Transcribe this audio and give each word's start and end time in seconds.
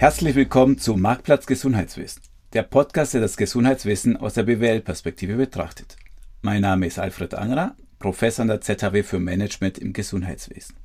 Herzlich 0.00 0.36
willkommen 0.36 0.78
zu 0.78 0.94
Marktplatz 0.94 1.44
Gesundheitswesen, 1.44 2.22
der 2.52 2.62
Podcast, 2.62 3.14
der 3.14 3.20
das 3.20 3.36
Gesundheitswesen 3.36 4.16
aus 4.16 4.34
der 4.34 4.44
BWL-Perspektive 4.44 5.34
betrachtet. 5.34 5.96
Mein 6.40 6.60
Name 6.60 6.86
ist 6.86 7.00
Alfred 7.00 7.34
Angerer, 7.34 7.74
Professor 7.98 8.42
an 8.42 8.46
der 8.46 8.60
ZHW 8.60 9.02
für 9.02 9.18
Management 9.18 9.76
im 9.76 9.92
Gesundheitswesen. 9.92 10.76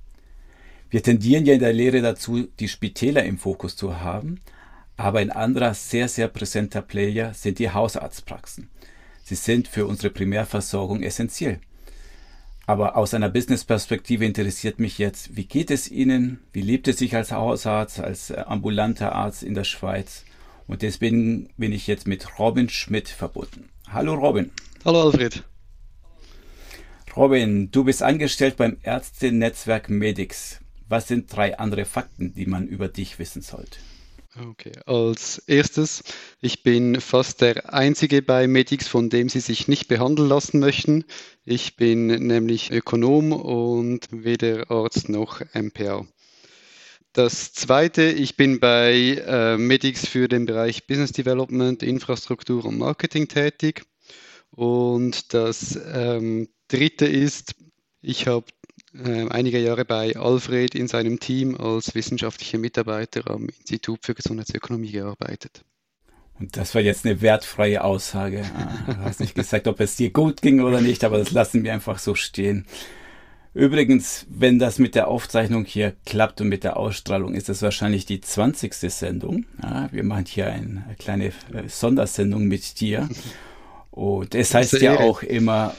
Wir 0.89 1.03
tendieren 1.03 1.45
ja 1.45 1.53
in 1.53 1.59
der 1.59 1.73
Lehre 1.73 2.01
dazu, 2.01 2.47
die 2.59 2.67
Spitäler 2.67 3.23
im 3.23 3.37
Fokus 3.37 3.75
zu 3.75 3.99
haben, 3.99 4.41
aber 4.97 5.19
ein 5.19 5.29
anderer 5.29 5.75
sehr, 5.75 6.07
sehr 6.07 6.27
präsenter 6.27 6.81
Player 6.81 7.35
sind 7.35 7.59
die 7.59 7.69
Hausarztpraxen. 7.69 8.71
Sie 9.23 9.35
sind 9.35 9.67
für 9.67 9.85
unsere 9.85 10.09
Primärversorgung 10.09 11.03
essentiell. 11.03 11.59
Aber 12.65 12.95
aus 12.95 13.13
einer 13.13 13.29
Business-Perspektive 13.29 14.25
interessiert 14.25 14.79
mich 14.79 14.97
jetzt, 14.97 15.35
wie 15.35 15.45
geht 15.45 15.69
es 15.69 15.91
Ihnen? 15.91 16.39
Wie 16.53 16.61
lebt 16.61 16.87
es 16.87 16.97
sich 16.97 17.15
als 17.15 17.33
Hausarzt, 17.33 17.99
als 17.99 18.29
äh, 18.29 18.43
ambulanter 18.45 19.13
Arzt 19.13 19.43
in 19.43 19.53
der 19.53 19.65
Schweiz? 19.65 20.23
Und 20.65 20.81
deswegen 20.81 21.49
bin 21.57 21.73
ich 21.73 21.87
jetzt 21.87 22.07
mit 22.07 22.39
Robin 22.39 22.69
Schmidt 22.69 23.09
verbunden. 23.09 23.69
Hallo 23.89 24.13
Robin. 24.13 24.49
Hallo 24.85 25.03
Alfred. 25.03 25.43
Robin, 27.17 27.69
du 27.69 27.83
bist 27.83 28.01
angestellt 28.01 28.55
beim 28.55 28.77
Ärztenetzwerk 28.81 29.89
Medix. 29.89 30.61
Was 30.87 31.09
sind 31.09 31.35
drei 31.35 31.59
andere 31.59 31.83
Fakten, 31.83 32.33
die 32.33 32.45
man 32.45 32.67
über 32.67 32.87
dich 32.87 33.19
wissen 33.19 33.41
sollte? 33.41 33.77
Okay, 34.35 34.71
als 34.87 35.37
erstes, 35.45 36.03
ich 36.41 36.63
bin 36.63 36.99
fast 36.99 37.41
der 37.41 37.71
Einzige 37.71 38.23
bei 38.23 38.47
Medix, 38.47 38.87
von 38.87 39.11
dem 39.11 39.29
Sie 39.29 39.39
sich 39.39 39.67
nicht 39.67 39.87
behandeln 39.87 40.27
lassen 40.27 40.59
möchten. 40.59 41.05
Ich 41.45 41.75
bin 41.75 42.07
nämlich 42.07 42.71
Ökonom 42.71 43.31
und 43.31 44.07
weder 44.11 44.71
Arzt 44.71 45.07
noch 45.07 45.41
MPA. 45.53 46.07
Das 47.11 47.53
zweite, 47.53 48.05
ich 48.05 48.35
bin 48.35 48.59
bei 48.59 49.23
äh, 49.23 49.57
Medix 49.59 50.07
für 50.07 50.27
den 50.27 50.47
Bereich 50.47 50.87
Business 50.87 51.11
Development, 51.11 51.83
Infrastruktur 51.83 52.65
und 52.65 52.79
Marketing 52.79 53.27
tätig. 53.27 53.83
Und 54.49 55.35
das 55.35 55.79
ähm, 55.93 56.49
dritte 56.69 57.05
ist, 57.05 57.53
ich 58.01 58.25
habe 58.25 58.47
äh, 58.93 59.27
einige 59.29 59.59
Jahre 59.59 59.85
bei 59.85 60.15
Alfred 60.15 60.75
in 60.75 60.87
seinem 60.87 61.19
Team 61.19 61.55
als 61.55 61.95
wissenschaftlicher 61.95 62.57
Mitarbeiter 62.57 63.29
am 63.29 63.47
Institut 63.47 63.99
für 64.03 64.13
Gesundheitsökonomie 64.13 64.91
gearbeitet. 64.91 65.63
Und 66.39 66.57
das 66.57 66.73
war 66.73 66.81
jetzt 66.81 67.05
eine 67.05 67.21
wertfreie 67.21 67.83
Aussage. 67.83 68.43
Ah, 68.55 68.93
du 68.93 68.99
hast 69.01 69.19
nicht 69.19 69.35
gesagt, 69.35 69.67
ob 69.67 69.79
es 69.79 69.95
dir 69.95 70.11
gut 70.11 70.41
ging 70.41 70.61
oder 70.61 70.81
nicht, 70.81 71.03
aber 71.03 71.17
das 71.17 71.31
lassen 71.31 71.63
wir 71.63 71.73
einfach 71.73 71.99
so 71.99 72.15
stehen. 72.15 72.65
Übrigens, 73.53 74.25
wenn 74.29 74.57
das 74.57 74.79
mit 74.79 74.95
der 74.95 75.07
Aufzeichnung 75.07 75.63
hier 75.63 75.93
klappt 76.05 76.41
und 76.41 76.49
mit 76.49 76.63
der 76.63 76.77
Ausstrahlung, 76.77 77.35
ist 77.35 77.49
das 77.49 77.61
wahrscheinlich 77.61 78.07
die 78.07 78.19
20. 78.19 78.73
Sendung. 78.73 79.45
Ja, 79.61 79.89
wir 79.91 80.03
machen 80.03 80.25
hier 80.27 80.47
eine 80.47 80.83
kleine 80.97 81.27
äh, 81.27 81.67
Sondersendung 81.67 82.45
mit 82.45 82.79
dir. 82.79 83.07
Und 83.93 84.33
es 84.33 84.55
heißt 84.55 84.81
ja 84.81 84.99
auch 85.01 85.21
immer, 85.21 85.75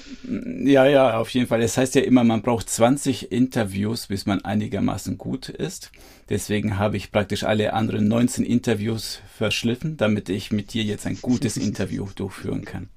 ja, 0.65 0.87
ja, 0.87 1.19
auf 1.19 1.31
jeden 1.31 1.49
Fall, 1.49 1.61
es 1.63 1.77
heißt 1.77 1.97
ja 1.97 2.03
immer, 2.03 2.23
man 2.23 2.43
braucht 2.43 2.71
20 2.71 3.33
Interviews, 3.33 4.07
bis 4.07 4.25
man 4.25 4.45
einigermaßen 4.45 5.19
gut 5.19 5.49
ist. 5.49 5.91
Deswegen 6.29 6.79
habe 6.79 6.97
ich 6.97 7.11
praktisch 7.11 7.43
alle 7.43 7.73
anderen 7.73 8.07
19 8.07 8.45
Interviews 8.45 9.21
verschliffen, 9.37 9.97
damit 9.97 10.29
ich 10.29 10.53
mit 10.53 10.75
dir 10.75 10.85
jetzt 10.85 11.09
ein 11.09 11.19
gutes 11.21 11.57
Interview 11.67 12.07
durchführen 12.15 12.65
kann. 12.65 12.89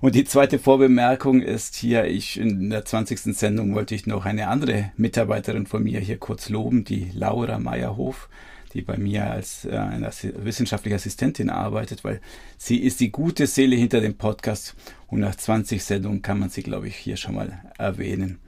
Und 0.00 0.16
die 0.16 0.24
zweite 0.24 0.58
Vorbemerkung 0.58 1.40
ist 1.40 1.76
hier, 1.76 2.06
ich 2.06 2.40
in 2.40 2.70
der 2.70 2.84
20. 2.84 3.36
Sendung 3.36 3.72
wollte 3.76 3.94
ich 3.94 4.04
noch 4.04 4.24
eine 4.24 4.48
andere 4.48 4.90
Mitarbeiterin 4.96 5.66
von 5.66 5.84
mir 5.84 6.00
hier 6.00 6.18
kurz 6.18 6.48
loben, 6.48 6.82
die 6.82 7.12
Laura 7.14 7.60
Meyerhof 7.60 8.28
die 8.76 8.82
bei 8.82 8.98
mir 8.98 9.30
als 9.30 9.64
äh, 9.64 10.34
wissenschaftliche 10.44 10.96
Assistentin 10.96 11.48
arbeitet, 11.48 12.04
weil 12.04 12.20
sie 12.58 12.78
ist 12.78 13.00
die 13.00 13.10
gute 13.10 13.46
Seele 13.46 13.74
hinter 13.74 14.00
dem 14.00 14.16
Podcast 14.16 14.74
und 15.06 15.20
nach 15.20 15.34
20 15.34 15.82
Sendungen 15.82 16.22
kann 16.22 16.38
man 16.38 16.50
sie, 16.50 16.62
glaube 16.62 16.88
ich, 16.88 16.96
hier 16.96 17.16
schon 17.16 17.34
mal 17.34 17.58
erwähnen. 17.78 18.38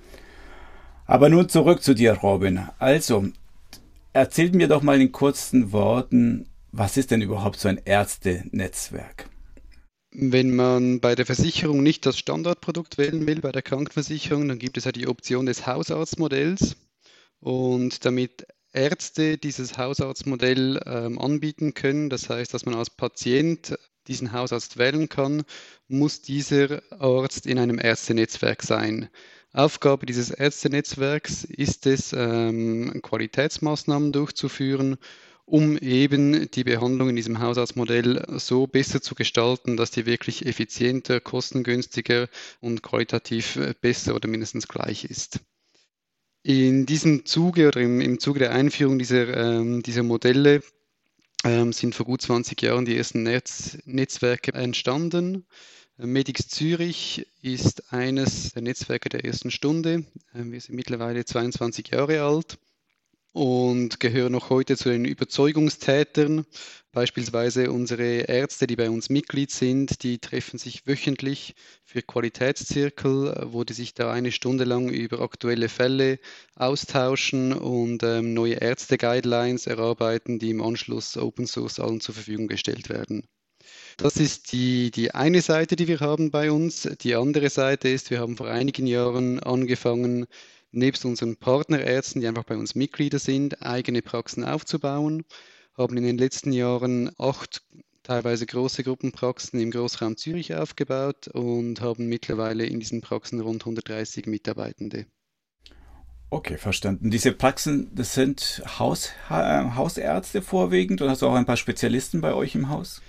Aber 1.06 1.30
nun 1.30 1.48
zurück 1.48 1.82
zu 1.82 1.94
dir, 1.94 2.12
Robin. 2.12 2.60
Also, 2.78 3.28
erzählt 4.12 4.54
mir 4.54 4.68
doch 4.68 4.82
mal 4.82 5.00
in 5.00 5.12
kurzen 5.12 5.72
Worten, 5.72 6.46
was 6.72 6.98
ist 6.98 7.10
denn 7.10 7.22
überhaupt 7.22 7.58
so 7.58 7.68
ein 7.68 7.80
Ärztenetzwerk? 7.82 9.30
Wenn 10.10 10.54
man 10.54 11.00
bei 11.00 11.14
der 11.14 11.24
Versicherung 11.24 11.82
nicht 11.82 12.04
das 12.04 12.18
Standardprodukt 12.18 12.98
wählen 12.98 13.26
will, 13.26 13.40
bei 13.40 13.52
der 13.52 13.62
Krankenversicherung, 13.62 14.46
dann 14.48 14.58
gibt 14.58 14.76
es 14.76 14.84
ja 14.84 14.92
die 14.92 15.08
Option 15.08 15.46
des 15.46 15.66
Hausarztmodells. 15.66 16.76
Und 17.40 18.04
damit 18.04 18.46
Ärzte 18.72 19.38
dieses 19.38 19.78
Hausarztmodell 19.78 20.80
ähm, 20.86 21.18
anbieten 21.18 21.74
können. 21.74 22.10
Das 22.10 22.28
heißt, 22.28 22.52
dass 22.52 22.66
man 22.66 22.74
als 22.74 22.90
Patient 22.90 23.76
diesen 24.06 24.32
Hausarzt 24.32 24.78
wählen 24.78 25.08
kann, 25.08 25.44
muss 25.86 26.22
dieser 26.22 26.82
Arzt 26.90 27.46
in 27.46 27.58
einem 27.58 27.78
Ärztenetzwerk 27.78 28.62
sein. 28.62 29.08
Aufgabe 29.52 30.06
dieses 30.06 30.30
Ärztenetzwerks 30.30 31.44
ist 31.44 31.86
es, 31.86 32.12
ähm, 32.12 33.00
Qualitätsmaßnahmen 33.02 34.12
durchzuführen, 34.12 34.98
um 35.44 35.78
eben 35.78 36.50
die 36.50 36.64
Behandlung 36.64 37.08
in 37.08 37.16
diesem 37.16 37.40
Hausarztmodell 37.40 38.38
so 38.38 38.66
besser 38.66 39.00
zu 39.00 39.14
gestalten, 39.14 39.78
dass 39.78 39.90
die 39.90 40.04
wirklich 40.04 40.44
effizienter, 40.44 41.20
kostengünstiger 41.20 42.28
und 42.60 42.82
qualitativ 42.82 43.58
besser 43.80 44.14
oder 44.14 44.28
mindestens 44.28 44.68
gleich 44.68 45.04
ist. 45.04 45.40
In 46.48 46.86
diesem 46.86 47.26
Zuge 47.26 47.68
oder 47.68 47.82
im, 47.82 48.00
im 48.00 48.20
Zuge 48.20 48.38
der 48.38 48.52
Einführung 48.52 48.98
dieser, 48.98 49.36
ähm, 49.36 49.82
dieser 49.82 50.02
Modelle 50.02 50.62
ähm, 51.44 51.74
sind 51.74 51.94
vor 51.94 52.06
gut 52.06 52.22
20 52.22 52.62
Jahren 52.62 52.86
die 52.86 52.96
ersten 52.96 53.22
Netz, 53.22 53.76
Netzwerke 53.84 54.54
entstanden. 54.54 55.44
Medix 55.98 56.48
Zürich 56.48 57.26
ist 57.42 57.92
eines 57.92 58.52
der 58.54 58.62
Netzwerke 58.62 59.10
der 59.10 59.26
ersten 59.26 59.50
Stunde. 59.50 60.06
Ähm, 60.34 60.50
wir 60.50 60.58
sind 60.62 60.74
mittlerweile 60.74 61.26
22 61.26 61.88
Jahre 61.88 62.22
alt 62.22 62.56
und 63.32 64.00
gehören 64.00 64.32
noch 64.32 64.50
heute 64.50 64.76
zu 64.76 64.88
den 64.88 65.04
Überzeugungstätern. 65.04 66.46
Beispielsweise 66.92 67.70
unsere 67.70 68.22
Ärzte, 68.22 68.66
die 68.66 68.76
bei 68.76 68.90
uns 68.90 69.10
Mitglied 69.10 69.50
sind, 69.50 70.02
die 70.02 70.18
treffen 70.18 70.58
sich 70.58 70.86
wöchentlich 70.86 71.54
für 71.84 72.02
Qualitätszirkel, 72.02 73.48
wo 73.52 73.62
die 73.64 73.74
sich 73.74 73.94
da 73.94 74.10
eine 74.10 74.32
Stunde 74.32 74.64
lang 74.64 74.88
über 74.88 75.20
aktuelle 75.20 75.68
Fälle 75.68 76.18
austauschen 76.56 77.52
und 77.52 78.02
ähm, 78.02 78.34
neue 78.34 78.54
Ärzte-Guidelines 78.54 79.66
erarbeiten, 79.66 80.38
die 80.38 80.50
im 80.50 80.62
Anschluss 80.62 81.16
Open 81.16 81.46
Source 81.46 81.78
allen 81.78 82.00
zur 82.00 82.14
Verfügung 82.14 82.48
gestellt 82.48 82.88
werden. 82.88 83.28
Das 83.96 84.16
ist 84.16 84.52
die, 84.52 84.90
die 84.90 85.14
eine 85.14 85.42
Seite, 85.42 85.76
die 85.76 85.88
wir 85.88 86.00
haben 86.00 86.30
bei 86.30 86.50
uns. 86.50 86.88
Die 87.00 87.14
andere 87.14 87.50
Seite 87.50 87.88
ist, 87.88 88.10
wir 88.10 88.20
haben 88.20 88.36
vor 88.36 88.48
einigen 88.48 88.86
Jahren 88.86 89.40
angefangen, 89.40 90.26
nebst 90.70 91.04
unseren 91.04 91.36
Partnerärzten, 91.36 92.20
die 92.20 92.26
einfach 92.26 92.44
bei 92.44 92.56
uns 92.56 92.74
Mitglieder 92.74 93.18
sind, 93.18 93.62
eigene 93.62 94.02
Praxen 94.02 94.44
aufzubauen, 94.44 95.24
haben 95.76 95.96
in 95.96 96.04
den 96.04 96.18
letzten 96.18 96.52
Jahren 96.52 97.10
acht 97.18 97.62
teilweise 98.02 98.46
große 98.46 98.84
Gruppenpraxen 98.84 99.60
im 99.60 99.70
Großraum 99.70 100.16
Zürich 100.16 100.54
aufgebaut 100.54 101.28
und 101.28 101.80
haben 101.80 102.08
mittlerweile 102.08 102.64
in 102.64 102.80
diesen 102.80 103.00
Praxen 103.00 103.40
rund 103.40 103.62
130 103.62 104.26
Mitarbeitende. 104.26 105.06
Okay, 106.30 106.58
verstanden. 106.58 107.10
Diese 107.10 107.32
Praxen, 107.32 107.90
das 107.94 108.14
sind 108.14 108.62
Haus, 108.78 109.12
Hausärzte 109.30 110.42
vorwiegend 110.42 111.00
oder 111.00 111.12
hast 111.12 111.22
du 111.22 111.26
auch 111.26 111.34
ein 111.34 111.46
paar 111.46 111.56
Spezialisten 111.56 112.20
bei 112.20 112.34
euch 112.34 112.54
im 112.54 112.68
Haus? 112.68 113.00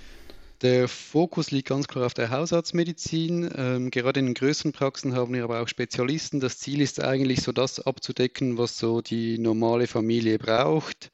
Der 0.62 0.90
Fokus 0.90 1.52
liegt 1.52 1.70
ganz 1.70 1.88
klar 1.88 2.06
auf 2.06 2.14
der 2.14 2.32
Hausarztmedizin. 2.32 3.50
Ähm, 3.56 3.92
gerade 3.92 4.20
in 4.20 4.26
den 4.28 4.36
größeren 4.36 4.74
Praxen 4.74 5.16
haben 5.16 5.34
wir 5.34 5.46
aber 5.46 5.62
auch 5.62 5.68
Spezialisten. 5.70 6.42
Das 6.42 6.58
Ziel 6.58 6.82
ist 6.82 7.02
eigentlich 7.02 7.42
so 7.42 7.54
das 7.54 7.80
abzudecken, 7.80 8.58
was 8.58 8.78
so 8.78 9.02
die 9.02 9.38
normale 9.38 9.88
Familie 9.88 10.38
braucht. 10.38 11.12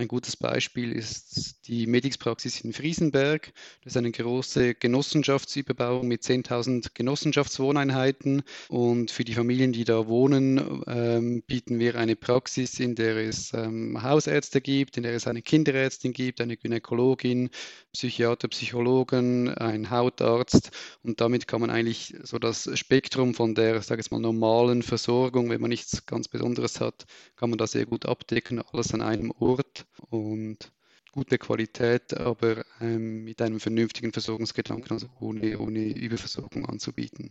Ein 0.00 0.08
gutes 0.08 0.34
Beispiel 0.34 0.92
ist 0.92 1.68
die 1.68 1.86
Medix-Praxis 1.86 2.62
in 2.62 2.72
Friesenberg. 2.72 3.52
Das 3.84 3.92
ist 3.92 3.96
eine 3.98 4.10
große 4.10 4.74
Genossenschaftsüberbauung 4.74 6.08
mit 6.08 6.22
10.000 6.22 6.92
Genossenschaftswohneinheiten. 6.94 8.42
Und 8.70 9.10
für 9.10 9.24
die 9.24 9.34
Familien, 9.34 9.72
die 9.72 9.84
da 9.84 10.08
wohnen, 10.08 10.82
ähm, 10.86 11.42
bieten 11.42 11.78
wir 11.78 11.96
eine 11.96 12.16
Praxis, 12.16 12.80
in 12.80 12.94
der 12.94 13.14
es 13.16 13.52
ähm, 13.52 14.02
Hausärzte 14.02 14.62
gibt, 14.62 14.96
in 14.96 15.02
der 15.02 15.12
es 15.12 15.26
eine 15.26 15.42
Kinderärztin 15.42 16.14
gibt, 16.14 16.40
eine 16.40 16.56
Gynäkologin, 16.56 17.50
Psychiater, 17.92 18.48
Psychologen, 18.48 19.50
ein 19.50 19.90
Hautarzt. 19.90 20.70
Und 21.02 21.20
damit 21.20 21.46
kann 21.46 21.60
man 21.60 21.68
eigentlich 21.68 22.16
so 22.22 22.38
das 22.38 22.70
Spektrum 22.72 23.34
von 23.34 23.54
der, 23.54 23.82
sage 23.82 24.00
ich 24.00 24.10
mal, 24.10 24.18
normalen 24.18 24.82
Versorgung, 24.82 25.50
wenn 25.50 25.60
man 25.60 25.68
nichts 25.68 26.06
ganz 26.06 26.26
Besonderes 26.28 26.80
hat, 26.80 27.04
kann 27.36 27.50
man 27.50 27.58
das 27.58 27.72
sehr 27.72 27.84
gut 27.84 28.06
abdecken, 28.06 28.62
alles 28.72 28.94
an 28.94 29.02
einem 29.02 29.30
Ort 29.32 29.84
und 30.10 30.72
gute 31.12 31.38
Qualität, 31.38 32.16
aber 32.16 32.64
ähm, 32.80 33.24
mit 33.24 33.42
einem 33.42 33.60
vernünftigen 33.60 34.12
Versorgungsgedanken, 34.12 34.92
also 34.92 35.08
ohne, 35.18 35.58
ohne 35.58 35.86
Überversorgung 35.86 36.66
anzubieten. 36.66 37.30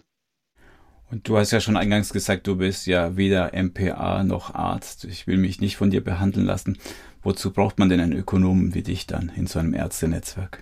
Und 1.11 1.27
du 1.27 1.37
hast 1.37 1.51
ja 1.51 1.59
schon 1.59 1.77
eingangs 1.77 2.13
gesagt, 2.13 2.45
du 2.45 2.57
bist 2.57 2.85
ja 2.85 3.17
weder 3.17 3.51
MPA 3.53 4.23
noch 4.23 4.53
Arzt. 4.53 5.05
Ich 5.05 5.25
will 5.25 5.37
mich 5.37 5.59
nicht 5.59 5.75
von 5.75 5.89
dir 5.89 6.03
behandeln 6.03 6.45
lassen. 6.45 6.77
Wozu 7.23 7.51
braucht 7.51 7.79
man 7.79 7.89
denn 7.89 7.99
einen 7.99 8.13
Ökonomen 8.13 8.75
wie 8.75 8.83
dich 8.83 9.07
dann 9.07 9.31
in 9.35 9.47
so 9.47 9.59
einem 9.59 9.73
Ärztenetzwerk? 9.73 10.61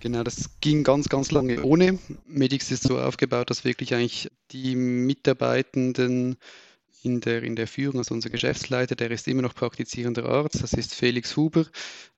Genau, 0.00 0.22
das 0.22 0.50
ging 0.60 0.84
ganz, 0.84 1.08
ganz 1.08 1.30
lange 1.30 1.62
ohne. 1.62 1.98
Medix 2.26 2.70
ist 2.70 2.84
so 2.84 2.98
aufgebaut, 2.98 3.50
dass 3.50 3.64
wirklich 3.64 3.94
eigentlich 3.94 4.30
die 4.50 4.74
Mitarbeitenden 4.74 6.36
in 7.02 7.20
der, 7.20 7.42
in 7.42 7.56
der 7.56 7.66
Führung, 7.66 7.98
also 7.98 8.14
unser 8.14 8.30
Geschäftsleiter, 8.30 8.94
der 8.94 9.10
ist 9.10 9.28
immer 9.28 9.42
noch 9.42 9.54
praktizierender 9.54 10.24
Arzt, 10.24 10.62
das 10.62 10.72
ist 10.72 10.94
Felix 10.94 11.36
Huber, 11.36 11.66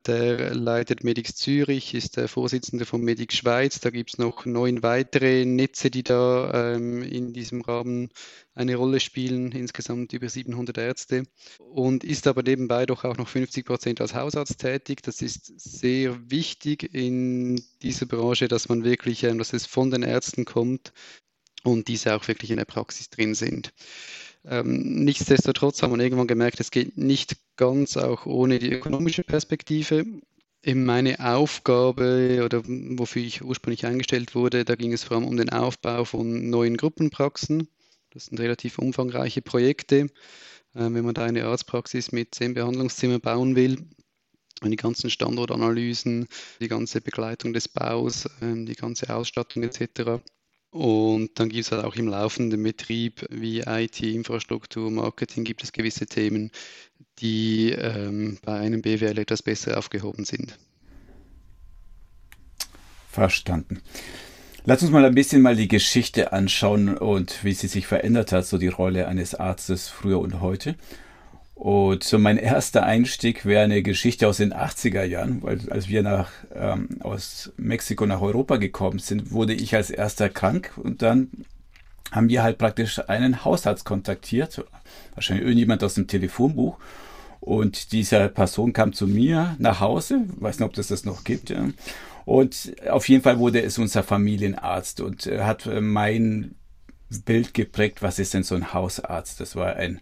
der 0.07 0.55
leitet 0.55 1.03
Medix 1.05 1.35
Zürich, 1.35 1.95
ist 1.95 2.17
der 2.17 2.29
Vorsitzende 2.29 2.85
von 2.85 3.01
Medix 3.01 3.37
Schweiz, 3.37 3.81
da 3.81 3.91
gibt 3.91 4.11
es 4.11 4.19
noch 4.19 4.45
neun 4.45 4.83
weitere 4.83 5.45
Netze, 5.47 5.91
die 5.91 6.03
da 6.03 6.75
ähm, 6.75 7.03
in 7.03 7.33
diesem 7.33 7.63
Rahmen 7.63 8.11
eine 8.55 8.77
Rolle 8.77 9.01
spielen, 9.01 9.53
insgesamt 9.53 10.13
über 10.13 10.29
700 10.29 10.77
Ärzte 10.79 11.25
und 11.59 12.05
ist 12.05 12.27
aber 12.27 12.43
nebenbei 12.43 12.87
doch 12.87 13.05
auch 13.05 13.17
noch 13.17 13.29
50 13.29 13.65
Prozent 13.65 14.01
als 14.01 14.15
Hausarzt 14.15 14.59
tätig. 14.59 15.03
Das 15.03 15.23
ist 15.23 15.59
sehr 15.59 16.31
wichtig 16.31 16.95
in 16.95 17.63
dieser 17.83 18.07
Branche, 18.07 18.49
dass 18.49 18.69
man 18.69 18.85
wirklich, 18.85 19.25
ähm, 19.25 19.39
dass 19.39 19.53
es 19.53 19.67
von 19.67 19.91
den 19.91 20.03
Ärzten 20.03 20.45
kommt 20.45 20.93
und 21.65 21.89
diese 21.89 22.15
auch 22.15 22.29
wirklich 22.29 22.51
in 22.51 22.59
der 22.59 22.67
Praxis 22.67 23.11
drin 23.11 23.35
sind. 23.35 23.73
Ähm, 24.47 25.05
nichtsdestotrotz 25.05 25.83
haben 25.83 25.97
wir 25.97 26.03
irgendwann 26.03 26.27
gemerkt, 26.27 26.61
es 26.61 26.71
geht 26.71 26.99
nicht 26.99 27.37
ganz 27.57 27.97
auch 27.97 28.27
ohne 28.27 28.59
die 28.59 28.73
ökonomische 28.73 29.25
Perspektive. 29.25 30.05
In 30.61 30.85
meine 30.85 31.21
Aufgabe 31.21 32.43
oder 32.45 32.63
wofür 32.65 33.23
ich 33.23 33.43
ursprünglich 33.43 33.85
eingestellt 33.85 34.35
wurde, 34.35 34.65
da 34.65 34.77
ging 34.77 34.93
es 34.93 35.05
vor 35.05 35.19
allem 35.19 35.27
um 35.27 35.37
den 35.37 35.51
Aufbau 35.51 36.05
von 36.05 36.49
neuen 36.49 36.77
Gruppenpraxen. 36.77 37.69
Das 38.11 38.27
sind 38.27 38.41
relativ 38.41 38.79
umfangreiche 38.79 39.43
Projekte. 39.43 40.09
Äh, 40.75 40.91
wenn 40.91 41.05
man 41.05 41.15
da 41.15 41.25
eine 41.25 41.45
Arztpraxis 41.45 42.13
mit 42.13 42.35
zehn 42.35 42.55
Behandlungszimmern 42.55 43.21
bauen 43.21 43.57
will, 43.57 43.79
die 44.63 44.77
ganzen 44.77 45.11
Standortanalysen, 45.11 46.27
die 46.61 46.69
ganze 46.69 47.01
Begleitung 47.01 47.53
des 47.53 47.69
Baus, 47.69 48.27
äh, 48.41 48.65
die 48.65 48.75
ganze 48.75 49.15
Ausstattung 49.15 49.63
etc. 49.63 50.23
Und 50.75 51.39
dann 51.39 51.51
gibt 51.51 51.67
es 51.67 51.71
halt 51.71 51.85
auch 51.85 51.95
im 51.95 52.09
laufenden 52.09 52.61
Betrieb 52.61 53.25
wie 53.31 53.61
IT, 53.61 54.01
Infrastruktur, 54.01 54.91
Marketing 54.91 55.45
gibt 55.45 55.63
es 55.63 55.71
gewisse 55.71 56.07
Themen, 56.07 56.51
die 57.21 57.71
ähm, 57.71 58.39
bei 58.45 58.59
einem 58.59 58.83
BWL 58.83 59.21
etwas 59.21 59.41
besser 59.41 59.79
aufgehoben 59.79 60.25
sind. 60.25 60.59
Verstanden. 63.09 63.83
Lass 64.65 64.83
uns 64.83 64.91
mal 64.91 65.05
ein 65.05 65.15
bisschen 65.15 65.43
mal 65.43 65.55
die 65.55 65.69
Geschichte 65.69 66.33
anschauen 66.33 66.99
und 66.99 67.45
wie 67.45 67.53
sie 67.53 67.69
sich 67.69 67.87
verändert 67.87 68.33
hat, 68.33 68.45
so 68.45 68.59
die 68.59 68.67
Rolle 68.67 69.07
eines 69.07 69.37
Arztes 69.37 69.89
früher 69.89 70.19
und 70.19 70.41
heute. 70.41 70.75
Und 71.65 72.05
so 72.05 72.19
mein 72.19 72.37
erster 72.37 72.83
Einstieg 72.83 73.47
wäre 73.47 73.65
eine 73.65 73.83
Geschichte 73.83 74.29
aus 74.29 74.37
den 74.37 74.53
80er 74.53 75.03
Jahren, 75.03 75.43
weil 75.43 75.61
als 75.71 75.89
wir 75.89 76.03
nach, 76.03 76.31
ähm, 76.55 76.91
aus 77.01 77.55
Mexiko 77.57 78.05
nach 78.05 78.21
Europa 78.21 78.59
gekommen 78.59 78.99
sind, 78.99 79.31
wurde 79.31 79.55
ich 79.55 79.75
als 79.75 79.89
erster 79.89 80.29
krank 80.29 80.73
und 80.77 81.01
dann 81.01 81.31
haben 82.13 82.29
wir 82.29 82.43
halt 82.43 82.59
praktisch 82.59 83.01
einen 83.09 83.47
Hausarzt 83.47 83.87
kontaktiert, 83.87 84.63
wahrscheinlich 85.15 85.47
irgendjemand 85.47 85.83
aus 85.83 85.95
dem 85.95 86.07
Telefonbuch. 86.07 86.77
Und 87.41 87.93
diese 87.93 88.29
Person 88.29 88.75
kam 88.75 88.93
zu 88.93 89.07
mir 89.07 89.57
nach 89.59 89.81
Hause, 89.81 90.27
weiß 90.37 90.59
nicht, 90.59 90.69
ob 90.69 90.75
das 90.75 90.89
das 90.89 91.07
noch 91.07 91.25
gibt. 91.25 91.49
Ja. 91.49 91.71
Und 92.27 92.75
auf 92.91 93.09
jeden 93.09 93.23
Fall 93.23 93.39
wurde 93.39 93.63
es 93.63 93.79
unser 93.79 94.03
Familienarzt 94.03 95.01
und 95.01 95.25
hat 95.25 95.67
mein 95.81 96.57
Bild 97.23 97.55
geprägt, 97.55 98.03
was 98.03 98.19
ist 98.19 98.35
denn 98.35 98.43
so 98.43 98.55
ein 98.55 98.73
Hausarzt? 98.73 99.41
Das 99.41 99.57
war 99.57 99.77
ein 99.77 100.01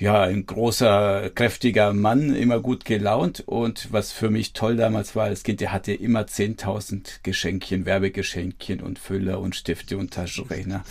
ja, 0.00 0.22
ein 0.22 0.46
großer, 0.46 1.30
kräftiger 1.34 1.92
Mann, 1.92 2.34
immer 2.34 2.58
gut 2.60 2.86
gelaunt. 2.86 3.44
Und 3.46 3.92
was 3.92 4.12
für 4.12 4.30
mich 4.30 4.54
toll 4.54 4.76
damals 4.76 5.14
war 5.14 5.24
als 5.24 5.42
Kind, 5.42 5.60
der 5.60 5.72
hatte 5.72 5.92
immer 5.92 6.22
10.000 6.22 7.20
Geschenkchen, 7.22 7.84
Werbegeschenkchen 7.84 8.80
und 8.80 8.98
Füller 8.98 9.40
und 9.40 9.54
Stifte 9.54 9.98
und 9.98 10.14
Taschenrechner, 10.14 10.84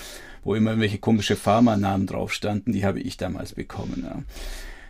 wo 0.44 0.54
immer 0.54 0.71
irgendwelche 0.71 1.00
komische 1.00 1.36
Pharmanamen 1.36 2.06
drauf 2.06 2.31
standen, 2.31 2.72
die 2.72 2.86
habe 2.86 3.00
ich 3.00 3.18
damals 3.18 3.56
bekommen. 3.56 4.04
Ja. 4.06 4.22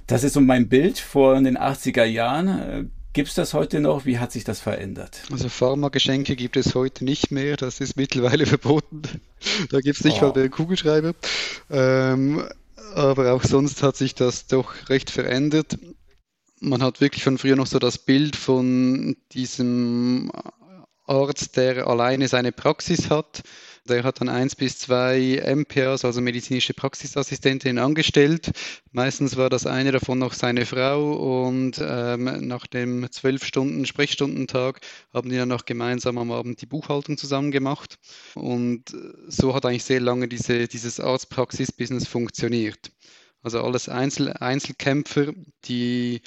Das 0.05 0.25
ist 0.25 0.33
so 0.33 0.41
mein 0.41 0.67
Bild 0.67 0.99
vor 0.99 1.39
den 1.39 1.57
80er 1.57 2.03
Jahren. 2.03 2.91
Gibt 3.13 3.29
es 3.29 3.35
das 3.35 3.53
heute 3.53 3.79
noch? 3.79 4.05
Wie 4.05 4.19
hat 4.19 4.31
sich 4.31 4.43
das 4.43 4.59
verändert? 4.59 5.23
Also 5.31 5.49
Pharmageschenke 5.49 6.35
gibt 6.35 6.57
es 6.57 6.75
heute 6.75 7.03
nicht 7.03 7.31
mehr. 7.31 7.57
Das 7.57 7.79
ist 7.79 7.97
mittlerweile 7.97 8.45
verboten. 8.47 9.01
Da 9.71 9.79
gibt 9.79 9.97
es 9.97 10.03
nicht 10.03 10.21
oh. 10.21 10.27
mal 10.27 10.33
den 10.33 10.51
Kugelschreiber. 10.51 11.13
Ähm, 11.71 12.47
aber 12.93 13.33
auch 13.33 13.43
sonst 13.43 13.81
hat 13.81 13.97
sich 13.97 14.15
das 14.15 14.47
doch 14.47 14.89
recht 14.89 15.09
verändert. 15.09 15.77
Man 16.59 16.83
hat 16.83 17.01
wirklich 17.01 17.23
von 17.23 17.37
früher 17.37 17.55
noch 17.55 17.67
so 17.67 17.79
das 17.79 17.97
Bild 17.97 18.35
von 18.35 19.15
diesem 19.31 20.31
Arzt, 21.05 21.57
der 21.57 21.87
alleine 21.87 22.27
seine 22.27 22.51
Praxis 22.51 23.09
hat 23.09 23.41
der 23.89 24.03
hat 24.03 24.21
dann 24.21 24.29
eins 24.29 24.55
bis 24.55 24.77
zwei 24.77 25.41
MPAs, 25.45 26.05
also 26.05 26.21
medizinische 26.21 26.73
Praxisassistentinnen, 26.73 27.83
angestellt. 27.83 28.51
Meistens 28.91 29.35
war 29.37 29.49
das 29.49 29.65
eine 29.65 29.91
davon 29.91 30.19
noch 30.19 30.33
seine 30.33 30.65
Frau 30.65 31.47
und 31.47 31.81
ähm, 31.81 32.47
nach 32.47 32.67
dem 32.67 33.11
zwölf 33.11 33.43
Stunden 33.43 33.85
Sprechstundentag 33.85 34.81
haben 35.13 35.29
die 35.29 35.37
dann 35.37 35.49
noch 35.49 35.65
gemeinsam 35.65 36.17
am 36.17 36.31
Abend 36.31 36.61
die 36.61 36.65
Buchhaltung 36.65 37.17
zusammen 37.17 37.51
gemacht. 37.51 37.97
Und 38.35 38.95
so 39.27 39.53
hat 39.53 39.65
eigentlich 39.65 39.83
sehr 39.83 39.99
lange 39.99 40.27
diese, 40.27 40.67
dieses 40.67 40.99
Arztpraxis-Business 40.99 42.07
funktioniert. 42.07 42.91
Also 43.41 43.61
alles 43.61 43.89
Einzel 43.89 44.33
Einzelkämpfer, 44.33 45.33
die 45.65 46.21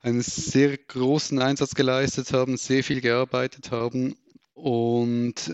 einen 0.00 0.20
sehr 0.20 0.76
großen 0.76 1.38
Einsatz 1.40 1.74
geleistet 1.74 2.32
haben, 2.32 2.56
sehr 2.56 2.84
viel 2.84 3.00
gearbeitet 3.00 3.70
haben 3.70 4.16
und 4.54 5.50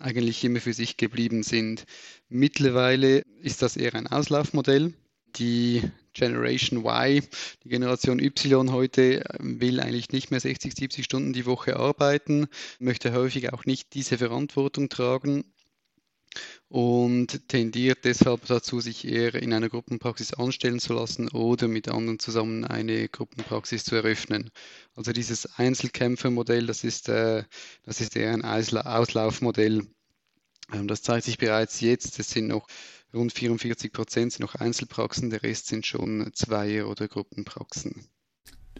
eigentlich 0.00 0.44
immer 0.44 0.60
für 0.60 0.72
sich 0.72 0.96
geblieben 0.96 1.42
sind. 1.42 1.84
Mittlerweile 2.28 3.22
ist 3.40 3.62
das 3.62 3.76
eher 3.76 3.94
ein 3.94 4.06
Auslaufmodell. 4.06 4.94
Die 5.36 5.82
Generation 6.14 6.84
Y, 6.84 7.22
die 7.64 7.68
Generation 7.68 8.20
Y 8.20 8.72
heute 8.72 9.22
will 9.38 9.80
eigentlich 9.80 10.10
nicht 10.10 10.30
mehr 10.30 10.40
60, 10.40 10.74
70 10.74 11.04
Stunden 11.04 11.32
die 11.34 11.44
Woche 11.44 11.76
arbeiten, 11.76 12.48
möchte 12.78 13.12
häufig 13.12 13.52
auch 13.52 13.66
nicht 13.66 13.92
diese 13.92 14.16
Verantwortung 14.16 14.88
tragen 14.88 15.44
und 16.68 17.48
tendiert 17.48 18.04
deshalb 18.04 18.46
dazu, 18.46 18.80
sich 18.80 19.06
eher 19.06 19.34
in 19.34 19.52
einer 19.52 19.68
Gruppenpraxis 19.68 20.34
anstellen 20.34 20.80
zu 20.80 20.92
lassen 20.92 21.28
oder 21.28 21.68
mit 21.68 21.88
anderen 21.88 22.18
zusammen 22.18 22.64
eine 22.64 23.08
Gruppenpraxis 23.08 23.84
zu 23.84 23.96
eröffnen. 23.96 24.50
Also 24.94 25.12
dieses 25.12 25.58
Einzelkämpfermodell, 25.58 26.66
das 26.66 26.84
ist, 26.84 27.08
äh, 27.08 27.44
das 27.84 28.00
ist 28.00 28.16
eher 28.16 28.32
ein 28.32 28.44
Auslaufmodell. 28.44 29.86
Ähm, 30.72 30.88
das 30.88 31.02
zeigt 31.02 31.24
sich 31.24 31.38
bereits 31.38 31.80
jetzt. 31.80 32.18
Es 32.18 32.30
sind 32.30 32.48
noch 32.48 32.66
rund 33.14 33.32
44 33.32 33.92
Prozent 33.92 34.32
sind 34.32 34.42
noch 34.42 34.56
Einzelpraxen, 34.56 35.30
der 35.30 35.42
Rest 35.42 35.68
sind 35.68 35.86
schon 35.86 36.30
Zweier- 36.34 36.88
oder 36.88 37.08
Gruppenpraxen. 37.08 38.06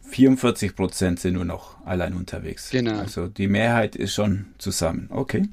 44 0.02 0.76
Prozent 0.76 1.21
sind 1.21 1.35
nur 1.35 1.44
noch 1.44 1.85
allein 1.85 2.14
unterwegs. 2.14 2.71
Genau. 2.71 2.99
Also 2.99 3.28
die 3.28 3.49
Mehrheit 3.49 3.97
ist 3.97 4.14
schon 4.14 4.54
zusammen. 4.59 5.09
Okay. 5.11 5.49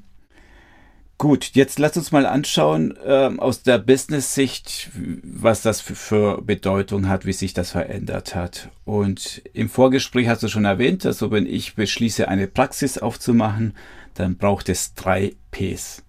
Gut, 1.16 1.52
jetzt 1.54 1.78
lass 1.78 1.96
uns 1.96 2.10
mal 2.10 2.26
anschauen 2.26 2.96
äh, 3.04 3.30
aus 3.38 3.62
der 3.62 3.78
Business-Sicht, 3.78 4.90
was 5.22 5.62
das 5.62 5.80
für, 5.80 5.94
für, 5.94 6.42
Bedeutung 6.42 7.08
hat, 7.08 7.24
wie 7.24 7.32
sich 7.32 7.54
das 7.54 7.70
verändert 7.70 8.34
hat. 8.34 8.70
Und 8.84 9.42
im 9.52 9.68
Vorgespräch 9.68 10.26
hast 10.28 10.42
du 10.42 10.48
schon 10.48 10.64
erwähnt, 10.64 11.06
also 11.06 11.30
wenn 11.30 11.46
ich 11.46 11.76
beschließe, 11.76 12.26
eine 12.26 12.48
Praxis 12.48 12.98
aufzumachen, 12.98 13.74
dann 14.14 14.36
braucht 14.36 14.68
es 14.68 14.94
drei 14.94 15.36
Ps. 15.52 16.02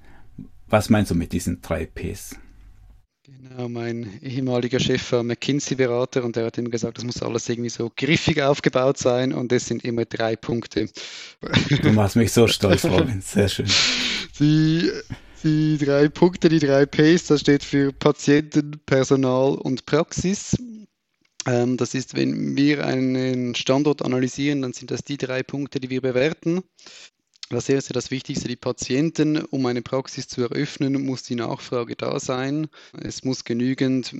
Was 0.68 0.90
meinst 0.90 1.12
du 1.12 1.16
mit 1.16 1.34
diesen 1.34 1.62
drei 1.62 1.86
Ps? 1.86 2.36
Genau, 3.26 3.70
mein 3.70 4.20
ehemaliger 4.22 4.80
Chef 4.80 5.12
war 5.12 5.24
McKinsey-Berater 5.24 6.24
und 6.24 6.36
der 6.36 6.46
hat 6.46 6.58
immer 6.58 6.70
gesagt, 6.70 6.98
das 6.98 7.06
muss 7.06 7.22
alles 7.22 7.48
irgendwie 7.48 7.70
so 7.70 7.92
griffig 7.96 8.42
aufgebaut 8.42 8.98
sein 8.98 9.34
und 9.34 9.52
das 9.52 9.68
sind 9.68 9.86
immer 9.86 10.06
drei 10.06 10.36
Punkte. 10.36 10.90
Du 11.82 11.92
machst 11.92 12.16
mich 12.16 12.32
so 12.32 12.48
stolz, 12.48 12.86
Robin. 12.86 13.22
Sehr 13.22 13.48
schön. 13.48 13.68
Die, 14.40 14.92
die 15.44 15.78
drei 15.78 16.10
Punkte, 16.10 16.50
die 16.50 16.60
drei 16.60 16.86
Ps, 16.86 17.28
das 17.28 17.42
steht 17.42 17.64
für 17.64 17.94
Patienten, 17.94 18.82
Personal 18.86 19.56
und 19.56 19.86
Praxis. 19.86 20.58
Ähm, 21.46 21.78
das 21.78 21.94
ist, 21.94 22.16
wenn 22.16 22.58
wir 22.58 22.86
einen 22.86 23.56
Standort 23.56 24.02
analysieren, 24.02 24.62
dann 24.62 24.74
sind 24.74 24.92
das 24.92 25.06
die 25.06 25.18
drei 25.18 25.42
Punkte, 25.42 25.80
die 25.80 25.90
wir 25.90 26.02
bewerten. 26.02 26.64
Das 27.50 27.70
erste, 27.70 27.94
das 27.94 28.12
Wichtigste, 28.12 28.50
die 28.50 28.56
Patienten, 28.58 29.38
um 29.38 29.66
eine 29.68 29.82
Praxis 29.82 30.28
zu 30.28 30.42
eröffnen, 30.42 31.06
muss 31.06 31.24
die 31.24 31.36
Nachfrage 31.36 31.96
da 31.96 32.20
sein. 32.20 32.68
Es 33.00 33.24
muss 33.24 33.46
genügend 33.46 34.14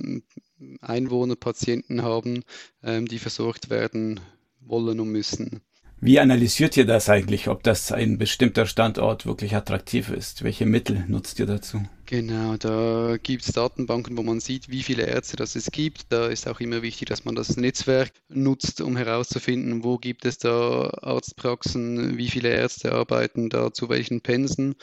Einwohner, 0.80 1.36
Patienten 1.36 2.02
haben, 2.02 2.42
ähm, 2.82 3.06
die 3.06 3.18
versorgt 3.18 3.68
werden 3.68 4.20
wollen 4.60 5.00
und 5.00 5.10
müssen. 5.10 5.60
Wie 5.98 6.20
analysiert 6.20 6.76
ihr 6.76 6.84
das 6.84 7.08
eigentlich, 7.08 7.48
ob 7.48 7.62
das 7.62 7.90
ein 7.90 8.18
bestimmter 8.18 8.66
Standort 8.66 9.24
wirklich 9.24 9.56
attraktiv 9.56 10.10
ist? 10.10 10.44
Welche 10.44 10.66
Mittel 10.66 11.04
nutzt 11.08 11.38
ihr 11.38 11.46
dazu? 11.46 11.82
Genau, 12.04 12.56
da 12.58 13.16
gibt 13.20 13.42
es 13.42 13.52
Datenbanken, 13.52 14.16
wo 14.16 14.22
man 14.22 14.38
sieht, 14.38 14.68
wie 14.68 14.82
viele 14.82 15.06
Ärzte 15.06 15.36
das 15.36 15.56
es 15.56 15.70
gibt. 15.70 16.12
Da 16.12 16.26
ist 16.26 16.46
auch 16.48 16.60
immer 16.60 16.82
wichtig, 16.82 17.08
dass 17.08 17.24
man 17.24 17.34
das 17.34 17.56
Netzwerk 17.56 18.12
nutzt, 18.28 18.82
um 18.82 18.96
herauszufinden, 18.96 19.84
wo 19.84 19.96
gibt 19.96 20.26
es 20.26 20.36
da 20.36 20.90
Arztpraxen, 21.02 22.18
wie 22.18 22.28
viele 22.28 22.50
Ärzte 22.50 22.92
arbeiten 22.92 23.48
da 23.48 23.72
zu 23.72 23.88
welchen 23.88 24.20
Pensen 24.20 24.74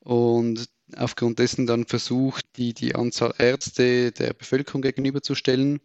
und 0.00 0.68
aufgrund 0.96 1.38
dessen 1.38 1.66
dann 1.66 1.86
versucht, 1.86 2.44
die, 2.56 2.74
die 2.74 2.94
Anzahl 2.94 3.34
Ärzte 3.38 4.12
der 4.12 4.34
Bevölkerung 4.34 4.82
gegenüberzustellen 4.82 5.80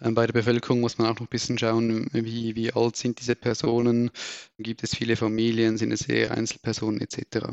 bei 0.00 0.26
der 0.26 0.32
Bevölkerung 0.32 0.80
muss 0.80 0.98
man 0.98 1.08
auch 1.08 1.14
noch 1.14 1.20
ein 1.22 1.28
bisschen 1.28 1.58
schauen, 1.58 2.08
wie, 2.12 2.56
wie 2.56 2.72
alt 2.72 2.96
sind 2.96 3.20
diese 3.20 3.36
Personen, 3.36 4.10
gibt 4.58 4.82
es 4.82 4.94
viele 4.94 5.16
Familien, 5.16 5.76
sind 5.76 5.92
es 5.92 6.08
eher 6.08 6.32
Einzelpersonen 6.32 7.00
etc. 7.00 7.48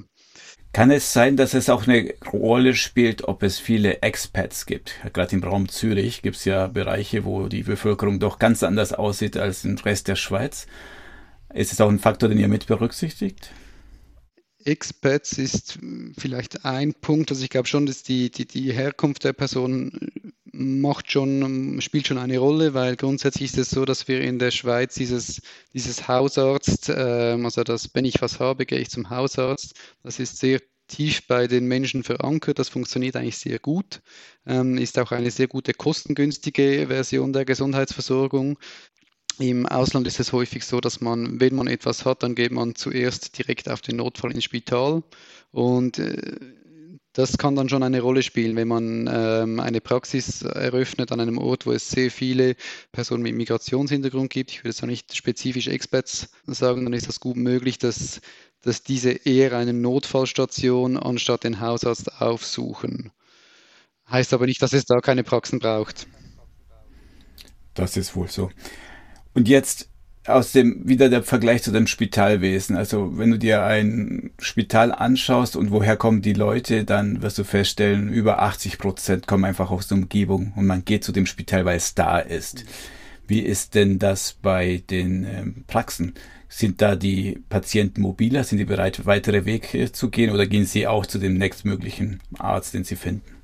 Kann 0.74 0.92
es 0.92 1.12
sein, 1.12 1.38
dass 1.38 1.54
es 1.54 1.70
auch 1.70 1.88
eine 1.88 2.14
Rolle 2.32 2.76
spielt, 2.76 3.24
ob 3.24 3.42
es 3.42 3.58
viele 3.58 4.02
Expats 4.02 4.66
gibt? 4.66 4.96
Gerade 5.14 5.36
im 5.36 5.44
Raum 5.44 5.70
Zürich 5.70 6.22
gibt 6.22 6.36
es 6.36 6.46
ja 6.46 6.68
Bereiche, 6.68 7.26
wo 7.26 7.48
die 7.48 7.64
Bevölkerung 7.64 8.20
doch 8.20 8.38
ganz 8.38 8.62
anders 8.64 8.94
aussieht 8.94 9.38
als 9.38 9.66
im 9.66 9.78
Rest 9.78 10.08
der 10.08 10.16
Schweiz. 10.16 10.68
Ist 11.54 11.72
es 11.72 11.82
auch 11.82 11.90
ein 11.90 12.00
Faktor, 12.00 12.30
den 12.30 12.38
ihr 12.38 12.48
mit 12.48 12.68
berücksichtigt? 12.68 13.52
Expats 14.66 15.38
ist 15.38 15.80
vielleicht 16.18 16.66
ein 16.66 16.94
Punkt. 16.94 17.32
Also 17.32 17.44
ich 17.44 17.50
glaube 17.50 17.68
schon, 17.68 17.86
dass 17.86 18.04
die, 18.04 18.30
die, 18.30 18.46
die 18.46 18.74
Herkunft 18.74 19.24
der 19.24 19.34
Person 19.34 20.10
macht 20.58 21.12
schon, 21.12 21.80
spielt 21.82 22.08
schon 22.08 22.18
eine 22.18 22.40
Rolle, 22.40 22.74
weil 22.74 22.96
grundsätzlich 22.96 23.52
ist 23.52 23.58
es 23.58 23.70
so, 23.70 23.86
dass 23.86 24.08
wir 24.08 24.22
in 24.22 24.40
der 24.40 24.52
Schweiz 24.52 24.96
dieses, 24.96 25.42
dieses 25.74 26.08
Hausarzt, 26.08 26.90
äh, 26.90 27.38
also 27.44 27.64
dass 27.64 27.94
wenn 27.94 28.06
ich 28.06 28.22
was 28.22 28.40
habe, 28.40 28.66
gehe 28.66 28.80
ich 28.80 28.90
zum 28.90 29.10
Hausarzt. 29.10 29.76
Das 30.04 30.20
ist 30.20 30.38
sehr 30.38 30.60
tief 30.88 31.28
bei 31.28 31.48
den 31.48 31.68
Menschen 31.68 32.04
verankert. 32.04 32.60
Das 32.60 32.70
funktioniert 32.70 33.16
eigentlich 33.16 33.38
sehr 33.38 33.60
gut. 33.60 34.02
Ähm, 34.46 34.78
ist 34.78 34.98
auch 35.00 35.12
eine 35.12 35.32
sehr 35.32 35.48
gute 35.48 35.74
kostengünstige 35.74 36.88
Version 36.88 37.34
der 37.34 37.46
Gesundheitsversorgung. 37.46 38.58
Im 39.40 39.68
Ausland 39.68 40.08
ist 40.08 40.20
es 40.20 40.34
häufig 40.34 40.66
so, 40.66 40.82
dass 40.82 41.00
man, 41.00 41.40
wenn 41.40 41.54
man 41.56 41.68
etwas 41.68 42.06
hat, 42.06 42.24
dann 42.24 42.34
geht 42.34 42.52
man 42.52 42.74
zuerst 42.74 43.38
direkt 43.38 43.70
auf 43.70 43.82
den 43.82 43.98
Notfall 43.98 44.32
ins 44.32 44.46
Spital. 44.46 45.04
Und 45.52 46.00
äh, 46.00 46.40
das 47.18 47.40
kann 47.40 47.56
dann 47.56 47.68
schon 47.68 47.82
eine 47.82 48.02
Rolle 48.02 48.22
spielen, 48.22 48.56
wenn 48.56 48.68
man 48.68 49.10
ähm, 49.12 49.60
eine 49.60 49.82
Praxis 49.82 50.44
eröffnet 50.44 51.12
an 51.12 51.20
einem 51.20 51.40
Ort, 51.40 51.66
wo 51.66 51.72
es 51.72 51.90
sehr 51.90 52.12
viele 52.12 52.56
Personen 52.92 53.24
mit 53.24 53.34
Migrationshintergrund 53.34 54.30
gibt. 54.30 54.52
Ich 54.52 54.60
würde 54.60 54.70
es 54.70 54.84
auch 54.84 54.88
nicht 54.88 55.16
spezifisch 55.16 55.68
Experts 55.68 56.30
sagen, 56.46 56.84
dann 56.84 56.94
ist 56.94 57.08
das 57.08 57.20
gut 57.20 57.36
möglich, 57.36 57.80
dass, 57.80 58.22
dass 58.62 58.84
diese 58.84 59.10
eher 59.14 59.58
eine 59.58 59.74
Notfallstation 59.74 60.96
anstatt 60.96 61.44
den 61.44 61.60
Hausarzt 61.60 62.22
aufsuchen. 62.22 63.12
Heißt 64.12 64.32
aber 64.34 64.46
nicht, 64.46 64.62
dass 64.62 64.74
es 64.74 64.86
da 64.86 65.00
keine 65.00 65.24
Praxen 65.24 65.58
braucht. 65.58 66.06
Das 67.74 67.98
ist 67.98 68.16
wohl 68.16 68.28
so. 68.28 68.52
Und 69.34 69.48
jetzt 69.48 69.90
aus 70.28 70.52
dem, 70.52 70.88
wieder 70.88 71.10
der 71.10 71.24
Vergleich 71.24 71.64
zu 71.64 71.72
dem 71.72 71.88
Spitalwesen. 71.88 72.76
Also 72.76 73.18
wenn 73.18 73.32
du 73.32 73.40
dir 73.40 73.64
ein 73.64 74.32
Spital 74.40 74.92
anschaust 74.92 75.56
und 75.56 75.72
woher 75.72 75.96
kommen 75.96 76.22
die 76.22 76.34
Leute, 76.34 76.84
dann 76.84 77.22
wirst 77.22 77.38
du 77.38 77.44
feststellen, 77.44 78.10
über 78.10 78.42
80 78.42 78.78
Prozent 78.78 79.28
kommen 79.28 79.46
einfach 79.46 79.72
aus 79.72 79.88
der 79.88 79.98
Umgebung 79.98 80.54
und 80.56 80.66
man 80.66 80.84
geht 80.84 81.04
zu 81.04 81.12
dem 81.12 81.26
Spital, 81.26 81.66
weil 81.66 81.78
es 81.78 81.96
da 81.96 82.20
ist. 82.20 82.66
Wie 83.28 83.40
ist 83.40 83.76
denn 83.76 84.00
das 84.00 84.34
bei 84.42 84.84
den 84.90 85.26
ähm, 85.26 85.64
Praxen? 85.68 86.14
Sind 86.50 86.82
da 86.82 86.96
die 86.96 87.40
Patienten 87.50 88.02
mobiler? 88.02 88.44
Sind 88.44 88.58
die 88.58 88.66
bereit, 88.66 89.06
weitere 89.06 89.46
Wege 89.46 89.92
zu 89.92 90.10
gehen 90.10 90.32
oder 90.32 90.46
gehen 90.46 90.66
sie 90.66 90.88
auch 90.88 91.06
zu 91.06 91.20
dem 91.20 91.38
nächstmöglichen 91.38 92.22
Arzt, 92.38 92.74
den 92.74 92.86
sie 92.86 92.96
finden? 92.96 93.36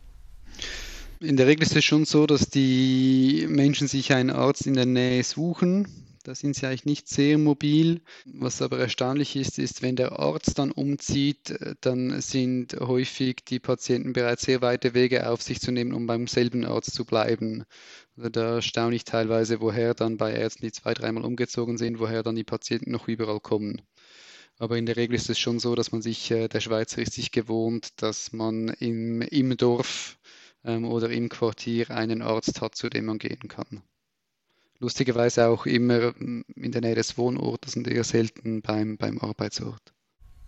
In 1.19 1.37
der 1.37 1.47
Regel 1.47 1.63
ist 1.63 1.75
es 1.75 1.85
schon 1.85 2.03
so, 2.05 2.27
dass 2.27 2.49
die 2.49 3.45
Menschen 3.49 3.87
sich 3.87 4.13
einen 4.13 4.29
Arzt 4.29 4.67
in 4.67 4.73
der 4.73 4.85
Nähe 4.85 5.23
suchen. 5.23 5.87
Da 6.23 6.35
sind 6.35 6.55
sie 6.55 6.65
eigentlich 6.65 6.85
nicht 6.85 7.09
sehr 7.09 7.37
mobil. 7.37 8.01
Was 8.25 8.61
aber 8.61 8.79
erstaunlich 8.79 9.35
ist, 9.35 9.59
ist, 9.59 9.81
wenn 9.81 9.97
der 9.97 10.19
Arzt 10.19 10.57
dann 10.57 10.71
umzieht, 10.71 11.53
dann 11.81 12.21
sind 12.21 12.77
häufig 12.79 13.43
die 13.45 13.59
Patienten 13.59 14.13
bereits 14.13 14.43
sehr 14.43 14.61
weite 14.61 14.93
Wege 14.93 15.29
auf 15.29 15.41
sich 15.41 15.59
zu 15.59 15.71
nehmen, 15.73 15.91
um 15.91 16.07
beim 16.07 16.27
selben 16.27 16.63
Arzt 16.63 16.93
zu 16.93 17.03
bleiben. 17.03 17.65
Also 18.15 18.29
da 18.29 18.61
staune 18.61 18.95
ich 18.95 19.03
teilweise, 19.03 19.59
woher 19.59 19.93
dann 19.93 20.15
bei 20.15 20.31
Ärzten, 20.31 20.65
die 20.65 20.71
zwei, 20.71 20.93
dreimal 20.93 21.25
umgezogen 21.25 21.77
sind, 21.77 21.99
woher 21.99 22.23
dann 22.23 22.35
die 22.35 22.45
Patienten 22.45 22.91
noch 22.91 23.09
überall 23.09 23.41
kommen. 23.41 23.81
Aber 24.59 24.77
in 24.77 24.85
der 24.85 24.95
Regel 24.95 25.15
ist 25.15 25.29
es 25.29 25.39
schon 25.39 25.59
so, 25.59 25.75
dass 25.75 25.91
man 25.91 26.01
sich, 26.01 26.31
äh, 26.31 26.47
der 26.47 26.61
Schweizer 26.61 27.01
ist 27.01 27.13
sich 27.13 27.31
gewohnt, 27.31 28.01
dass 28.01 28.31
man 28.31 28.69
im, 28.69 29.21
im 29.21 29.57
Dorf 29.57 30.17
ähm, 30.63 30.85
oder 30.85 31.09
im 31.09 31.27
Quartier 31.29 31.91
einen 31.91 32.21
Arzt 32.21 32.61
hat, 32.61 32.75
zu 32.75 32.89
dem 32.89 33.05
man 33.05 33.17
gehen 33.17 33.49
kann. 33.49 33.83
Lustigerweise 34.79 35.47
auch 35.47 35.65
immer 35.65 36.11
mm, 36.17 36.43
in 36.55 36.71
der 36.71 36.81
Nähe 36.81 36.95
des 36.95 37.17
Wohnortes 37.17 37.75
und 37.75 37.87
eher 37.87 38.03
selten 38.03 38.61
beim, 38.61 38.97
beim 38.97 39.19
Arbeitsort. 39.19 39.93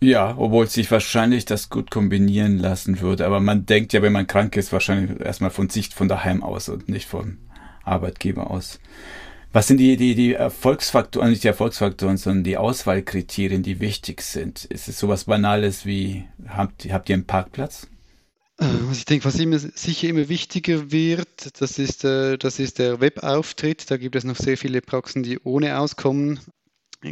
Ja, 0.02 0.36
obwohl 0.38 0.68
sich 0.68 0.92
wahrscheinlich 0.92 1.46
das 1.46 1.70
gut 1.70 1.90
kombinieren 1.90 2.58
lassen 2.58 3.00
würde. 3.00 3.26
Aber 3.26 3.40
man 3.40 3.66
denkt 3.66 3.94
ja, 3.94 4.02
wenn 4.02 4.14
man 4.14 4.28
krank 4.28 4.56
ist, 4.58 4.74
wahrscheinlich 4.74 5.20
erstmal 5.20 5.50
von 5.50 5.70
Sicht 5.70 5.94
von 5.94 6.08
daheim 6.08 6.44
aus 6.44 6.70
und 6.70 6.90
nicht 6.90 7.08
vom 7.08 7.38
Arbeitgeber 7.84 8.52
aus. 8.52 8.80
Was 9.54 9.68
sind 9.68 9.78
die, 9.78 9.96
die, 9.96 10.16
die 10.16 10.34
Erfolgsfaktoren, 10.34 11.30
nicht 11.30 11.44
die 11.44 11.48
Erfolgsfaktoren, 11.48 12.18
sondern 12.18 12.44
die 12.44 12.58
Auswahlkriterien, 12.58 13.64
die 13.64 13.80
wichtig 13.80 14.22
sind? 14.22 14.66
Ist 14.66 14.90
es 14.90 15.00
sowas 15.00 15.24
Banales 15.24 15.86
wie, 15.86 16.26
habt, 16.46 16.86
habt 16.92 17.10
ihr 17.10 17.14
einen 17.14 17.26
Parkplatz? 17.26 17.88
Was 18.58 19.00
ich 19.00 19.06
denke, 19.06 19.26
was 19.26 19.38
immer, 19.38 19.60
sicher 19.60 20.08
immer 20.08 20.30
wichtiger 20.30 20.90
wird, 20.92 21.60
das 21.60 21.78
ist, 21.78 22.06
äh, 22.06 22.38
das 22.38 22.60
ist 22.60 22.80
der 22.80 23.02
Webauftritt. 23.02 23.92
Da 23.92 23.98
gibt 23.98 24.16
es 24.16 24.24
noch 24.24 24.38
sehr 24.38 24.58
viele 24.58 24.82
Praxen, 24.82 25.24
die 25.24 25.40
ohne 25.40 25.78
auskommen. 25.78 26.40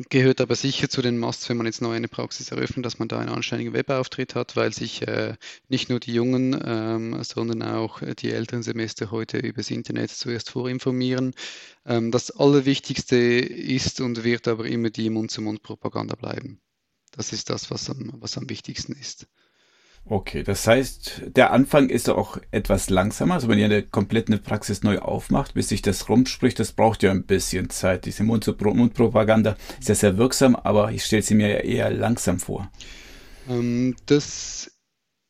Gehört 0.10 0.42
aber 0.42 0.56
sicher 0.56 0.90
zu 0.90 1.02
den 1.02 1.20
Musts, 1.20 1.50
wenn 1.50 1.58
man 1.58 1.68
jetzt 1.68 1.82
neu 1.82 1.94
eine 1.94 2.08
Praxis 2.08 2.50
eröffnet, 2.52 2.86
dass 2.86 2.98
man 2.98 3.10
da 3.10 3.20
einen 3.20 3.30
anständigen 3.30 3.74
Webauftritt 3.74 4.34
hat, 4.34 4.56
weil 4.56 4.74
sich 4.74 5.06
äh, 5.08 5.36
nicht 5.68 5.90
nur 5.90 6.00
die 6.00 6.14
Jungen, 6.14 6.60
ähm, 6.66 7.22
sondern 7.24 7.62
auch 7.62 8.02
die 8.02 8.32
älteren 8.32 8.64
Semester 8.64 9.12
heute 9.12 9.38
übers 9.38 9.70
Internet 9.70 10.10
zuerst 10.12 10.50
vorinformieren. 10.50 11.36
Ähm, 11.86 12.10
das 12.10 12.32
Allerwichtigste 12.32 13.16
ist 13.18 14.02
und 14.02 14.24
wird 14.24 14.48
aber 14.48 14.66
immer 14.66 14.90
die 14.90 15.10
Mund-zu-Mund-Propaganda 15.10 16.16
bleiben. 16.16 16.60
Das 17.12 17.34
ist 17.34 17.50
das, 17.52 17.70
was 17.70 17.90
am, 17.90 18.14
was 18.16 18.38
am 18.38 18.50
wichtigsten 18.50 18.94
ist. 18.94 19.28
Okay, 20.06 20.44
das 20.44 20.68
heißt, 20.68 21.22
der 21.36 21.54
Anfang 21.54 21.88
ist 21.90 22.10
auch 22.10 22.38
etwas 22.52 22.90
langsamer. 22.90 23.36
Also 23.36 23.48
wenn 23.48 23.58
ihr 23.58 23.66
eine 23.66 23.84
komplette 23.84 24.38
Praxis 24.38 24.84
neu 24.84 25.00
aufmacht, 25.00 25.54
bis 25.54 25.70
sich 25.70 25.82
das 25.82 26.10
rumspricht, 26.10 26.60
das 26.60 26.74
braucht 26.74 27.04
ja 27.04 27.12
ein 27.12 27.24
bisschen 27.24 27.70
Zeit. 27.70 28.06
Diese 28.06 28.24
Mundpropaganda 28.24 29.56
ist 29.80 29.88
ja 29.88 29.96
sehr 29.96 30.18
wirksam, 30.18 30.58
aber 30.58 30.92
ich 30.92 31.06
stelle 31.06 31.22
sie 31.22 31.36
mir 31.36 31.64
eher 31.64 31.90
langsam 31.90 32.40
vor. 32.40 32.70
Ähm, 33.50 33.96
das 34.06 34.73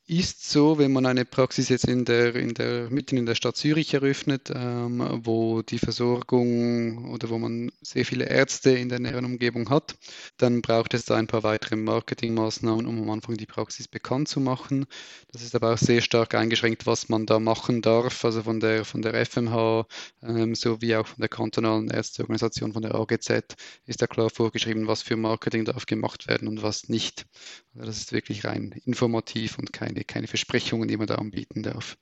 ist 0.06 0.50
so, 0.50 0.78
wenn 0.78 0.92
man 0.92 1.06
eine 1.06 1.24
Praxis 1.24 1.70
jetzt 1.70 1.88
in 1.88 2.04
der, 2.04 2.36
in 2.36 2.54
der, 2.54 2.90
mitten 2.90 3.16
in 3.16 3.26
der 3.26 3.36
Stadt 3.36 3.56
Zürich 3.56 3.94
eröffnet, 3.94 4.52
ähm, 4.54 5.22
wo 5.24 5.62
die 5.62 5.80
Versorgung 5.80 7.10
oder 7.12 7.30
wo 7.30 7.38
man 7.38 7.72
sehr 7.82 8.04
viele 8.06 8.26
Ärzte 8.26 8.72
in 8.72 8.90
der 8.90 9.00
näheren 9.00 9.24
Umgebung 9.24 9.70
hat, 9.70 9.96
dann 10.38 10.62
braucht 10.62 10.94
es 10.94 11.06
da 11.06 11.16
ein 11.16 11.28
paar 11.28 11.44
weitere 11.44 11.78
Marketingmaßnahmen, 11.78 12.86
um 12.86 13.02
am 13.02 13.10
Anfang 13.12 13.38
die 13.38 13.46
Praxis 13.46 13.88
bekannt 13.88 14.28
zu 14.28 14.42
machen. 14.42 14.88
Das 15.32 15.42
ist 15.42 15.56
aber 15.56 15.74
auch 15.74 15.78
sehr 15.78 16.02
stark 16.02 16.36
eingeschränkt, 16.36 16.86
was 16.86 17.08
man 17.08 17.26
da 17.26 17.40
machen 17.40 17.82
darf, 17.82 18.26
also 18.26 18.44
von 18.44 18.60
der, 18.60 18.84
von 18.84 19.02
der 19.02 19.26
FMH 19.26 19.86
ähm, 20.22 20.54
sowie 20.54 20.96
auch 20.96 21.08
von 21.08 21.22
der 21.22 21.30
kantonalen 21.30 21.90
Ärzteorganisation, 21.90 22.74
von 22.74 22.82
der 22.82 22.96
AGZ, 22.96 23.56
ist 23.86 24.02
da 24.02 24.08
klar 24.08 24.30
vorgeschrieben, 24.30 24.88
was 24.88 25.02
für 25.02 25.16
Marketing 25.16 25.64
darf 25.64 25.86
gemacht 25.86 26.28
werden 26.28 26.50
und 26.50 26.62
was 26.62 26.90
nicht. 26.90 27.26
Also 27.74 27.88
das 27.88 27.98
ist 27.98 28.12
wirklich 28.12 28.44
rein 28.44 28.76
informativ 28.86 29.58
und 29.58 29.72
keine 29.72 29.93
keine, 29.94 30.06
keine 30.06 30.28
Versprechungen, 30.28 30.88
die 30.88 30.98
man 30.98 31.08
da 31.08 31.16
anbieten 31.16 31.64
darf. 31.64 31.98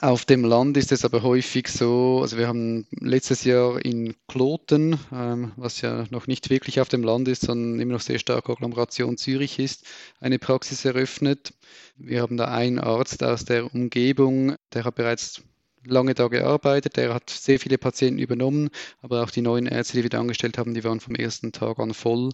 Auf 0.00 0.26
dem 0.26 0.44
Land 0.44 0.76
ist 0.76 0.92
es 0.92 1.04
aber 1.04 1.22
häufig 1.22 1.68
so, 1.68 2.18
also 2.20 2.36
wir 2.36 2.46
haben 2.46 2.86
letztes 3.00 3.44
Jahr 3.44 3.82
in 3.82 4.14
Kloten, 4.26 4.98
ähm, 5.12 5.52
was 5.56 5.80
ja 5.80 6.04
noch 6.10 6.26
nicht 6.26 6.50
wirklich 6.50 6.80
auf 6.80 6.88
dem 6.88 7.02
Land 7.02 7.26
ist, 7.28 7.42
sondern 7.42 7.80
immer 7.80 7.94
noch 7.94 8.00
sehr 8.00 8.18
stark 8.18 8.50
Agglomeration 8.50 9.16
Zürich 9.16 9.58
ist, 9.58 9.86
eine 10.20 10.38
Praxis 10.38 10.84
eröffnet. 10.84 11.54
Wir 11.96 12.20
haben 12.20 12.36
da 12.36 12.46
einen 12.46 12.78
Arzt 12.78 13.22
aus 13.22 13.46
der 13.46 13.72
Umgebung, 13.72 14.56
der 14.74 14.84
hat 14.84 14.96
bereits 14.96 15.42
lange 15.86 16.14
da 16.14 16.28
gearbeitet, 16.28 16.96
der 16.96 17.14
hat 17.14 17.30
sehr 17.30 17.58
viele 17.58 17.78
Patienten 17.78 18.18
übernommen, 18.18 18.68
aber 19.00 19.22
auch 19.22 19.30
die 19.30 19.42
neuen 19.42 19.66
Ärzte, 19.66 19.96
die 19.96 20.02
wir 20.02 20.10
da 20.10 20.20
angestellt 20.20 20.58
haben, 20.58 20.74
die 20.74 20.84
waren 20.84 21.00
vom 21.00 21.14
ersten 21.14 21.52
Tag 21.52 21.78
an 21.78 21.94
voll, 21.94 22.30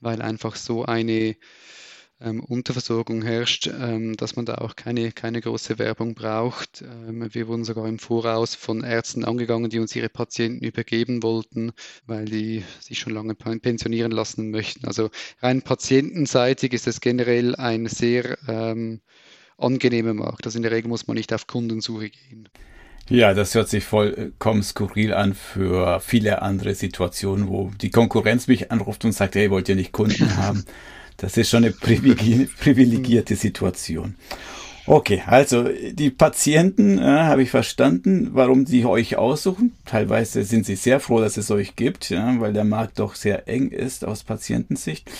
weil 0.00 0.20
einfach 0.20 0.56
so 0.56 0.84
eine 0.84 1.36
ähm, 2.20 2.40
Unterversorgung 2.40 3.22
herrscht, 3.22 3.68
ähm, 3.68 4.16
dass 4.16 4.36
man 4.36 4.44
da 4.44 4.56
auch 4.56 4.76
keine, 4.76 5.12
keine 5.12 5.40
große 5.40 5.78
Werbung 5.78 6.14
braucht. 6.14 6.82
Ähm, 6.82 7.28
wir 7.32 7.46
wurden 7.48 7.64
sogar 7.64 7.86
im 7.86 7.98
Voraus 7.98 8.54
von 8.54 8.82
Ärzten 8.82 9.24
angegangen, 9.24 9.70
die 9.70 9.78
uns 9.78 9.94
ihre 9.94 10.08
Patienten 10.08 10.64
übergeben 10.64 11.22
wollten, 11.22 11.72
weil 12.06 12.24
die 12.24 12.64
sich 12.80 12.98
schon 12.98 13.14
lange 13.14 13.34
pensionieren 13.34 14.12
lassen 14.12 14.50
möchten. 14.50 14.86
Also 14.86 15.10
rein 15.40 15.62
patientenseitig 15.62 16.72
ist 16.72 16.88
es 16.88 17.00
generell 17.00 17.54
ein 17.54 17.86
sehr 17.86 18.36
ähm, 18.48 19.00
angenehmer 19.56 20.14
Markt. 20.14 20.46
Also 20.46 20.58
in 20.58 20.62
der 20.62 20.72
Regel 20.72 20.88
muss 20.88 21.06
man 21.06 21.16
nicht 21.16 21.32
auf 21.32 21.46
Kundensuche 21.46 22.10
gehen. 22.10 22.48
Ja, 23.08 23.32
das 23.32 23.54
hört 23.54 23.70
sich 23.70 23.84
vollkommen 23.84 24.62
skurril 24.62 25.14
an 25.14 25.34
für 25.34 25.98
viele 26.00 26.42
andere 26.42 26.74
Situationen, 26.74 27.48
wo 27.48 27.70
die 27.80 27.90
Konkurrenz 27.90 28.48
mich 28.48 28.70
anruft 28.70 29.04
und 29.04 29.12
sagt, 29.12 29.34
hey, 29.34 29.50
wollt 29.50 29.68
ihr 29.68 29.76
nicht 29.76 29.92
Kunden 29.92 30.36
haben? 30.36 30.64
Das 31.18 31.36
ist 31.36 31.50
schon 31.50 31.64
eine 31.64 31.72
privilegierte 31.72 33.36
Situation. 33.36 34.14
Okay, 34.86 35.22
also 35.26 35.68
die 35.92 36.08
Patienten 36.08 36.98
äh, 36.98 37.02
habe 37.02 37.42
ich 37.42 37.50
verstanden, 37.50 38.30
warum 38.32 38.64
sie 38.64 38.86
euch 38.86 39.16
aussuchen. 39.16 39.74
Teilweise 39.84 40.44
sind 40.44 40.64
sie 40.64 40.76
sehr 40.76 40.98
froh, 40.98 41.20
dass 41.20 41.36
es 41.36 41.50
euch 41.50 41.76
gibt, 41.76 42.08
ja, 42.08 42.40
weil 42.40 42.54
der 42.54 42.64
Markt 42.64 42.98
doch 42.98 43.14
sehr 43.14 43.46
eng 43.48 43.68
ist 43.68 44.06
aus 44.06 44.24
Patientensicht. 44.24 45.10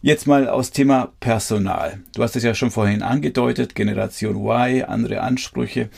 Jetzt 0.00 0.28
mal 0.28 0.48
aus 0.48 0.70
Thema 0.70 1.12
Personal. 1.18 1.98
Du 2.14 2.22
hast 2.22 2.36
es 2.36 2.44
ja 2.44 2.54
schon 2.54 2.70
vorhin 2.70 3.02
angedeutet, 3.02 3.74
Generation 3.74 4.36
Y, 4.36 4.84
andere 4.84 5.22
Ansprüche. 5.22 5.88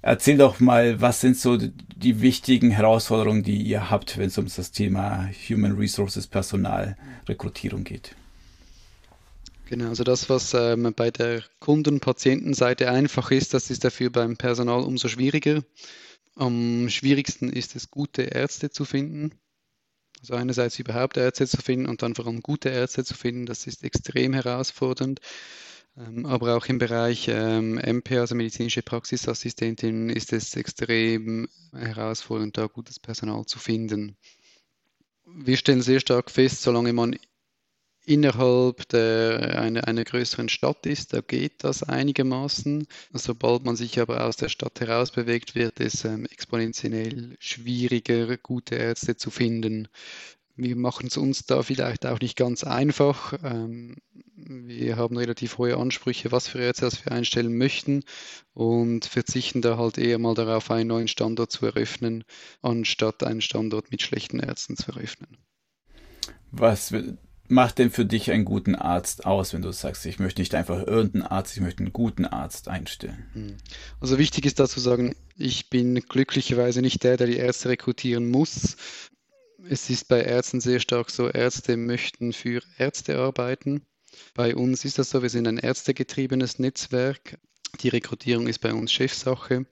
Erzähl 0.00 0.38
doch 0.38 0.60
mal, 0.60 1.00
was 1.00 1.20
sind 1.20 1.36
so 1.36 1.58
die 1.58 2.20
wichtigen 2.20 2.70
Herausforderungen, 2.70 3.42
die 3.42 3.60
ihr 3.60 3.90
habt, 3.90 4.18
wenn 4.18 4.28
es 4.28 4.38
um 4.38 4.46
das 4.46 4.70
Thema 4.70 5.28
Human 5.50 5.72
Resources 5.72 6.28
Personalrekrutierung 6.28 7.82
geht? 7.82 8.14
Genau, 9.66 9.88
also 9.88 10.04
das, 10.04 10.30
was 10.30 10.54
ähm, 10.54 10.92
bei 10.94 11.10
der 11.10 11.42
Kunden-Patientenseite 11.58 12.88
einfach 12.88 13.32
ist, 13.32 13.52
das 13.52 13.68
ist 13.68 13.82
dafür 13.82 14.10
beim 14.10 14.36
Personal 14.36 14.84
umso 14.84 15.08
schwieriger. 15.08 15.64
Am 16.36 16.88
schwierigsten 16.88 17.48
ist 17.52 17.74
es, 17.74 17.90
gute 17.90 18.22
Ärzte 18.22 18.70
zu 18.70 18.84
finden. 18.84 19.32
Also 20.20 20.34
einerseits 20.34 20.78
überhaupt 20.78 21.16
Ärzte 21.16 21.48
zu 21.48 21.56
finden 21.56 21.86
und 21.86 22.02
dann 22.02 22.14
vor 22.14 22.26
allem 22.26 22.42
gute 22.42 22.68
Ärzte 22.68 23.04
zu 23.04 23.14
finden, 23.14 23.44
das 23.44 23.66
ist 23.66 23.82
extrem 23.82 24.34
herausfordernd. 24.34 25.20
Ähm, 25.96 26.26
aber 26.26 26.56
auch 26.56 26.66
im 26.66 26.78
Bereich 26.78 27.26
ähm, 27.28 27.76
MP, 27.78 28.18
also 28.18 28.36
medizinische 28.36 28.82
Praxisassistentin, 28.82 30.10
ist 30.10 30.32
es 30.32 30.54
extrem 30.54 31.48
herausfordernd, 31.72 32.56
da 32.56 32.66
gutes 32.66 33.00
Personal 33.00 33.44
zu 33.46 33.58
finden. 33.58 34.16
Wir 35.26 35.56
stellen 35.56 35.82
sehr 35.82 35.98
stark 35.98 36.30
fest, 36.30 36.62
solange 36.62 36.92
man 36.92 37.16
innerhalb 38.06 38.88
der, 38.88 39.60
einer, 39.60 39.86
einer 39.86 40.04
größeren 40.04 40.48
Stadt 40.48 40.86
ist, 40.86 41.12
da 41.12 41.20
geht 41.20 41.64
das 41.64 41.82
einigermaßen. 41.82 42.86
Sobald 43.12 43.64
man 43.64 43.76
sich 43.76 44.00
aber 44.00 44.24
aus 44.24 44.36
der 44.36 44.48
Stadt 44.48 44.80
heraus 44.80 45.10
bewegt, 45.10 45.54
wird 45.54 45.80
es 45.80 46.04
ähm, 46.04 46.24
exponentiell 46.26 47.36
schwieriger, 47.40 48.36
gute 48.38 48.76
Ärzte 48.76 49.16
zu 49.16 49.30
finden. 49.30 49.88
Wir 50.54 50.76
machen 50.76 51.08
es 51.08 51.18
uns 51.18 51.44
da 51.44 51.62
vielleicht 51.62 52.06
auch 52.06 52.20
nicht 52.20 52.36
ganz 52.36 52.64
einfach. 52.64 53.34
Ähm, 53.42 53.96
wir 54.36 54.96
haben 54.96 55.16
relativ 55.18 55.58
hohe 55.58 55.76
Ansprüche, 55.76 56.32
was 56.32 56.48
für 56.48 56.60
Ärzte 56.60 56.88
wir 57.04 57.12
einstellen 57.12 57.58
möchten 57.58 58.04
und 58.54 59.04
verzichten 59.04 59.60
da 59.60 59.76
halt 59.76 59.98
eher 59.98 60.18
mal 60.18 60.34
darauf, 60.34 60.70
einen 60.70 60.88
neuen 60.88 61.08
Standort 61.08 61.50
zu 61.50 61.66
eröffnen, 61.66 62.24
anstatt 62.62 63.24
einen 63.24 63.42
Standort 63.42 63.90
mit 63.90 64.00
schlechten 64.00 64.38
Ärzten 64.38 64.76
zu 64.76 64.92
eröffnen. 64.92 65.36
Was 66.52 66.92
macht 67.50 67.78
denn 67.78 67.90
für 67.90 68.04
dich 68.04 68.30
einen 68.30 68.44
guten 68.44 68.74
Arzt 68.74 69.26
aus, 69.26 69.52
wenn 69.52 69.62
du 69.62 69.72
sagst, 69.72 70.06
ich 70.06 70.18
möchte 70.18 70.40
nicht 70.40 70.54
einfach 70.54 70.86
irgendeinen 70.86 71.22
Arzt, 71.22 71.56
ich 71.56 71.62
möchte 71.62 71.80
einen 71.80 71.92
guten 71.92 72.24
Arzt 72.24 72.68
einstellen? 72.68 73.26
Hm. 73.32 73.56
Also 74.00 74.18
wichtig 74.18 74.46
ist 74.46 74.60
dazu 74.60 74.80
sagen, 74.80 75.14
ich 75.36 75.70
bin 75.70 75.94
glücklicherweise 75.94 76.82
nicht 76.82 77.02
der, 77.04 77.16
der 77.16 77.26
die 77.26 77.36
Ärzte 77.36 77.68
rekrutieren 77.68 78.30
muss 78.30 78.76
es 79.68 79.90
ist 79.90 80.08
bei 80.08 80.22
Ärzten 80.22 80.60
sehr 80.60 80.80
stark 80.80 81.10
so, 81.10 81.28
Ärzte 81.28 81.76
möchten 81.76 82.32
für 82.32 82.62
Ärzte 82.78 83.18
arbeiten. 83.18 83.82
Bei 84.34 84.54
uns 84.54 84.84
ist 84.84 84.98
das 84.98 85.10
so, 85.10 85.22
wir 85.22 85.30
sind 85.30 85.46
ein 85.46 85.58
ärztegetriebenes 85.58 86.58
Netzwerk. 86.58 87.38
Die 87.80 87.88
Rekrutierung 87.88 88.46
ist 88.46 88.60
bei 88.60 88.72
uns 88.72 88.92
Chefsache. 88.92 89.66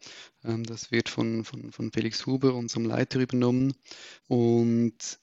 Ähm, 0.45 0.65
das 0.65 0.91
wird 0.91 1.09
von, 1.09 1.45
von, 1.45 1.73
von 1.73 1.93
Felix 1.93 2.27
Huber, 2.27 2.55
unserem 2.55 2.85
Leiter, 2.85 3.21
übernommen. 3.21 3.75
Und 4.29 5.19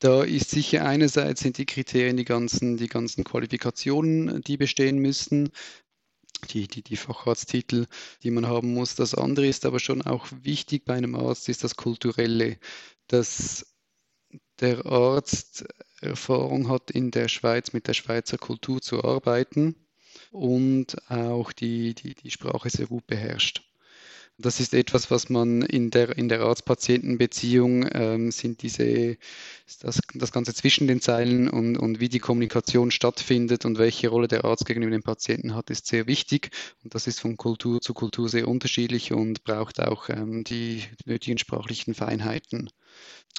da 0.00 0.22
ist 0.24 0.50
sicher 0.50 0.84
einerseits 0.84 1.40
sind 1.40 1.58
die 1.58 1.66
Kriterien 1.66 2.16
die 2.16 2.24
ganzen, 2.24 2.76
die 2.76 2.88
ganzen 2.88 3.24
Qualifikationen, 3.24 4.42
die 4.42 4.56
bestehen 4.56 4.98
müssen, 4.98 5.50
die, 6.50 6.66
die, 6.68 6.82
die 6.82 6.96
Facharzttitel, 6.96 7.86
die 8.22 8.30
man 8.30 8.46
haben 8.46 8.74
muss. 8.74 8.94
Das 8.94 9.14
andere 9.14 9.46
ist 9.46 9.64
aber 9.66 9.78
schon 9.78 10.02
auch 10.02 10.26
wichtig 10.42 10.84
bei 10.84 10.94
einem 10.94 11.14
Arzt, 11.14 11.48
ist 11.48 11.64
das 11.64 11.76
Kulturelle 11.76 12.58
dass 13.10 13.66
der 14.60 14.86
Arzt 14.86 15.64
Erfahrung 16.00 16.68
hat, 16.68 16.90
in 16.90 17.10
der 17.10 17.28
Schweiz 17.28 17.72
mit 17.72 17.88
der 17.88 17.94
Schweizer 17.94 18.38
Kultur 18.38 18.80
zu 18.80 19.02
arbeiten 19.02 19.74
und 20.30 21.10
auch 21.10 21.52
die, 21.52 21.94
die, 21.94 22.14
die 22.14 22.30
Sprache 22.30 22.70
sehr 22.70 22.86
gut 22.86 23.06
beherrscht. 23.06 23.69
Das 24.40 24.58
ist 24.58 24.72
etwas, 24.72 25.10
was 25.10 25.28
man 25.28 25.60
in 25.60 25.90
der, 25.90 26.16
in 26.16 26.30
der 26.30 26.40
Arzt-Patienten-Beziehung 26.40 27.86
ähm, 27.92 28.30
sind 28.30 28.62
diese, 28.62 29.18
das, 29.80 30.00
das 30.14 30.32
Ganze 30.32 30.54
zwischen 30.54 30.86
den 30.86 31.02
Zeilen 31.02 31.50
und, 31.50 31.76
und 31.76 32.00
wie 32.00 32.08
die 32.08 32.20
Kommunikation 32.20 32.90
stattfindet 32.90 33.66
und 33.66 33.76
welche 33.76 34.08
Rolle 34.08 34.28
der 34.28 34.46
Arzt 34.46 34.64
gegenüber 34.64 34.92
dem 34.92 35.02
Patienten 35.02 35.54
hat, 35.54 35.68
ist 35.68 35.86
sehr 35.86 36.06
wichtig. 36.06 36.50
Und 36.82 36.94
das 36.94 37.06
ist 37.06 37.20
von 37.20 37.36
Kultur 37.36 37.82
zu 37.82 37.92
Kultur 37.92 38.30
sehr 38.30 38.48
unterschiedlich 38.48 39.12
und 39.12 39.44
braucht 39.44 39.78
auch 39.78 40.08
ähm, 40.08 40.42
die 40.42 40.84
nötigen 41.04 41.36
sprachlichen 41.36 41.92
Feinheiten. 41.92 42.70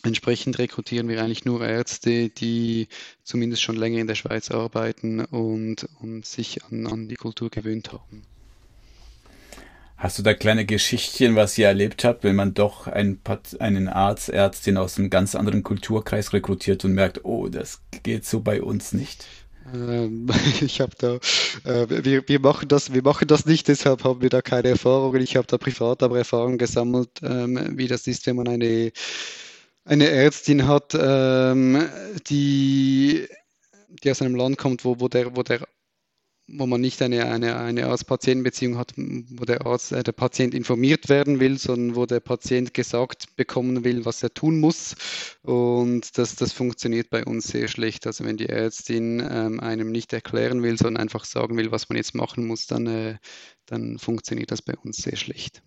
Entsprechend 0.03 0.59
rekrutieren 0.59 1.07
wir 1.07 1.23
eigentlich 1.23 1.45
nur 1.45 1.65
Ärzte, 1.65 2.29
die 2.29 2.89
zumindest 3.23 3.63
schon 3.63 3.75
länger 3.75 3.99
in 3.99 4.07
der 4.07 4.15
Schweiz 4.15 4.51
arbeiten 4.51 5.25
und, 5.25 5.89
und 5.99 6.25
sich 6.25 6.63
an, 6.65 6.85
an 6.85 7.07
die 7.07 7.15
Kultur 7.15 7.49
gewöhnt 7.49 7.91
haben. 7.91 8.23
Hast 10.01 10.17
du 10.17 10.23
da 10.23 10.33
kleine 10.33 10.65
Geschichtchen, 10.65 11.35
was 11.35 11.55
ihr 11.59 11.67
erlebt 11.67 12.03
habt, 12.03 12.23
wenn 12.23 12.35
man 12.35 12.55
doch 12.55 12.87
einen, 12.87 13.21
einen 13.59 13.87
Arzt, 13.87 14.29
Ärztin 14.29 14.77
aus 14.77 14.97
einem 14.97 15.11
ganz 15.11 15.35
anderen 15.35 15.61
Kulturkreis 15.61 16.33
rekrutiert 16.33 16.83
und 16.83 16.93
merkt, 16.93 17.23
oh, 17.23 17.49
das 17.49 17.81
geht 18.01 18.25
so 18.25 18.39
bei 18.39 18.63
uns 18.63 18.93
nicht? 18.93 19.27
Ähm, 19.71 20.27
ich 20.61 20.81
habe 20.81 20.93
da, 20.97 21.17
äh, 21.71 22.03
wir, 22.03 22.27
wir, 22.27 22.39
machen 22.39 22.67
das, 22.67 22.95
wir 22.95 23.03
machen 23.03 23.27
das 23.27 23.45
nicht, 23.45 23.67
deshalb 23.67 24.03
haben 24.03 24.23
wir 24.23 24.29
da 24.29 24.41
keine 24.41 24.69
Erfahrungen. 24.69 25.21
Ich 25.21 25.35
habe 25.35 25.45
da 25.45 25.59
privat 25.59 26.01
aber 26.01 26.17
Erfahrungen 26.17 26.57
gesammelt, 26.57 27.19
ähm, 27.21 27.77
wie 27.77 27.87
das 27.87 28.07
ist, 28.07 28.25
wenn 28.25 28.37
man 28.37 28.47
eine, 28.47 28.91
eine 29.85 30.09
Ärztin 30.09 30.67
hat, 30.67 30.97
ähm, 30.99 31.87
die, 32.27 33.27
die 34.03 34.09
aus 34.09 34.23
einem 34.23 34.33
Land 34.33 34.57
kommt, 34.57 34.83
wo, 34.83 34.99
wo, 34.99 35.07
der, 35.07 35.35
wo 35.35 35.43
der 35.43 35.59
wo 36.53 36.65
man 36.65 36.81
nicht 36.81 37.01
eine, 37.01 37.25
eine, 37.25 37.57
eine 37.57 37.87
Arzt-Patienten-Beziehung 37.87 38.77
hat, 38.77 38.93
wo 38.95 39.45
der 39.45 39.65
Arzt, 39.65 39.91
äh, 39.91 40.03
der 40.03 40.11
Patient 40.11 40.53
informiert 40.53 41.09
werden 41.09 41.39
will, 41.39 41.57
sondern 41.57 41.95
wo 41.95 42.05
der 42.05 42.19
Patient 42.19 42.73
gesagt 42.73 43.35
bekommen 43.35 43.83
will, 43.83 44.05
was 44.05 44.23
er 44.23 44.33
tun 44.33 44.59
muss. 44.59 44.95
Und 45.43 46.17
das, 46.17 46.35
das 46.35 46.53
funktioniert 46.53 47.09
bei 47.09 47.23
uns 47.25 47.47
sehr 47.47 47.67
schlecht. 47.67 48.07
Also 48.07 48.25
wenn 48.25 48.37
die 48.37 48.49
Ärztin 48.49 49.19
ähm, 49.19 49.59
einem 49.59 49.91
nicht 49.91 50.13
erklären 50.13 50.63
will, 50.63 50.77
sondern 50.77 51.01
einfach 51.01 51.25
sagen 51.25 51.57
will, 51.57 51.71
was 51.71 51.89
man 51.89 51.97
jetzt 51.97 52.15
machen 52.15 52.45
muss, 52.47 52.67
dann, 52.67 52.87
äh, 52.87 53.17
dann 53.65 53.97
funktioniert 53.97 54.51
das 54.51 54.61
bei 54.61 54.75
uns 54.77 54.97
sehr 54.97 55.15
schlecht. 55.15 55.61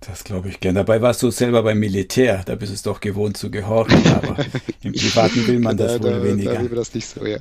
Das 0.00 0.22
glaube 0.22 0.48
ich 0.48 0.60
gern. 0.60 0.76
Dabei 0.76 1.02
warst 1.02 1.22
du 1.22 1.30
selber 1.30 1.62
beim 1.62 1.78
Militär, 1.80 2.42
da 2.44 2.54
bist 2.54 2.70
du 2.70 2.74
es 2.74 2.82
doch 2.82 3.00
gewohnt 3.00 3.36
zu 3.36 3.50
gehorchen, 3.50 4.06
aber 4.06 4.36
im 4.82 4.92
Privaten 4.92 5.46
will 5.46 5.58
man 5.58 5.76
das 5.76 5.94
da, 5.94 6.02
wohl 6.02 6.10
da, 6.10 6.22
weniger. 6.22 6.54
Da 6.54 6.62
will 6.62 6.76
das 6.76 6.94
nicht 6.94 7.08
so, 7.08 7.26
ja. 7.26 7.38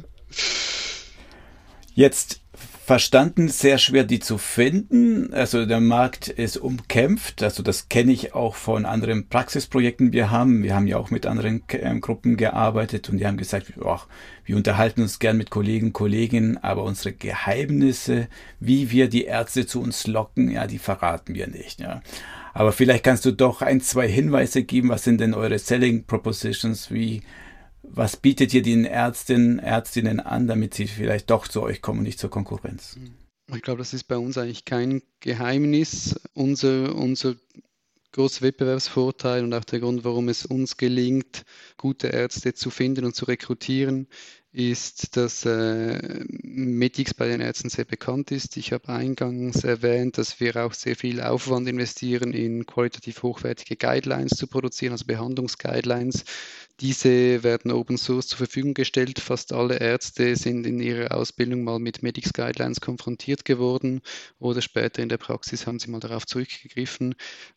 Jetzt 1.98 2.42
verstanden, 2.86 3.48
sehr 3.48 3.80
schwer 3.80 4.04
die 4.04 4.20
zu 4.20 4.38
finden. 4.38 5.34
Also 5.34 5.66
der 5.66 5.80
Markt 5.80 6.28
ist 6.28 6.56
umkämpft. 6.56 7.42
Also 7.42 7.64
das 7.64 7.90
kenne 7.90 8.12
ich 8.12 8.36
auch 8.36 8.54
von 8.54 8.86
anderen 8.86 9.30
Praxisprojekten, 9.30 10.14
wir 10.14 10.30
haben. 10.30 10.62
Wir 10.62 10.76
haben 10.76 10.86
ja 10.86 10.98
auch 11.00 11.10
mit 11.10 11.26
anderen 11.26 11.64
äh, 11.70 12.00
Gruppen 12.00 12.38
gearbeitet 12.38 13.10
und 13.10 13.18
die 13.18 13.26
haben 13.26 13.38
gesagt, 13.38 13.74
ach, 13.84 14.06
wir 14.46 14.56
unterhalten 14.56 15.02
uns 15.02 15.18
gern 15.18 15.38
mit 15.38 15.50
Kollegen, 15.50 15.92
Kolleginnen, 15.92 16.60
aber 16.60 16.84
unsere 16.84 17.14
Geheimnisse, 17.14 18.28
wie 18.60 18.92
wir 18.92 19.10
die 19.10 19.24
Ärzte 19.24 19.66
zu 19.66 19.82
uns 19.82 20.06
locken, 20.06 20.52
ja, 20.52 20.68
die 20.68 20.78
verraten 20.78 21.34
wir 21.34 21.48
nicht. 21.48 21.80
Ja. 21.80 22.04
Aber 22.54 22.74
vielleicht 22.74 23.04
kannst 23.06 23.26
du 23.26 23.32
doch 23.32 23.64
ein, 23.64 23.82
zwei 23.82 24.08
Hinweise 24.08 24.62
geben. 24.62 24.90
Was 24.90 25.04
sind 25.04 25.20
denn 25.20 25.34
eure 25.34 25.58
Selling 25.58 26.06
Propositions? 26.06 26.92
Wie 26.92 27.24
was 27.84 28.18
bietet 28.18 28.54
ihr 28.54 28.62
den 28.62 28.86
Ärztinnen, 28.86 29.60
Ärztinnen 29.60 30.20
an, 30.20 30.48
damit 30.48 30.74
sie 30.74 30.88
vielleicht 30.88 31.30
doch 31.30 31.48
zu 31.48 31.62
euch 31.62 31.82
kommen 31.82 32.00
und 32.00 32.06
nicht 32.06 32.20
zur 32.20 32.30
Konkurrenz? 32.30 32.98
Ich 33.54 33.62
glaube, 33.62 33.80
das 33.80 33.94
ist 33.94 34.06
bei 34.06 34.18
uns 34.18 34.38
eigentlich 34.38 34.66
kein 34.66 35.02
Geheimnis. 35.22 36.20
Unser, 36.34 36.96
unser 36.96 37.36
großer 38.12 38.42
Wettbewerbsvorteil 38.42 39.44
und 39.44 39.54
auch 39.54 39.63
der 39.63 39.80
Grund, 39.80 40.04
warum 40.04 40.28
es 40.28 40.46
uns 40.46 40.78
gelingt, 40.78 41.46
gute 41.78 42.08
Ärzte 42.08 42.54
zu 42.54 42.70
finden 42.70 43.06
und 43.06 43.16
zu 43.16 43.26
rekrutieren, 43.26 44.08
ist, 44.52 45.16
dass 45.16 45.46
äh, 45.46 46.26
Medix 46.42 47.13
bei 47.13 47.28
den 47.28 47.42
Ärzten 47.42 47.70
sehr 47.70 47.86
bekannt 47.86 48.32
ist. 48.32 48.58
Ich 48.58 48.74
habe 48.74 48.90
eingangs 48.90 49.63
erwähnt, 49.63 50.18
dass 50.18 50.40
wir 50.40 50.56
auch 50.56 50.74
sehr 50.74 50.96
viel 50.96 51.22
Aufwand 51.22 51.68
investieren, 51.68 52.34
in 52.34 52.66
qualitativ 52.66 53.22
hochwertige 53.22 53.76
Guidelines 53.76 54.32
zu 54.32 54.48
produzieren, 54.48 54.94
also 54.94 55.06
Behandlungsguidelines. 55.06 56.26
Diese 56.80 57.42
werden 57.44 57.72
Open 57.72 57.98
Source 57.98 58.28
zur 58.28 58.38
Verfügung 58.38 58.76
gestellt. 58.76 59.20
Fast 59.20 59.52
alle 59.52 59.80
Ärzte 59.80 60.36
sind 60.36 60.68
in 60.68 60.80
ihrer 60.80 61.16
Ausbildung 61.16 61.63
mal 61.63 61.80
mit 61.80 62.04
Medix 62.04 62.34
Guidelines 62.34 62.82
konfrontiert 62.82 63.46
geworden 63.46 64.02
oder 64.38 64.62
später 64.62 65.02
in 65.02 65.10
der 65.10 65.18
Praxis 65.18 65.66
haben 65.66 65.80
sie 65.80 65.90
mal 65.90 66.00
darauf 66.00 66.28
zurückgegriffen. 66.28 67.16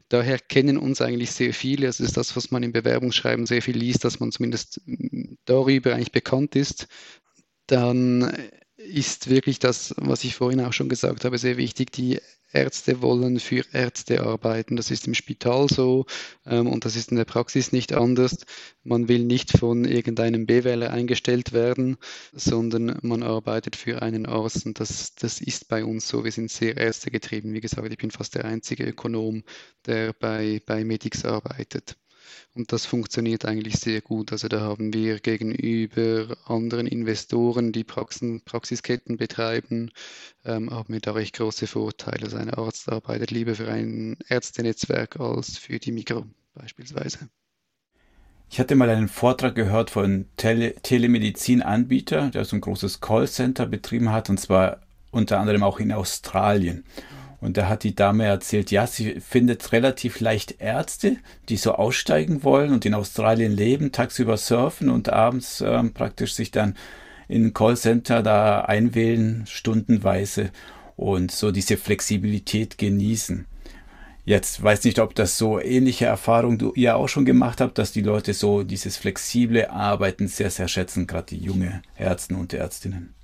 Daher 0.08 0.38
kennen 0.38 0.78
uns 0.78 1.02
eigentlich 1.02 1.32
sehr 1.32 1.52
viele. 1.52 1.88
Also 1.88 2.02
ist 2.02 2.16
das, 2.16 2.34
was 2.34 2.50
man 2.50 2.62
im 2.62 2.72
Bewerbungsschreiben 2.72 3.44
sehr 3.44 3.60
viel 3.60 3.76
liest, 3.76 4.04
dass 4.04 4.20
man 4.20 4.32
zumindest 4.32 4.80
darüber 5.44 5.94
eigentlich 5.94 6.12
bekannt 6.12 6.56
ist. 6.56 6.88
Dann 7.66 8.32
ist 8.76 9.28
wirklich 9.28 9.58
das, 9.58 9.94
was 9.98 10.24
ich 10.24 10.34
vorhin 10.34 10.62
auch 10.62 10.72
schon 10.72 10.88
gesagt 10.88 11.26
habe, 11.26 11.36
sehr 11.36 11.58
wichtig. 11.58 11.92
Die 11.92 12.20
Ärzte 12.52 13.02
wollen 13.02 13.38
für 13.38 13.64
Ärzte 13.72 14.22
arbeiten. 14.22 14.76
Das 14.76 14.90
ist 14.90 15.06
im 15.06 15.14
Spital 15.14 15.68
so 15.68 16.06
ähm, 16.46 16.66
und 16.66 16.84
das 16.84 16.96
ist 16.96 17.10
in 17.10 17.16
der 17.16 17.24
Praxis 17.24 17.72
nicht 17.72 17.92
anders. 17.92 18.38
Man 18.82 19.08
will 19.08 19.24
nicht 19.24 19.56
von 19.58 19.84
irgendeinem 19.84 20.46
BWLer 20.46 20.90
eingestellt 20.90 21.52
werden, 21.52 21.96
sondern 22.32 22.98
man 23.02 23.22
arbeitet 23.22 23.76
für 23.76 24.02
einen 24.02 24.26
Arzt 24.26 24.66
und 24.66 24.80
das, 24.80 25.14
das 25.14 25.40
ist 25.40 25.68
bei 25.68 25.84
uns 25.84 26.08
so. 26.08 26.24
Wir 26.24 26.32
sind 26.32 26.50
sehr 26.50 26.76
ärztegetrieben. 26.76 27.52
Wie 27.52 27.60
gesagt, 27.60 27.90
ich 27.90 27.98
bin 27.98 28.10
fast 28.10 28.34
der 28.34 28.44
einzige 28.44 28.84
Ökonom, 28.84 29.44
der 29.86 30.12
bei, 30.12 30.60
bei 30.66 30.84
Medix 30.84 31.24
arbeitet. 31.24 31.99
Und 32.54 32.72
das 32.72 32.86
funktioniert 32.86 33.44
eigentlich 33.44 33.76
sehr 33.76 34.00
gut. 34.00 34.32
Also 34.32 34.48
da 34.48 34.60
haben 34.60 34.92
wir 34.92 35.20
gegenüber 35.20 36.36
anderen 36.44 36.86
Investoren, 36.86 37.72
die 37.72 37.84
Praxen, 37.84 38.42
Praxisketten 38.42 39.16
betreiben, 39.16 39.90
ähm, 40.44 40.70
haben 40.70 40.92
wir 40.92 41.00
da 41.00 41.12
recht 41.12 41.36
große 41.36 41.66
Vorteile. 41.66 42.24
Also 42.24 42.36
ein 42.36 42.50
Arzt 42.50 42.88
arbeitet 42.88 43.30
lieber 43.30 43.54
für 43.54 43.68
ein 43.68 44.16
Ärztenetzwerk 44.28 45.18
als 45.20 45.58
für 45.58 45.78
die 45.78 45.92
Mikro 45.92 46.26
beispielsweise. 46.54 47.28
Ich 48.52 48.58
hatte 48.58 48.74
mal 48.74 48.90
einen 48.90 49.08
Vortrag 49.08 49.54
gehört 49.54 49.90
von 49.90 50.26
Tele 50.36 50.74
Telemedizin-Anbieter, 50.82 52.30
der 52.30 52.44
so 52.44 52.56
ein 52.56 52.60
großes 52.60 53.00
Callcenter 53.00 53.66
betrieben 53.66 54.10
hat, 54.10 54.28
und 54.28 54.40
zwar 54.40 54.80
unter 55.12 55.38
anderem 55.38 55.62
auch 55.62 55.78
in 55.78 55.92
Australien. 55.92 56.84
Und 57.40 57.56
da 57.56 57.68
hat 57.68 57.84
die 57.84 57.94
Dame 57.94 58.24
erzählt, 58.24 58.70
ja, 58.70 58.86
sie 58.86 59.20
findet 59.20 59.72
relativ 59.72 60.20
leicht 60.20 60.60
Ärzte, 60.60 61.16
die 61.48 61.56
so 61.56 61.72
aussteigen 61.72 62.44
wollen 62.44 62.72
und 62.72 62.84
in 62.84 62.94
Australien 62.94 63.52
leben, 63.52 63.92
tagsüber 63.92 64.36
surfen 64.36 64.90
und 64.90 65.08
abends 65.08 65.60
äh, 65.60 65.82
praktisch 65.84 66.34
sich 66.34 66.50
dann 66.50 66.76
in 67.28 67.46
ein 67.46 67.54
Callcenter 67.54 68.22
da 68.22 68.62
einwählen, 68.62 69.44
stundenweise 69.46 70.50
und 70.96 71.30
so 71.30 71.50
diese 71.50 71.76
Flexibilität 71.78 72.76
genießen. 72.76 73.46
Jetzt 74.26 74.62
weiß 74.62 74.84
nicht, 74.84 74.98
ob 74.98 75.14
das 75.14 75.38
so 75.38 75.58
ähnliche 75.58 76.04
Erfahrungen 76.04 76.58
du 76.58 76.72
ihr 76.74 76.96
auch 76.96 77.08
schon 77.08 77.24
gemacht 77.24 77.60
habt, 77.60 77.78
dass 77.78 77.92
die 77.92 78.02
Leute 78.02 78.34
so 78.34 78.64
dieses 78.64 78.96
flexible 78.96 79.70
Arbeiten 79.70 80.28
sehr, 80.28 80.50
sehr 80.50 80.68
schätzen, 80.68 81.06
gerade 81.06 81.34
die 81.34 81.38
junge 81.38 81.80
Ärzte 81.96 82.34
und 82.34 82.52
Ärztinnen. 82.52 83.14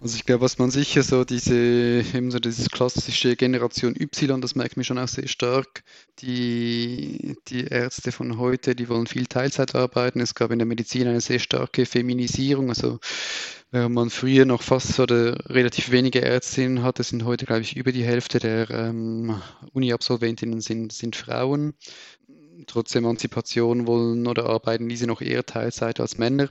Also 0.00 0.14
ich 0.14 0.24
glaube, 0.26 0.42
was 0.42 0.58
man 0.58 0.70
sicher 0.70 1.02
so 1.02 1.24
diese, 1.24 1.56
eben 1.56 2.30
so 2.30 2.38
dieses 2.38 2.70
klassische 2.70 3.34
Generation 3.34 3.96
Y, 4.00 4.40
das 4.40 4.54
merkt 4.54 4.76
man 4.76 4.84
schon 4.84 4.98
auch 4.98 5.08
sehr 5.08 5.26
stark. 5.26 5.82
Die, 6.20 7.36
die 7.48 7.64
Ärzte 7.64 8.12
von 8.12 8.38
heute, 8.38 8.76
die 8.76 8.88
wollen 8.88 9.08
viel 9.08 9.26
Teilzeit 9.26 9.74
arbeiten. 9.74 10.20
Es 10.20 10.36
gab 10.36 10.52
in 10.52 10.60
der 10.60 10.66
Medizin 10.66 11.08
eine 11.08 11.20
sehr 11.20 11.40
starke 11.40 11.84
Feminisierung. 11.84 12.68
Also 12.68 13.00
während 13.72 13.94
man 13.96 14.10
früher 14.10 14.44
noch 14.44 14.62
fast 14.62 15.00
oder 15.00 15.36
relativ 15.50 15.90
wenige 15.90 16.22
Ärztinnen 16.22 16.84
hatte, 16.84 17.02
sind 17.02 17.24
heute, 17.24 17.44
glaube 17.46 17.62
ich, 17.62 17.76
über 17.76 17.90
die 17.90 18.04
Hälfte 18.04 18.38
der 18.38 18.70
ähm, 18.70 19.42
Uni-Absolventinnen 19.72 20.60
sind, 20.60 20.92
sind 20.92 21.16
Frauen. 21.16 21.74
Trotz 22.68 22.94
Emanzipation 22.94 23.88
wollen 23.88 24.28
oder 24.28 24.46
arbeiten 24.46 24.88
diese 24.88 25.08
noch 25.08 25.22
eher 25.22 25.44
Teilzeit 25.44 25.98
als 25.98 26.18
Männer 26.18 26.50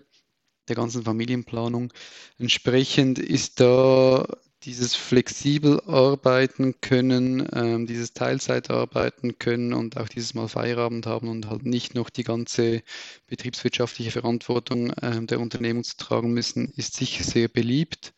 der 0.68 0.76
ganzen 0.76 1.04
Familienplanung. 1.04 1.94
Entsprechend 2.38 3.20
ist 3.20 3.60
da 3.60 4.26
dieses 4.64 4.96
flexibel 4.96 5.82
arbeiten 5.86 6.82
können, 6.82 7.48
ähm, 7.54 7.86
dieses 7.86 8.14
Teilzeit 8.14 8.70
arbeiten 8.70 9.38
können 9.38 9.74
und 9.74 9.98
auch 9.98 10.10
dieses 10.10 10.34
Mal 10.34 10.48
Feierabend 10.48 11.06
haben 11.06 11.30
und 11.30 11.48
halt 11.48 11.66
nicht 11.66 11.96
noch 11.96 12.10
die 12.10 12.24
ganze 12.24 12.82
betriebswirtschaftliche 13.28 14.12
Verantwortung 14.12 14.92
äh, 14.92 15.26
der 15.26 15.40
Unternehmung 15.40 15.84
zu 15.84 15.96
tragen 15.98 16.34
müssen, 16.34 16.74
ist 16.76 16.96
sicher 16.96 17.24
sehr 17.24 17.48
beliebt. 17.48 18.14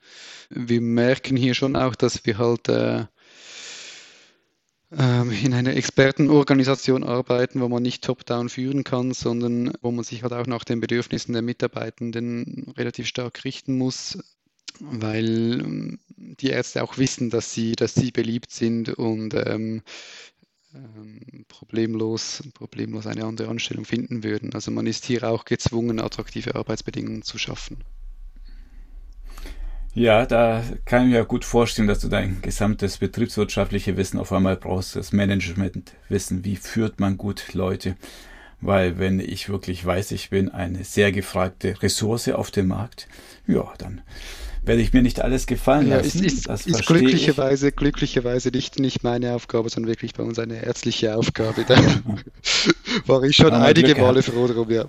Wir 0.49 0.81
merken 0.81 1.35
hier 1.37 1.53
schon 1.53 1.75
auch, 1.75 1.95
dass 1.95 2.25
wir 2.25 2.37
halt 2.37 2.69
äh, 2.69 2.99
ähm, 2.99 3.07
in 4.91 5.53
einer 5.53 5.75
Expertenorganisation 5.75 7.03
arbeiten, 7.03 7.61
wo 7.61 7.69
man 7.69 7.83
nicht 7.83 8.03
top-down 8.03 8.49
führen 8.49 8.83
kann, 8.83 9.13
sondern 9.13 9.71
wo 9.81 9.91
man 9.91 10.03
sich 10.03 10.23
halt 10.23 10.33
auch 10.33 10.47
nach 10.47 10.63
den 10.63 10.79
Bedürfnissen 10.79 11.33
der 11.33 11.43
Mitarbeitenden 11.43 12.73
relativ 12.75 13.05
stark 13.05 13.43
richten 13.43 13.77
muss, 13.77 14.17
weil 14.79 15.61
ähm, 15.61 15.99
die 16.17 16.49
Ärzte 16.49 16.83
auch 16.83 16.97
wissen, 16.97 17.29
dass 17.29 17.53
sie, 17.53 17.73
dass 17.73 17.93
sie 17.93 18.09
beliebt 18.11 18.51
sind 18.51 18.89
und 18.89 19.35
ähm, 19.35 19.83
ähm, 20.73 21.45
problemlos, 21.47 22.43
problemlos 22.53 23.05
eine 23.05 23.25
andere 23.25 23.49
Anstellung 23.49 23.85
finden 23.85 24.23
würden. 24.23 24.53
Also 24.55 24.71
man 24.71 24.87
ist 24.87 25.05
hier 25.05 25.23
auch 25.29 25.45
gezwungen, 25.45 25.99
attraktive 25.99 26.55
Arbeitsbedingungen 26.55 27.21
zu 27.21 27.37
schaffen. 27.37 27.83
Ja, 29.95 30.25
da 30.25 30.63
kann 30.85 31.05
ich 31.05 31.13
mir 31.13 31.25
gut 31.25 31.43
vorstellen, 31.43 31.87
dass 31.87 31.99
du 31.99 32.09
dein 32.09 32.41
gesamtes 32.41 32.97
betriebswirtschaftliche 32.97 33.97
Wissen 33.97 34.19
auf 34.19 34.31
einmal 34.31 34.55
brauchst, 34.55 34.95
das 34.95 35.11
Managementwissen, 35.11 36.45
wie 36.45 36.55
führt 36.55 36.99
man 36.99 37.17
gut 37.17 37.53
Leute. 37.53 37.95
Weil 38.61 38.99
wenn 38.99 39.19
ich 39.19 39.49
wirklich 39.49 39.85
weiß, 39.85 40.11
ich 40.11 40.29
bin 40.29 40.49
eine 40.49 40.83
sehr 40.83 41.11
gefragte 41.11 41.81
Ressource 41.81 42.27
auf 42.29 42.51
dem 42.51 42.67
Markt, 42.67 43.07
ja, 43.47 43.73
dann 43.77 44.01
werde 44.63 44.81
ich 44.81 44.93
mir 44.93 45.01
nicht 45.01 45.21
alles 45.21 45.47
gefallen 45.47 45.87
ja, 45.87 45.97
lassen. 45.97 46.23
Ist, 46.23 46.47
ist, 46.47 46.67
ist 46.67 46.85
glücklicherweise, 46.85 47.71
glücklicherweise 47.71 48.49
nicht, 48.49 48.77
nicht 48.79 49.03
meine 49.03 49.33
Aufgabe, 49.33 49.69
sondern 49.69 49.89
wirklich 49.89 50.13
bei 50.13 50.23
uns 50.23 50.37
eine 50.37 50.63
ärztliche 50.63 51.15
Aufgabe. 51.15 51.63
Da 51.65 51.77
war 53.05 53.23
ich 53.23 53.35
schon 53.35 53.53
einige 53.53 53.95
Male 53.95 54.21
froh 54.21 54.47
drum, 54.47 54.69
ja. 54.69 54.85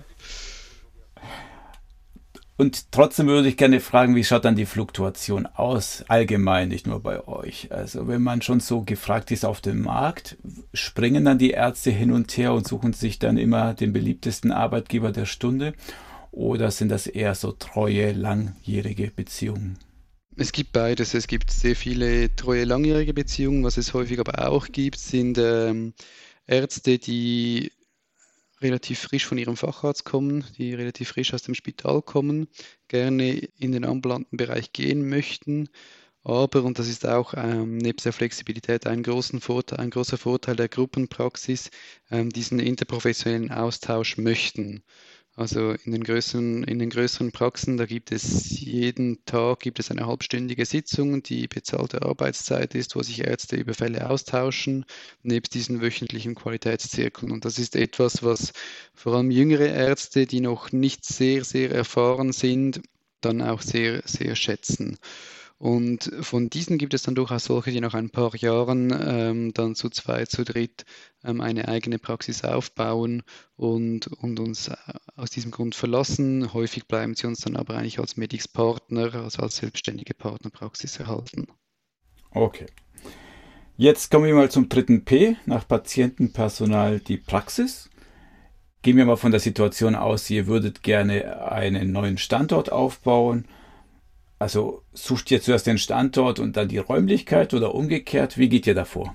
Und 2.57 2.91
trotzdem 2.91 3.27
würde 3.27 3.47
ich 3.47 3.57
gerne 3.57 3.79
fragen, 3.79 4.15
wie 4.15 4.23
schaut 4.23 4.45
dann 4.45 4.55
die 4.55 4.65
Fluktuation 4.65 5.47
aus, 5.47 6.03
allgemein, 6.07 6.69
nicht 6.69 6.85
nur 6.85 6.99
bei 7.01 7.27
euch? 7.27 7.71
Also 7.71 8.07
wenn 8.07 8.21
man 8.21 8.41
schon 8.41 8.59
so 8.59 8.81
gefragt 8.81 9.31
ist 9.31 9.45
auf 9.45 9.61
dem 9.61 9.81
Markt, 9.81 10.37
springen 10.73 11.25
dann 11.25 11.39
die 11.39 11.51
Ärzte 11.51 11.89
hin 11.89 12.11
und 12.11 12.37
her 12.37 12.53
und 12.53 12.67
suchen 12.67 12.93
sich 12.93 13.17
dann 13.17 13.37
immer 13.37 13.73
den 13.73 13.93
beliebtesten 13.93 14.51
Arbeitgeber 14.51 15.11
der 15.11 15.25
Stunde? 15.25 15.73
Oder 16.31 16.71
sind 16.71 16.89
das 16.89 17.07
eher 17.07 17.35
so 17.35 17.51
treue, 17.51 18.11
langjährige 18.13 19.11
Beziehungen? 19.11 19.79
Es 20.37 20.51
gibt 20.51 20.71
beides. 20.71 21.13
Es 21.13 21.27
gibt 21.27 21.51
sehr 21.51 21.75
viele 21.75 22.33
treue, 22.35 22.63
langjährige 22.63 23.13
Beziehungen. 23.13 23.63
Was 23.63 23.77
es 23.77 23.93
häufig 23.93 24.19
aber 24.19 24.47
auch 24.47 24.67
gibt, 24.67 24.97
sind 24.97 25.37
ähm, 25.37 25.93
Ärzte, 26.47 26.99
die 26.99 27.71
relativ 28.61 28.99
frisch 28.99 29.25
von 29.25 29.37
ihrem 29.37 29.57
Facharzt 29.57 30.05
kommen, 30.05 30.45
die 30.57 30.73
relativ 30.73 31.09
frisch 31.09 31.33
aus 31.33 31.43
dem 31.43 31.55
Spital 31.55 32.01
kommen, 32.01 32.47
gerne 32.87 33.37
in 33.57 33.71
den 33.71 33.85
ambulanten 33.85 34.37
Bereich 34.37 34.73
gehen 34.73 35.09
möchten, 35.09 35.69
aber, 36.23 36.63
und 36.63 36.77
das 36.77 36.87
ist 36.87 37.05
auch 37.07 37.33
ähm, 37.35 37.77
neben 37.77 37.97
der 38.03 38.13
Flexibilität 38.13 38.85
ein, 38.85 39.03
Vorteil, 39.03 39.79
ein 39.79 39.89
großer 39.89 40.17
Vorteil 40.19 40.55
der 40.55 40.69
Gruppenpraxis, 40.69 41.71
ähm, 42.11 42.29
diesen 42.29 42.59
interprofessionellen 42.59 43.51
Austausch 43.51 44.17
möchten. 44.17 44.83
Also 45.35 45.71
in 45.71 45.93
den 45.93 46.03
größeren, 46.03 46.63
in 46.65 46.77
den 46.77 46.89
größeren 46.89 47.31
Praxen, 47.31 47.77
da 47.77 47.85
gibt 47.85 48.11
es 48.11 48.59
jeden 48.59 49.23
Tag 49.25 49.61
gibt 49.61 49.79
es 49.79 49.89
eine 49.89 50.05
halbstündige 50.05 50.65
Sitzung, 50.65 51.23
die 51.23 51.47
bezahlte 51.47 52.01
Arbeitszeit 52.01 52.75
ist, 52.75 52.95
wo 52.95 53.01
sich 53.01 53.21
Ärzte 53.23 53.55
über 53.55 53.73
Fälle 53.73 54.09
austauschen, 54.09 54.85
nebst 55.23 55.53
diesen 55.53 55.81
wöchentlichen 55.81 56.35
Qualitätszirkeln. 56.35 57.31
Und 57.31 57.45
das 57.45 57.59
ist 57.59 57.77
etwas, 57.77 58.23
was 58.23 58.51
vor 58.93 59.15
allem 59.15 59.31
jüngere 59.31 59.67
Ärzte, 59.69 60.25
die 60.27 60.41
noch 60.41 60.71
nicht 60.73 61.05
sehr, 61.05 61.45
sehr 61.45 61.71
erfahren 61.71 62.33
sind, 62.33 62.81
dann 63.21 63.41
auch 63.41 63.61
sehr, 63.61 64.01
sehr 64.05 64.35
schätzen. 64.35 64.97
Und 65.61 66.11
von 66.21 66.49
diesen 66.49 66.79
gibt 66.79 66.95
es 66.95 67.03
dann 67.03 67.13
durchaus 67.13 67.43
solche, 67.43 67.69
die 67.69 67.81
nach 67.81 67.93
ein 67.93 68.09
paar 68.09 68.35
Jahren 68.35 68.91
ähm, 68.99 69.53
dann 69.53 69.75
zu 69.75 69.91
zweit, 69.91 70.31
zu 70.31 70.43
dritt 70.43 70.85
ähm, 71.23 71.39
eine 71.39 71.67
eigene 71.67 71.99
Praxis 71.99 72.43
aufbauen 72.43 73.21
und, 73.57 74.07
und 74.07 74.39
uns 74.39 74.69
äh, 74.69 74.75
aus 75.15 75.29
diesem 75.29 75.51
Grund 75.51 75.75
verlassen. 75.75 76.51
Häufig 76.51 76.87
bleiben 76.87 77.13
sie 77.13 77.27
uns 77.27 77.41
dann 77.41 77.57
aber 77.57 77.75
eigentlich 77.75 77.99
als 77.99 78.17
Medix-Partner, 78.17 79.13
also 79.13 79.43
als 79.43 79.57
selbstständige 79.57 80.15
Partnerpraxis 80.15 80.97
erhalten. 80.97 81.45
Okay. 82.31 82.65
Jetzt 83.77 84.09
kommen 84.09 84.25
wir 84.25 84.33
mal 84.33 84.49
zum 84.49 84.67
dritten 84.67 85.05
P, 85.05 85.35
nach 85.45 85.67
Patientenpersonal 85.67 87.01
die 87.01 87.17
Praxis. 87.17 87.87
Gehen 88.81 88.97
wir 88.97 89.05
mal 89.05 89.15
von 89.15 89.29
der 89.29 89.39
Situation 89.39 89.93
aus, 89.93 90.27
ihr 90.31 90.47
würdet 90.47 90.81
gerne 90.81 91.51
einen 91.51 91.91
neuen 91.91 92.17
Standort 92.17 92.71
aufbauen. 92.71 93.45
Also 94.41 94.81
sucht 94.91 95.29
ihr 95.29 95.39
zuerst 95.39 95.67
den 95.67 95.77
Standort 95.77 96.39
und 96.39 96.57
dann 96.57 96.67
die 96.67 96.79
Räumlichkeit 96.79 97.53
oder 97.53 97.75
umgekehrt? 97.75 98.39
Wie 98.39 98.49
geht 98.49 98.65
ihr 98.65 98.73
davor? 98.73 99.13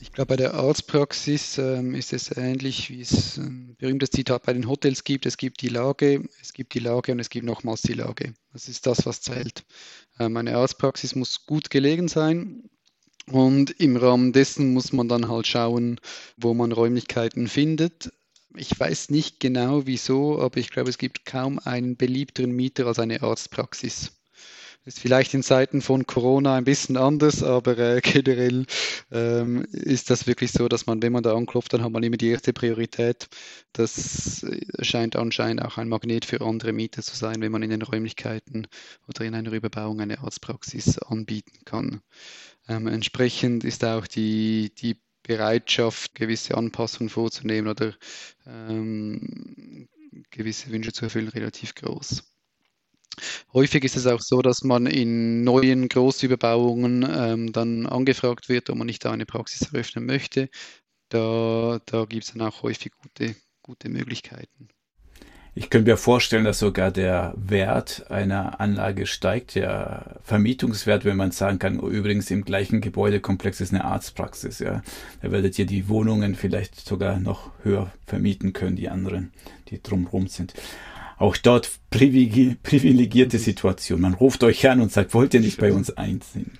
Ich 0.00 0.10
glaube, 0.10 0.30
bei 0.30 0.36
der 0.36 0.54
Arztpraxis 0.54 1.56
ähm, 1.56 1.94
ist 1.94 2.12
es 2.12 2.36
ähnlich, 2.36 2.90
wie 2.90 3.00
es 3.00 3.36
ein 3.36 3.76
berühmtes 3.78 4.10
Zitat 4.10 4.42
bei 4.42 4.52
den 4.52 4.68
Hotels 4.68 5.04
gibt. 5.04 5.24
Es 5.24 5.36
gibt 5.36 5.62
die 5.62 5.68
Lage, 5.68 6.28
es 6.40 6.52
gibt 6.52 6.74
die 6.74 6.80
Lage 6.80 7.12
und 7.12 7.20
es 7.20 7.30
gibt 7.30 7.46
nochmals 7.46 7.82
die 7.82 7.92
Lage. 7.92 8.34
Das 8.52 8.68
ist 8.68 8.88
das, 8.88 9.06
was 9.06 9.20
zählt. 9.20 9.62
Ähm, 10.18 10.36
eine 10.36 10.56
Arztpraxis 10.56 11.14
muss 11.14 11.46
gut 11.46 11.70
gelegen 11.70 12.08
sein. 12.08 12.68
Und 13.30 13.70
im 13.80 13.96
Rahmen 13.96 14.32
dessen 14.32 14.72
muss 14.72 14.92
man 14.92 15.06
dann 15.06 15.28
halt 15.28 15.46
schauen, 15.46 16.00
wo 16.36 16.54
man 16.54 16.72
Räumlichkeiten 16.72 17.46
findet. 17.46 18.10
Ich 18.56 18.78
weiß 18.78 19.10
nicht 19.10 19.40
genau 19.40 19.86
wieso, 19.86 20.40
aber 20.40 20.58
ich 20.58 20.70
glaube, 20.70 20.90
es 20.90 20.98
gibt 20.98 21.24
kaum 21.24 21.58
einen 21.58 21.96
beliebteren 21.96 22.52
Mieter 22.52 22.86
als 22.86 22.98
eine 22.98 23.22
Arztpraxis. 23.22 24.12
Ist 24.84 24.98
vielleicht 24.98 25.32
in 25.32 25.44
Zeiten 25.44 25.80
von 25.80 26.06
Corona 26.06 26.56
ein 26.56 26.64
bisschen 26.64 26.96
anders, 26.96 27.44
aber 27.44 27.78
äh, 27.78 28.00
generell 28.02 28.66
ähm, 29.12 29.64
ist 29.70 30.10
das 30.10 30.26
wirklich 30.26 30.50
so, 30.50 30.68
dass 30.68 30.86
man, 30.86 31.00
wenn 31.02 31.12
man 31.12 31.22
da 31.22 31.36
anklopft, 31.36 31.72
dann 31.72 31.84
hat 31.84 31.92
man 31.92 32.02
immer 32.02 32.16
die 32.16 32.30
erste 32.30 32.52
Priorität. 32.52 33.28
Das 33.72 34.44
scheint 34.80 35.14
anscheinend 35.14 35.64
auch 35.64 35.78
ein 35.78 35.88
Magnet 35.88 36.24
für 36.24 36.40
andere 36.40 36.72
Mieter 36.72 37.02
zu 37.02 37.14
sein, 37.14 37.40
wenn 37.40 37.52
man 37.52 37.62
in 37.62 37.70
den 37.70 37.82
Räumlichkeiten 37.82 38.66
oder 39.06 39.24
in 39.24 39.36
einer 39.36 39.52
Überbauung 39.52 40.00
eine 40.00 40.18
Arztpraxis 40.18 40.98
anbieten 40.98 41.64
kann. 41.64 42.02
Ähm, 42.68 42.88
entsprechend 42.88 43.62
ist 43.62 43.84
auch 43.84 44.08
die, 44.08 44.72
die 44.76 44.96
Bereitschaft, 45.22 46.14
gewisse 46.14 46.56
Anpassungen 46.56 47.08
vorzunehmen 47.08 47.68
oder 47.68 47.94
ähm, 48.46 49.88
gewisse 50.30 50.70
Wünsche 50.70 50.92
zu 50.92 51.04
erfüllen, 51.04 51.28
relativ 51.28 51.74
groß. 51.74 52.22
Häufig 53.52 53.84
ist 53.84 53.96
es 53.96 54.06
auch 54.06 54.20
so, 54.20 54.40
dass 54.40 54.62
man 54.64 54.86
in 54.86 55.44
neuen 55.44 55.88
Großüberbauungen 55.88 57.06
ähm, 57.08 57.52
dann 57.52 57.86
angefragt 57.86 58.48
wird, 58.48 58.70
ob 58.70 58.78
man 58.78 58.86
nicht 58.86 59.04
da 59.04 59.12
eine 59.12 59.26
Praxis 59.26 59.72
eröffnen 59.72 60.06
möchte. 60.06 60.48
Da, 61.10 61.80
da 61.84 62.04
gibt 62.06 62.24
es 62.24 62.32
dann 62.32 62.42
auch 62.42 62.62
häufig 62.62 62.92
gute, 62.92 63.36
gute 63.62 63.90
Möglichkeiten. 63.90 64.68
Ich 65.54 65.68
könnte 65.68 65.90
mir 65.90 65.98
vorstellen, 65.98 66.44
dass 66.44 66.60
sogar 66.60 66.90
der 66.90 67.34
Wert 67.36 68.10
einer 68.10 68.58
Anlage 68.58 69.06
steigt, 69.06 69.54
der 69.54 70.16
Vermietungswert, 70.24 71.04
wenn 71.04 71.18
man 71.18 71.30
sagen 71.30 71.58
kann, 71.58 71.78
oh, 71.78 71.88
übrigens 71.88 72.30
im 72.30 72.44
gleichen 72.44 72.80
Gebäudekomplex 72.80 73.60
ist 73.60 73.74
eine 73.74 73.84
Arztpraxis, 73.84 74.60
ja. 74.60 74.82
Da 75.20 75.30
werdet 75.30 75.58
ihr 75.58 75.66
die 75.66 75.90
Wohnungen 75.90 76.36
vielleicht 76.36 76.80
sogar 76.80 77.18
noch 77.18 77.50
höher 77.62 77.92
vermieten 78.06 78.54
können, 78.54 78.76
die 78.76 78.88
anderen, 78.88 79.32
die 79.68 79.82
drumherum 79.82 80.26
sind 80.26 80.54
auch 81.22 81.36
dort 81.36 81.70
privilegierte 81.90 83.38
Situation. 83.38 84.00
Man 84.00 84.14
ruft 84.14 84.42
euch 84.42 84.68
an 84.68 84.80
und 84.80 84.90
sagt, 84.90 85.14
wollt 85.14 85.34
ihr 85.34 85.40
nicht 85.40 85.60
bei 85.60 85.72
uns 85.72 85.96
einziehen? 85.96 86.50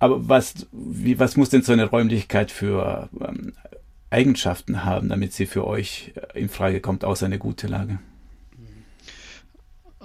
Aber 0.00 0.28
was, 0.28 0.66
wie, 0.72 1.20
was 1.20 1.36
muss 1.36 1.48
denn 1.48 1.62
so 1.62 1.72
eine 1.72 1.84
Räumlichkeit 1.84 2.50
für 2.50 3.08
ähm, 3.20 3.52
Eigenschaften 4.10 4.84
haben, 4.84 5.08
damit 5.08 5.32
sie 5.32 5.46
für 5.46 5.66
euch 5.66 6.12
in 6.34 6.48
Frage 6.48 6.80
kommt, 6.80 7.04
außer 7.04 7.26
eine 7.26 7.38
gute 7.38 7.66
Lage? 7.66 7.98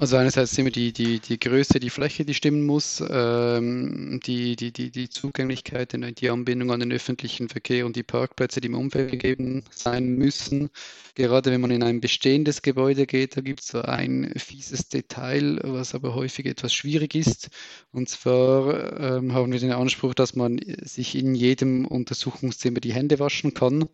Also 0.03 0.17
einerseits 0.17 0.57
immer 0.57 0.69
die, 0.69 0.91
die, 0.91 1.21
die 1.21 1.39
Größe, 1.39 1.79
die 1.79 1.89
Fläche, 1.89 2.25
die 2.25 2.33
stimmen 2.33 2.65
muss, 2.65 3.01
ähm, 3.09 4.19
die, 4.25 4.57
die, 4.57 4.73
die, 4.73 4.91
die 4.91 5.07
Zugänglichkeit, 5.07 5.93
die 6.19 6.29
Anbindung 6.29 6.71
an 6.73 6.81
den 6.81 6.91
öffentlichen 6.91 7.47
Verkehr 7.47 7.85
und 7.85 7.95
die 7.95 8.03
Parkplätze, 8.03 8.59
die 8.59 8.67
im 8.67 8.75
Umfeld 8.75 9.11
gegeben 9.11 9.63
sein 9.71 10.09
müssen. 10.15 10.69
Gerade 11.15 11.51
wenn 11.51 11.61
man 11.61 11.71
in 11.71 11.83
ein 11.83 12.01
bestehendes 12.01 12.61
Gebäude 12.61 13.05
geht, 13.05 13.37
da 13.37 13.41
gibt 13.41 13.61
es 13.61 13.67
so 13.67 13.81
ein 13.81 14.33
fieses 14.35 14.89
Detail, 14.89 15.61
was 15.63 15.95
aber 15.95 16.15
häufig 16.15 16.47
etwas 16.47 16.73
schwierig 16.73 17.15
ist. 17.15 17.49
Und 17.93 18.09
zwar 18.09 18.99
ähm, 18.99 19.33
haben 19.33 19.53
wir 19.53 19.59
den 19.61 19.71
Anspruch, 19.71 20.15
dass 20.15 20.35
man 20.35 20.59
sich 20.81 21.15
in 21.15 21.33
jedem 21.33 21.85
Untersuchungszimmer 21.85 22.81
die 22.81 22.93
Hände 22.93 23.19
waschen 23.19 23.53
kann. 23.53 23.87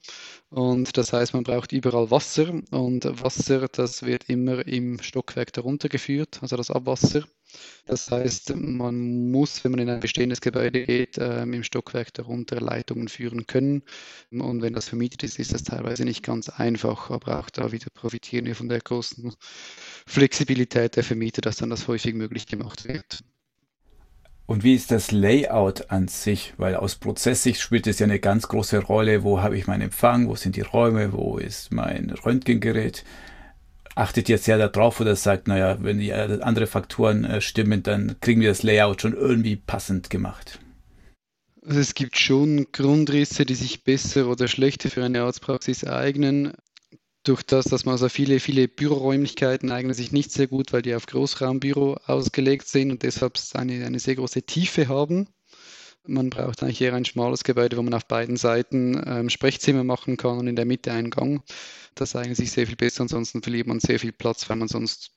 Und 0.50 0.98
das 0.98 1.14
heißt, 1.14 1.36
man 1.36 1.44
braucht 1.44 1.72
überall 1.72 2.10
Wasser 2.10 2.52
und 2.72 3.06
Wasser, 3.22 3.68
das 3.68 4.02
wird 4.04 4.28
immer 4.30 4.66
im 4.66 5.00
Stockwerk 5.00 5.54
darunter 5.54 5.90
geführt, 6.00 6.40
also 6.42 6.56
das 6.56 6.72
Abwasser. 6.72 7.24
Das 7.86 8.10
heißt, 8.10 8.56
man 8.56 9.32
muss, 9.32 9.64
wenn 9.64 9.72
man 9.72 9.80
in 9.82 9.90
ein 9.90 10.00
bestehendes 10.00 10.40
Gebäude 10.40 10.86
geht, 10.86 11.18
äh, 11.18 11.42
im 11.42 11.64
Stockwerk 11.64 12.14
darunter 12.14 12.62
Leitungen 12.62 13.08
führen 13.08 13.48
können. 13.48 13.84
Und 14.32 14.62
wenn 14.62 14.74
das 14.74 14.88
vermietet 14.88 15.24
ist, 15.24 15.40
ist 15.40 15.54
das 15.54 15.64
teilweise 15.64 16.06
nicht 16.06 16.24
ganz 16.24 16.50
einfach, 16.50 17.10
aber 17.10 17.40
auch 17.40 17.50
da 17.50 17.72
wieder 17.72 17.88
profitieren 17.94 18.46
wir 18.46 18.56
von 18.56 18.70
der 18.70 18.80
großen 18.80 19.34
Flexibilität 20.06 20.96
der 20.96 21.04
Vermieter, 21.04 21.42
dass 21.42 21.58
dann 21.58 21.70
das 21.70 21.88
häufig 21.88 22.14
möglich 22.14 22.48
gemacht 22.48 22.88
wird. 22.88 23.24
Und 24.46 24.64
wie 24.64 24.74
ist 24.74 24.90
das 24.90 25.12
Layout 25.12 25.92
an 25.92 26.08
sich? 26.08 26.54
Weil 26.58 26.76
aus 26.76 26.96
Prozesssicht 26.96 27.62
spielt 27.62 27.86
es 27.88 28.00
ja 28.00 28.06
eine 28.06 28.20
ganz 28.20 28.48
große 28.48 28.80
Rolle. 28.80 29.24
Wo 29.24 29.42
habe 29.42 29.58
ich 29.58 29.68
meinen 29.68 29.84
Empfang? 29.84 30.28
Wo 30.28 30.36
sind 30.36 30.56
die 30.56 30.62
Räume? 30.62 31.14
Wo 31.14 31.38
ist 31.38 31.72
mein 31.72 32.10
Röntgengerät? 32.10 33.04
Achtet 34.00 34.30
ihr 34.30 34.38
sehr 34.38 34.58
darauf 34.58 35.02
oder 35.02 35.18
sagt, 35.18 35.50
naja, 35.50 35.78
wenn 35.82 36.00
die 36.00 36.12
äh, 36.12 36.40
andere 36.42 36.68
Faktoren 36.68 37.26
äh, 37.26 37.42
stimmen, 37.42 37.84
dann 37.84 38.16
kriegen 38.22 38.40
wir 38.40 38.48
das 38.48 38.64
Layout 38.64 39.02
schon 39.02 39.14
irgendwie 39.14 39.58
passend 39.58 40.10
gemacht? 40.10 40.58
Also 41.62 41.82
es 41.82 41.96
gibt 41.96 42.18
schon 42.18 42.68
Grundrisse, 42.72 43.46
die 43.46 43.56
sich 43.56 43.84
besser 43.84 44.28
oder 44.30 44.48
schlechter 44.48 44.90
für 44.90 45.04
eine 45.04 45.24
Arztpraxis 45.24 45.84
eignen 45.84 46.54
durch 47.26 47.44
das, 47.44 47.66
dass 47.66 47.84
man 47.84 47.92
also 47.92 48.08
viele, 48.08 48.40
viele 48.40 48.70
Büroräumlichkeiten 48.70 49.70
eignen 49.70 49.94
sich 49.94 50.14
nicht 50.14 50.32
sehr 50.32 50.48
gut, 50.48 50.72
weil 50.72 50.82
die 50.82 50.96
auf 50.96 51.06
Großraumbüro 51.06 51.96
ausgelegt 52.06 52.70
sind 52.70 52.92
und 52.92 53.04
deshalb 53.04 53.38
eine, 53.54 53.86
eine 53.86 54.00
sehr 54.00 54.16
große 54.16 54.44
Tiefe 54.44 54.88
haben. 54.88 55.28
Man 56.10 56.30
braucht 56.30 56.64
eigentlich 56.64 56.82
eher 56.82 56.94
ein 56.94 57.06
schmales 57.06 57.44
Gebäude, 57.44 57.78
wo 57.78 57.82
man 57.82 57.94
auf 57.94 58.06
beiden 58.06 58.36
Seiten 58.36 59.02
ähm, 59.06 59.30
Sprechzimmer 59.30 59.84
machen 59.84 60.18
kann 60.18 60.40
und 60.40 60.48
in 60.48 60.56
der 60.56 60.66
Mitte 60.66 60.92
einen 60.92 61.12
Gang. 61.12 61.44
Das 61.96 62.16
eignet 62.16 62.38
sich 62.38 62.52
sehr 62.52 62.68
viel 62.68 62.76
besser. 62.76 63.02
Ansonsten 63.02 63.42
verliert 63.42 63.68
man 63.68 63.80
sehr 63.80 64.00
viel 64.00 64.12
Platz, 64.12 64.50
weil 64.50 64.58
man 64.58 64.68
sonst 64.68 65.12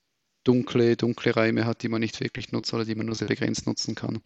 dunkle, 0.44 0.96
dunkle 0.96 1.34
Räume 1.34 1.64
hat, 1.64 1.82
die 1.82 1.88
man 1.88 2.00
nicht 2.00 2.20
wirklich 2.20 2.52
nutzt 2.52 2.74
oder 2.74 2.84
die 2.84 2.94
man 2.94 3.06
nur 3.06 3.14
sehr 3.14 3.28
begrenzt 3.28 3.66
nutzen 3.66 3.94
kann. 3.94 4.20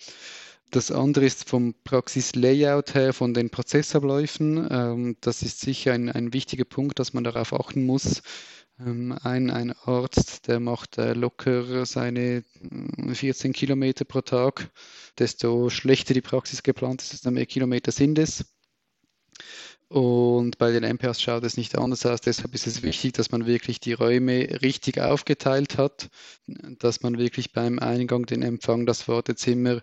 Das 0.72 0.90
andere 0.90 1.24
ist 1.24 1.48
vom 1.48 1.74
Praxis-Layout 1.84 2.94
her, 2.94 3.12
von 3.12 3.34
den 3.34 3.50
Prozessabläufen. 3.50 4.66
Ähm, 4.70 5.16
das 5.20 5.42
ist 5.42 5.60
sicher 5.60 5.92
ein, 5.92 6.10
ein 6.10 6.32
wichtiger 6.32 6.64
Punkt, 6.64 6.98
dass 6.98 7.12
man 7.12 7.22
darauf 7.22 7.52
achten 7.52 7.86
muss. 7.86 8.22
Ähm, 8.78 9.16
ein, 9.22 9.50
ein 9.50 9.72
Arzt, 9.84 10.48
der 10.48 10.60
macht 10.60 10.98
äh, 10.98 11.14
locker 11.14 11.86
seine 11.86 12.44
14 13.12 13.50
äh, 13.50 13.54
Kilometer 13.54 14.04
pro 14.04 14.20
Tag. 14.20 14.70
Desto 15.18 15.70
schlechter 15.70 16.12
die 16.12 16.20
Praxis 16.20 16.62
geplant 16.62 17.02
ist, 17.02 17.12
desto 17.12 17.30
mehr 17.30 17.46
Kilometer 17.46 17.90
sind 17.90 18.18
es. 18.18 18.44
Und 19.88 20.58
bei 20.58 20.72
den 20.72 20.82
MPAs 20.82 21.22
schaut 21.22 21.44
es 21.44 21.56
nicht 21.56 21.78
anders 21.78 22.04
aus. 22.04 22.20
Deshalb 22.20 22.54
ist 22.54 22.66
es 22.66 22.82
wichtig, 22.82 23.12
dass 23.12 23.30
man 23.30 23.46
wirklich 23.46 23.78
die 23.78 23.92
Räume 23.92 24.60
richtig 24.60 25.00
aufgeteilt 25.00 25.78
hat, 25.78 26.10
dass 26.46 27.02
man 27.02 27.18
wirklich 27.18 27.52
beim 27.52 27.78
Eingang 27.78 28.26
den 28.26 28.42
Empfang, 28.42 28.84
das 28.84 29.06
Wartezimmer 29.06 29.82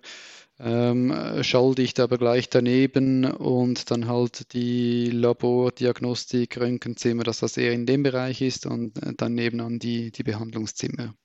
ähm, 0.60 1.14
schalldicht 1.42 2.00
aber 2.00 2.18
gleich 2.18 2.50
daneben 2.50 3.26
und 3.26 3.90
dann 3.90 4.08
halt 4.08 4.54
die 4.54 5.10
Labordiagnostik, 5.10 6.60
Röntgenzimmer, 6.60 7.24
dass 7.24 7.40
das 7.40 7.58
eher 7.58 7.74
in 7.74 7.86
dem 7.86 8.04
Bereich 8.04 8.42
ist 8.42 8.66
und 8.66 9.02
äh, 9.02 9.14
dann 9.18 9.34
nebenan 9.34 9.80
die, 9.80 10.12
die 10.12 10.24
Behandlungszimmer. 10.24 11.16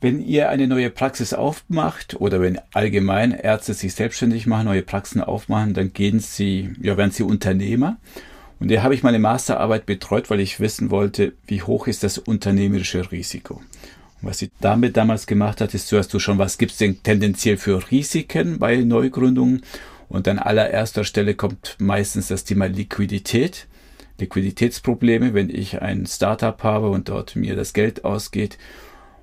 Wenn 0.00 0.20
ihr 0.20 0.48
eine 0.48 0.66
neue 0.66 0.90
Praxis 0.90 1.32
aufmacht 1.32 2.20
oder 2.20 2.40
wenn 2.40 2.58
allgemein 2.72 3.30
Ärzte 3.30 3.72
sich 3.72 3.94
selbstständig 3.94 4.48
machen, 4.48 4.64
neue 4.64 4.82
Praxen 4.82 5.20
aufmachen, 5.20 5.74
dann 5.74 5.92
gehen 5.92 6.18
sie, 6.18 6.70
ja, 6.80 6.96
werden 6.96 7.12
sie 7.12 7.22
Unternehmer. 7.22 7.98
Und 8.58 8.70
da 8.70 8.82
habe 8.82 8.94
ich 8.94 9.04
meine 9.04 9.20
Masterarbeit 9.20 9.86
betreut, 9.86 10.28
weil 10.28 10.40
ich 10.40 10.58
wissen 10.58 10.90
wollte, 10.90 11.34
wie 11.46 11.62
hoch 11.62 11.86
ist 11.86 12.02
das 12.02 12.18
unternehmerische 12.18 13.12
Risiko. 13.12 13.60
Was 14.22 14.38
sie 14.38 14.52
damit 14.60 14.96
damals 14.96 15.26
gemacht 15.26 15.60
hat, 15.60 15.74
ist 15.74 15.88
zuerst 15.88 16.14
du 16.14 16.20
schon, 16.20 16.38
was 16.38 16.56
gibt 16.56 16.72
es 16.72 16.78
denn 16.78 17.02
tendenziell 17.02 17.56
für 17.56 17.90
Risiken 17.90 18.60
bei 18.60 18.76
Neugründungen? 18.76 19.62
Und 20.08 20.28
an 20.28 20.38
allererster 20.38 21.04
Stelle 21.04 21.34
kommt 21.34 21.76
meistens 21.78 22.28
das 22.28 22.44
Thema 22.44 22.66
Liquidität, 22.66 23.66
Liquiditätsprobleme, 24.18 25.34
wenn 25.34 25.50
ich 25.50 25.82
ein 25.82 26.06
Startup 26.06 26.62
habe 26.62 26.90
und 26.90 27.08
dort 27.08 27.34
mir 27.34 27.56
das 27.56 27.72
Geld 27.72 28.04
ausgeht. 28.04 28.58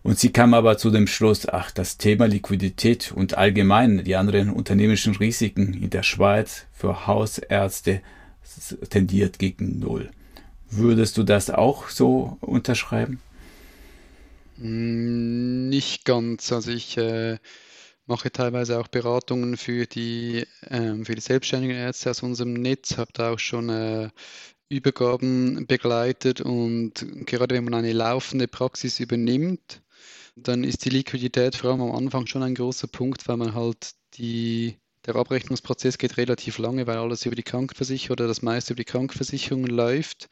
Und 0.03 0.19
sie 0.19 0.31
kam 0.31 0.53
aber 0.53 0.77
zu 0.77 0.89
dem 0.89 1.07
Schluss, 1.07 1.47
ach, 1.47 1.71
das 1.71 1.97
Thema 1.97 2.25
Liquidität 2.25 3.13
und 3.13 3.37
allgemein 3.37 4.03
die 4.03 4.15
anderen 4.15 4.49
unternehmerischen 4.49 5.15
Risiken 5.15 5.73
in 5.73 5.91
der 5.91 6.03
Schweiz 6.03 6.65
für 6.73 7.07
Hausärzte 7.07 8.01
tendiert 8.89 9.39
gegen 9.39 9.79
Null. 9.79 10.09
Würdest 10.69 11.17
du 11.17 11.23
das 11.23 11.49
auch 11.49 11.89
so 11.89 12.37
unterschreiben? 12.41 13.19
Hm, 14.59 15.69
nicht 15.69 16.05
ganz. 16.05 16.51
Also 16.51 16.71
ich 16.71 16.97
äh, 16.97 17.37
mache 18.05 18.31
teilweise 18.31 18.79
auch 18.79 18.87
Beratungen 18.89 19.57
für 19.57 19.85
die, 19.87 20.45
ähm, 20.69 21.05
für 21.05 21.15
die 21.15 21.21
selbstständigen 21.21 21.75
Ärzte 21.77 22.09
aus 22.11 22.23
unserem 22.23 22.53
Netz, 22.53 22.97
habe 22.97 23.11
da 23.13 23.31
auch 23.33 23.39
schon 23.39 23.69
äh, 23.69 24.09
Übergaben 24.69 25.65
begleitet 25.67 26.41
und 26.41 27.05
gerade 27.27 27.55
wenn 27.55 27.63
man 27.65 27.73
eine 27.75 27.93
laufende 27.93 28.47
Praxis 28.47 28.99
übernimmt, 28.99 29.81
dann 30.35 30.63
ist 30.63 30.85
die 30.85 30.89
Liquidität 30.91 31.55
vor 31.55 31.71
allem 31.71 31.81
am 31.81 31.91
Anfang 31.93 32.27
schon 32.27 32.43
ein 32.43 32.55
großer 32.55 32.87
Punkt, 32.87 33.27
weil 33.27 33.37
man 33.37 33.53
halt 33.55 33.91
die 34.15 34.79
der 35.05 35.15
Abrechnungsprozess 35.15 35.97
geht 35.97 36.17
relativ 36.17 36.57
lange, 36.59 36.85
weil 36.87 36.97
alles 36.97 37.25
über 37.25 37.35
die 37.35 37.43
Krankenversicherung 37.43 38.13
oder 38.13 38.27
das 38.27 38.41
meiste 38.41 38.73
über 38.73 38.81
die 38.83 38.85
Krankenversicherung 38.91 39.65
läuft. 39.65 40.29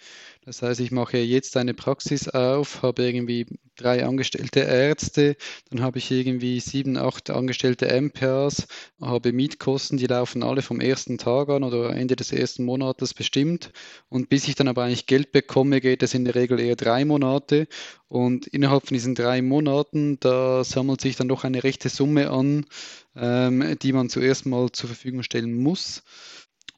Das 0.48 0.62
heißt, 0.62 0.80
ich 0.80 0.92
mache 0.92 1.18
jetzt 1.18 1.58
eine 1.58 1.74
Praxis 1.74 2.30
auf, 2.30 2.82
habe 2.82 3.04
irgendwie 3.04 3.48
drei 3.76 4.06
angestellte 4.06 4.62
Ärzte, 4.62 5.36
dann 5.70 5.82
habe 5.82 5.98
ich 5.98 6.10
irgendwie 6.10 6.62
sieben, 6.62 6.96
acht 6.96 7.30
angestellte 7.30 7.88
MPAs, 7.88 8.66
habe 9.02 9.34
Mietkosten, 9.34 9.98
die 9.98 10.08
laufen 10.08 10.44
alle 10.44 10.62
vom 10.62 10.80
ersten 10.80 11.18
Tag 11.18 11.50
an 11.50 11.66
oder 11.66 11.90
Ende 11.90 12.16
des 12.16 12.32
ersten 12.32 12.64
Monates 12.64 13.14
bestimmt. 13.14 13.74
Und 14.08 14.30
bis 14.30 14.48
ich 14.48 14.56
dann 14.56 14.70
aber 14.70 14.86
eigentlich 14.86 15.06
Geld 15.06 15.34
bekomme, 15.34 15.82
geht 15.82 16.02
es 16.02 16.14
in 16.14 16.24
der 16.24 16.36
Regel 16.36 16.62
eher 16.62 16.78
drei 16.78 17.04
Monate. 17.04 17.68
Und 18.08 18.48
innerhalb 18.48 18.88
von 18.88 18.96
diesen 18.96 19.16
drei 19.16 19.42
Monaten, 19.42 20.18
da 20.22 20.64
sammelt 20.64 21.02
sich 21.02 21.18
dann 21.18 21.28
doch 21.28 21.44
eine 21.44 21.66
rechte 21.66 21.90
Summe 21.90 22.30
an, 22.32 22.66
ähm, 23.18 23.78
die 23.82 23.92
man 23.92 24.08
zuerst 24.10 24.46
mal 24.46 24.72
zur 24.72 24.88
Verfügung 24.88 25.24
stellen 25.24 25.58
muss. 25.58 26.04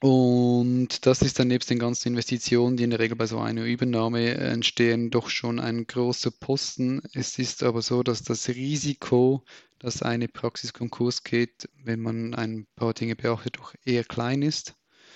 Und 0.02 1.06
das 1.06 1.22
ist 1.22 1.40
dann 1.40 1.50
nebst 1.50 1.70
den 1.70 1.80
ganzen 1.80 2.10
Investitionen, 2.10 2.78
die 2.78 2.84
in 2.84 2.90
der 2.90 3.00
Regel 3.00 3.18
bei 3.18 3.26
so 3.28 3.40
einer 3.40 3.66
Übernahme 3.66 4.34
entstehen, 4.36 5.10
doch 5.10 5.30
schon 5.30 5.60
ein 5.60 5.88
großer 5.88 6.32
Posten. 6.32 7.02
Es 7.14 7.38
ist 7.38 7.64
aber 7.64 7.82
so, 7.82 8.02
dass 8.02 8.24
das 8.24 8.48
Risiko, 8.48 9.44
dass 9.78 10.02
eine 10.02 10.30
Praxis 10.30 10.72
Konkurs 10.72 11.24
geht, 11.24 11.70
wenn 11.84 12.00
man 12.00 12.34
ein 12.34 12.66
paar 12.76 12.94
Dinge 12.94 13.18
beachtet, 13.18 13.58
doch 13.58 13.74
eher 13.84 14.06
klein 14.06 14.42
ist. 14.42 14.76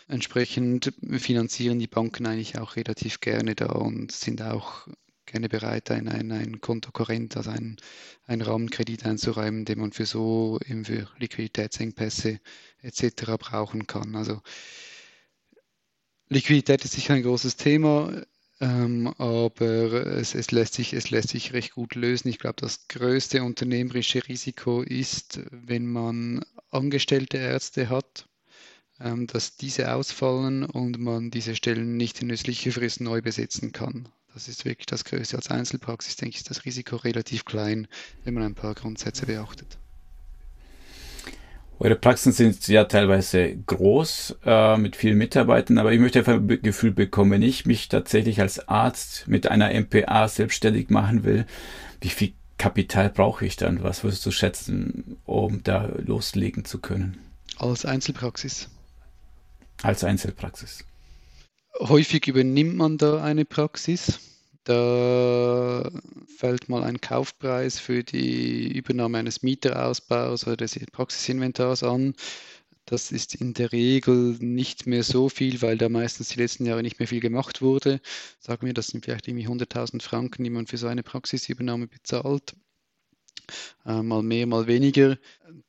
Entsprechend 0.10 0.94
finanzieren 1.12 1.80
die 1.80 1.88
Banken 1.88 2.26
eigentlich 2.26 2.58
auch 2.58 2.76
relativ 2.76 3.22
gerne 3.22 3.56
da 3.56 3.68
und 3.68 4.12
sind 4.12 4.42
auch 4.42 4.88
gerne 5.26 5.50
bereit, 5.50 5.92
ein, 5.92 6.08
ein, 6.08 6.32
ein 6.32 6.62
Kontokorrent, 6.62 7.38
also 7.38 7.50
ein, 7.50 7.78
ein 8.26 8.42
Rahmenkredit 8.42 9.06
einzuräumen, 9.06 9.66
den 9.66 9.80
man 9.80 9.92
für 9.92 10.06
so 10.06 10.60
eben 10.66 10.86
für 10.86 11.08
Liquiditätsengpässe 11.18 12.40
etc. 12.82 13.38
brauchen 13.40 13.88
kann. 13.88 14.16
Also 14.16 14.42
Liquidität 16.30 16.84
ist 16.84 16.94
sicher 16.94 17.14
ein 17.14 17.24
großes 17.24 17.58
Thema, 17.58 18.24
ähm, 18.60 19.08
aber 19.18 20.06
es, 20.08 20.36
es, 20.36 20.52
lässt 20.52 20.74
sich, 20.74 20.94
es 20.94 21.10
lässt 21.12 21.30
sich 21.30 21.54
recht 21.54 21.74
gut 21.74 21.96
lösen. 21.96 22.30
Ich 22.30 22.40
glaube, 22.40 22.56
das 22.60 22.88
größte 22.88 23.44
unternehmerische 23.44 24.28
Risiko 24.28 24.82
ist, 24.82 25.42
wenn 25.52 25.86
man 25.86 26.44
angestellte 26.72 27.38
Ärzte 27.38 27.90
hat, 27.90 28.28
ähm, 29.00 29.28
dass 29.28 29.58
diese 29.58 29.94
ausfallen 29.94 30.64
und 30.64 31.00
man 31.00 31.30
diese 31.30 31.56
Stellen 31.56 31.98
nicht 31.98 32.22
in 32.22 32.28
nützliche 32.28 32.72
Frist 32.72 33.02
neu 33.02 33.22
besetzen 33.22 33.72
kann. 33.72 34.08
Das 34.34 34.48
ist 34.48 34.66
wirklich 34.66 34.88
das 34.88 35.06
Größte. 35.06 35.36
Als 35.36 35.52
Einzelpraxis 35.52 36.16
denke 36.16 36.34
ich, 36.34 36.38
ist 36.38 36.50
das 36.50 36.66
Risiko 36.66 36.96
relativ 36.96 37.46
klein, 37.46 37.88
wenn 38.24 38.34
man 38.34 38.44
ein 38.44 38.56
paar 38.56 38.74
Grundsätze 38.74 39.28
beachtet. 39.28 39.78
Eure 41.80 41.96
Praxen 41.96 42.32
sind 42.32 42.68
ja 42.68 42.86
teilweise 42.86 43.56
groß 43.56 44.38
äh, 44.46 44.78
mit 44.78 44.96
vielen 44.96 45.18
Mitarbeitern, 45.18 45.78
aber 45.78 45.92
ich 45.92 46.00
möchte 46.00 46.20
einfach 46.20 46.36
ein 46.36 46.62
Gefühl 46.62 46.92
bekommen, 46.92 47.32
wenn 47.32 47.42
ich 47.42 47.66
mich 47.66 47.90
tatsächlich 47.90 48.40
als 48.40 48.68
Arzt 48.68 49.28
mit 49.28 49.48
einer 49.48 49.74
MPA 49.74 50.28
selbstständig 50.28 50.90
machen 50.90 51.24
will, 51.24 51.46
wie 52.02 52.10
viel 52.10 52.34
Kapital 52.58 53.10
brauche 53.10 53.46
ich 53.46 53.58
dann? 53.58 53.84
Was 53.84 54.04
würdest 54.04 54.26
du 54.26 54.32
schätzen, 54.32 55.18
um 55.26 55.64
da 55.64 55.90
loslegen 55.98 56.64
zu 56.64 56.80
können? 56.80 57.18
Als 57.58 57.86
Einzelpraxis. 57.86 58.70
Als 59.82 60.04
Einzelpraxis. 60.04 60.86
Häufig 61.80 62.28
übernimmt 62.28 62.76
man 62.76 62.98
da 62.98 63.24
eine 63.24 63.46
Praxis. 63.46 64.20
Da 64.64 65.90
fällt 66.38 66.70
mal 66.70 66.84
ein 66.84 67.02
Kaufpreis 67.02 67.80
für 67.80 68.04
die 68.04 68.78
Übernahme 68.78 69.18
eines 69.18 69.44
Mieterausbaus 69.44 70.48
oder 70.48 70.58
des 70.58 70.80
Praxisinventars 70.92 71.84
an. 71.84 72.14
Das 72.86 73.12
ist 73.12 73.36
in 73.36 73.54
der 73.54 73.72
Regel 73.72 74.38
nicht 74.40 74.88
mehr 74.88 75.04
so 75.04 75.30
viel, 75.30 75.62
weil 75.62 75.78
da 75.78 75.90
meistens 75.90 76.30
die 76.30 76.40
letzten 76.40 76.66
Jahre 76.66 76.84
nicht 76.84 77.00
mehr 77.00 77.08
viel 77.08 77.22
gemacht 77.22 77.62
wurde. 77.62 78.02
Sagen 78.40 78.66
wir, 78.68 78.74
das 78.74 78.88
sind 78.88 79.06
vielleicht 79.06 79.28
irgendwie 79.28 79.48
100.000 79.48 80.02
Franken, 80.02 80.44
die 80.44 80.50
man 80.50 80.68
für 80.68 80.78
so 80.78 80.88
eine 80.88 81.04
Praxisübernahme 81.04 81.88
bezahlt 81.88 82.56
mal 83.86 84.24
mehr, 84.24 84.48
mal 84.48 84.68
weniger. 84.68 85.18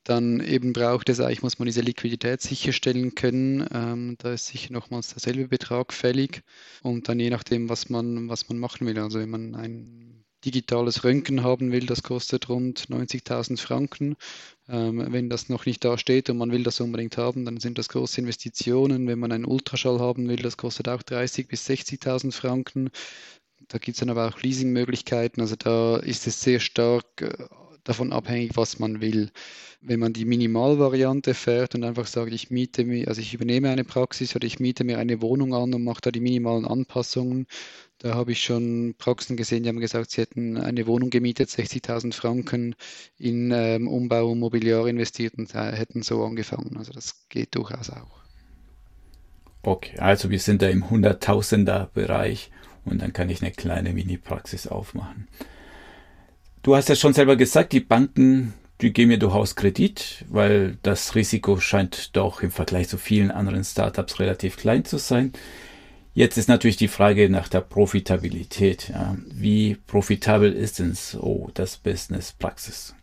Dann 0.04 0.40
eben 0.40 0.72
braucht 0.72 1.08
es 1.08 1.20
eigentlich, 1.20 1.42
muss 1.42 1.58
man 1.58 1.66
diese 1.66 1.80
Liquidität 1.80 2.40
sicherstellen 2.42 3.14
können. 3.14 3.66
Ähm, 3.72 4.16
da 4.18 4.32
ist 4.32 4.46
sicher 4.46 4.72
nochmals 4.72 5.08
derselbe 5.08 5.48
Betrag 5.48 5.92
fällig. 5.92 6.42
Und 6.82 7.08
dann 7.08 7.20
je 7.20 7.30
nachdem, 7.30 7.68
was 7.68 7.88
man, 7.88 8.28
was 8.28 8.48
man 8.48 8.58
machen 8.58 8.86
will. 8.86 8.98
Also 8.98 9.18
wenn 9.18 9.30
man 9.30 9.54
ein 9.54 10.24
digitales 10.44 11.04
Röntgen 11.04 11.42
haben 11.42 11.72
will, 11.72 11.86
das 11.86 12.02
kostet 12.02 12.48
rund 12.48 12.88
90.000 12.88 13.58
Franken. 13.58 14.16
Ähm, 14.68 15.06
wenn 15.10 15.30
das 15.30 15.48
noch 15.48 15.66
nicht 15.66 15.84
da 15.84 15.98
steht 15.98 16.30
und 16.30 16.38
man 16.38 16.52
will 16.52 16.62
das 16.62 16.80
unbedingt 16.80 17.16
haben, 17.16 17.44
dann 17.44 17.58
sind 17.58 17.78
das 17.78 17.88
große 17.88 18.20
Investitionen. 18.20 19.06
Wenn 19.06 19.18
man 19.18 19.32
einen 19.32 19.46
Ultraschall 19.46 20.00
haben 20.00 20.28
will, 20.28 20.36
das 20.36 20.56
kostet 20.56 20.88
auch 20.88 21.02
30.000 21.02 21.48
bis 21.48 21.68
60.000 21.68 22.32
Franken. 22.32 22.90
Da 23.68 23.78
gibt 23.78 23.96
es 23.96 24.00
dann 24.00 24.10
aber 24.10 24.28
auch 24.28 24.42
Leasingmöglichkeiten. 24.42 25.40
Also 25.40 25.56
da 25.56 25.96
ist 25.96 26.26
es 26.26 26.40
sehr 26.42 26.60
stark 26.60 27.22
äh, 27.22 27.46
davon 27.84 28.12
abhängig, 28.12 28.56
was 28.56 28.78
man 28.78 29.00
will. 29.00 29.30
Wenn 29.80 30.00
man 30.00 30.14
die 30.14 30.24
Minimalvariante 30.24 31.34
fährt 31.34 31.74
und 31.74 31.84
einfach 31.84 32.06
sagt, 32.06 32.32
ich 32.32 32.50
miete 32.50 32.84
mir, 32.84 33.08
also 33.08 33.20
ich 33.20 33.34
übernehme 33.34 33.70
eine 33.70 33.84
Praxis 33.84 34.34
oder 34.34 34.46
ich 34.46 34.58
miete 34.58 34.82
mir 34.82 34.98
eine 34.98 35.20
Wohnung 35.20 35.54
an 35.54 35.74
und 35.74 35.84
mache 35.84 36.00
da 36.00 36.10
die 36.10 36.20
minimalen 36.20 36.64
Anpassungen, 36.64 37.46
da 37.98 38.14
habe 38.14 38.32
ich 38.32 38.40
schon 38.40 38.94
Praxen 38.98 39.36
gesehen, 39.36 39.62
die 39.62 39.68
haben 39.68 39.80
gesagt, 39.80 40.10
sie 40.10 40.20
hätten 40.20 40.56
eine 40.56 40.86
Wohnung 40.86 41.10
gemietet, 41.10 41.48
60.000 41.48 42.12
Franken 42.12 42.74
in 43.18 43.50
ähm, 43.52 43.88
Umbau 43.88 44.32
und 44.32 44.40
Mobiliar 44.40 44.86
investiert 44.86 45.34
und 45.36 45.54
äh, 45.54 45.72
hätten 45.72 46.02
so 46.02 46.24
angefangen. 46.24 46.76
Also 46.76 46.92
das 46.92 47.26
geht 47.28 47.54
durchaus 47.54 47.90
auch. 47.90 48.24
Okay, 49.62 49.98
also 49.98 50.28
wir 50.28 50.40
sind 50.40 50.60
da 50.60 50.68
im 50.68 50.90
Hunderttausender 50.90 51.90
Bereich 51.94 52.50
und 52.84 53.00
dann 53.00 53.12
kann 53.14 53.30
ich 53.30 53.40
eine 53.40 53.52
kleine 53.52 53.94
Mini-Praxis 53.94 54.66
aufmachen. 54.66 55.28
Du 56.64 56.74
hast 56.74 56.88
ja 56.88 56.96
schon 56.96 57.12
selber 57.12 57.36
gesagt, 57.36 57.74
die 57.74 57.80
Banken, 57.80 58.54
die 58.80 58.94
geben 58.94 59.08
mir 59.08 59.18
durchaus 59.18 59.54
Kredit, 59.54 60.24
weil 60.30 60.78
das 60.82 61.14
Risiko 61.14 61.60
scheint 61.60 62.16
doch 62.16 62.40
im 62.40 62.50
Vergleich 62.50 62.88
zu 62.88 62.96
vielen 62.96 63.30
anderen 63.30 63.62
Startups 63.62 64.18
relativ 64.18 64.56
klein 64.56 64.86
zu 64.86 64.96
sein. 64.96 65.34
Jetzt 66.14 66.38
ist 66.38 66.48
natürlich 66.48 66.78
die 66.78 66.88
Frage 66.88 67.28
nach 67.28 67.48
der 67.48 67.60
Profitabilität. 67.60 68.88
Ja. 68.88 69.14
Wie 69.30 69.74
profitabel 69.74 70.54
ist 70.54 70.78
denn 70.78 70.94
so 70.94 71.50
das 71.52 71.76
Business 71.76 72.32
Praxis? 72.32 72.94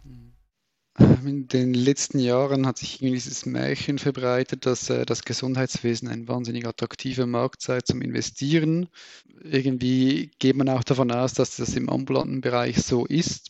In 1.02 1.48
den 1.48 1.74
letzten 1.74 2.20
Jahren 2.20 2.68
hat 2.68 2.78
sich 2.78 3.02
irgendwie 3.02 3.16
dieses 3.16 3.46
Märchen 3.46 3.98
verbreitet, 3.98 4.66
dass 4.66 4.90
äh, 4.90 5.06
das 5.06 5.24
Gesundheitswesen 5.24 6.08
ein 6.08 6.28
wahnsinnig 6.28 6.68
attraktiver 6.68 7.26
Markt 7.26 7.62
sei 7.62 7.82
zum 7.82 8.02
Investieren. 8.02 8.88
Irgendwie 9.44 10.30
geht 10.38 10.56
man 10.56 10.70
auch 10.70 10.84
davon 10.84 11.12
aus, 11.12 11.34
dass 11.34 11.58
das 11.58 11.76
im 11.76 11.90
ambulanten 11.90 12.42
Bereich 12.42 12.78
so 12.78 13.06
ist, 13.06 13.50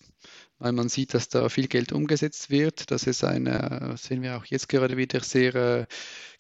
weil 0.60 0.72
man 0.72 0.88
sieht, 0.88 1.14
dass 1.14 1.28
da 1.28 1.50
viel 1.50 1.68
Geld 1.68 1.92
umgesetzt 1.92 2.50
wird, 2.50 2.90
dass 2.90 3.06
es 3.06 3.24
ein, 3.24 3.48
äh, 3.48 3.98
sehen 3.98 4.22
wir 4.22 4.38
auch 4.38 4.46
jetzt 4.46 4.70
gerade 4.70 4.96
wieder, 4.96 5.20
sehr 5.20 5.56
äh, 5.56 5.86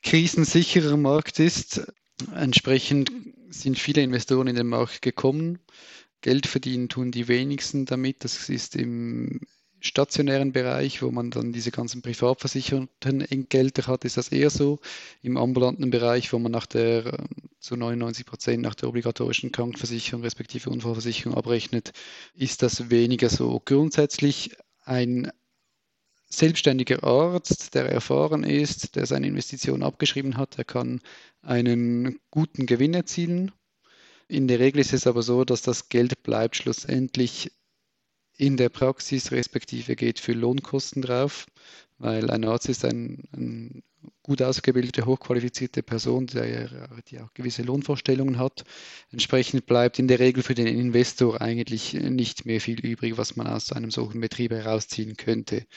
krisensicherer 0.03 0.95
Markt 0.95 1.39
ist. 1.39 1.91
Entsprechend 2.33 3.11
sind 3.49 3.77
viele 3.77 4.01
Investoren 4.01 4.47
in 4.47 4.55
den 4.55 4.67
Markt 4.67 5.01
gekommen. 5.01 5.59
Geld 6.21 6.47
verdienen 6.47 6.87
tun 6.87 7.11
die 7.11 7.27
wenigsten 7.27 7.85
damit. 7.85 8.23
Das 8.23 8.47
ist 8.47 8.75
im 8.75 9.41
stationären 9.81 10.51
Bereich, 10.53 11.01
wo 11.01 11.11
man 11.11 11.31
dann 11.31 11.51
diese 11.51 11.71
ganzen 11.71 12.01
privatversicherten 12.01 13.21
Entgelte 13.21 13.87
hat, 13.87 14.05
ist 14.05 14.17
das 14.17 14.29
eher 14.29 14.51
so. 14.51 14.79
Im 15.23 15.37
ambulanten 15.37 15.89
Bereich, 15.89 16.31
wo 16.31 16.39
man 16.39 16.51
nach 16.51 16.67
der 16.67 17.05
äh, 17.07 17.17
zu 17.59 17.75
99 17.75 18.25
Prozent 18.25 18.61
nach 18.61 18.75
der 18.75 18.89
obligatorischen 18.89 19.51
Krankenversicherung 19.51 20.21
respektive 20.21 20.69
Unfallversicherung 20.69 21.35
abrechnet, 21.35 21.91
ist 22.35 22.61
das 22.61 22.89
weniger 22.89 23.29
so. 23.29 23.61
Grundsätzlich 23.63 24.55
ein 24.85 25.31
selbstständiger 26.29 27.03
Arzt, 27.03 27.75
der 27.75 27.91
erfahren 27.91 28.43
ist, 28.43 28.95
der 28.95 29.05
seine 29.05 29.27
Investition 29.27 29.83
abgeschrieben 29.83 30.37
hat, 30.37 30.57
der 30.57 30.65
kann 30.65 31.01
einen 31.41 32.19
guten 32.29 32.67
Gewinn 32.67 32.93
erzielen. 32.93 33.51
In 34.27 34.47
der 34.47 34.59
Regel 34.59 34.79
ist 34.79 34.93
es 34.93 35.07
aber 35.07 35.23
so, 35.23 35.43
dass 35.43 35.61
das 35.61 35.89
Geld 35.89 36.23
bleibt 36.23 36.55
schlussendlich 36.55 37.51
in 38.41 38.57
der 38.57 38.69
Praxis, 38.69 39.31
respektive 39.31 39.95
geht 39.95 40.17
für 40.19 40.33
Lohnkosten 40.33 41.03
drauf, 41.03 41.45
weil 41.99 42.31
ein 42.31 42.43
Arzt 42.43 42.69
ist 42.69 42.83
ein, 42.83 43.23
ein 43.33 43.83
gut 44.23 44.41
ausgebildete, 44.41 45.05
hochqualifizierte 45.05 45.83
Person, 45.83 46.25
der, 46.25 46.89
die 47.07 47.19
auch 47.19 47.31
gewisse 47.35 47.61
Lohnvorstellungen 47.61 48.39
hat. 48.39 48.63
Entsprechend 49.11 49.67
bleibt 49.67 49.99
in 49.99 50.07
der 50.07 50.17
Regel 50.17 50.41
für 50.41 50.55
den 50.55 50.65
Investor 50.65 51.39
eigentlich 51.39 51.93
nicht 51.93 52.47
mehr 52.47 52.59
viel 52.59 52.79
übrig, 52.79 53.15
was 53.15 53.35
man 53.35 53.45
aus 53.45 53.71
einem 53.73 53.91
solchen 53.91 54.21
Betrieb 54.21 54.51
herausziehen 54.51 55.17
könnte. 55.17 55.67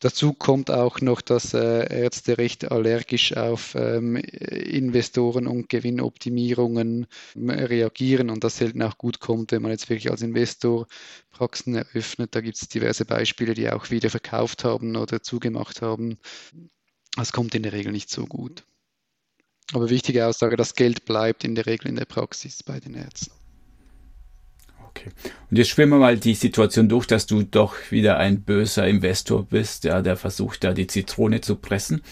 Dazu 0.00 0.32
kommt 0.32 0.70
auch 0.70 1.02
noch, 1.02 1.20
dass 1.20 1.52
äh, 1.52 2.02
Ärzte 2.02 2.38
recht 2.38 2.70
allergisch 2.70 3.36
auf 3.36 3.74
ähm, 3.74 4.16
Investoren 4.16 5.46
und 5.46 5.68
Gewinnoptimierungen 5.68 7.06
ähm, 7.36 7.50
reagieren 7.50 8.30
und 8.30 8.42
das 8.42 8.56
selten 8.56 8.82
auch 8.82 8.96
gut 8.96 9.20
kommt, 9.20 9.52
wenn 9.52 9.60
man 9.60 9.72
jetzt 9.72 9.90
wirklich 9.90 10.10
als 10.10 10.22
Investor 10.22 10.86
Praxen 11.30 11.74
eröffnet. 11.74 12.34
Da 12.34 12.40
gibt 12.40 12.56
es 12.56 12.68
diverse 12.68 13.04
Beispiele, 13.04 13.52
die 13.52 13.70
auch 13.70 13.90
wieder 13.90 14.08
verkauft 14.08 14.64
haben 14.64 14.96
oder 14.96 15.22
zugemacht 15.22 15.82
haben. 15.82 16.18
Das 17.14 17.32
kommt 17.32 17.54
in 17.54 17.62
der 17.62 17.74
Regel 17.74 17.92
nicht 17.92 18.08
so 18.08 18.24
gut. 18.24 18.64
Aber 19.74 19.90
wichtige 19.90 20.26
Aussage, 20.26 20.56
das 20.56 20.74
Geld 20.74 21.04
bleibt 21.04 21.44
in 21.44 21.54
der 21.54 21.66
Regel 21.66 21.88
in 21.88 21.96
der 21.96 22.06
Praxis 22.06 22.62
bei 22.62 22.80
den 22.80 22.94
Ärzten. 22.94 23.39
Okay. 25.00 25.10
Und 25.50 25.56
jetzt 25.56 25.68
schwimmen 25.68 25.92
wir 25.92 25.98
mal 25.98 26.18
die 26.18 26.34
Situation 26.34 26.88
durch, 26.88 27.06
dass 27.06 27.26
du 27.26 27.42
doch 27.42 27.74
wieder 27.90 28.18
ein 28.18 28.42
böser 28.42 28.86
Investor 28.86 29.44
bist, 29.44 29.84
ja, 29.84 30.02
der 30.02 30.16
versucht 30.16 30.64
da 30.64 30.72
die 30.72 30.86
Zitrone 30.86 31.40
zu 31.40 31.56
pressen. 31.56 32.02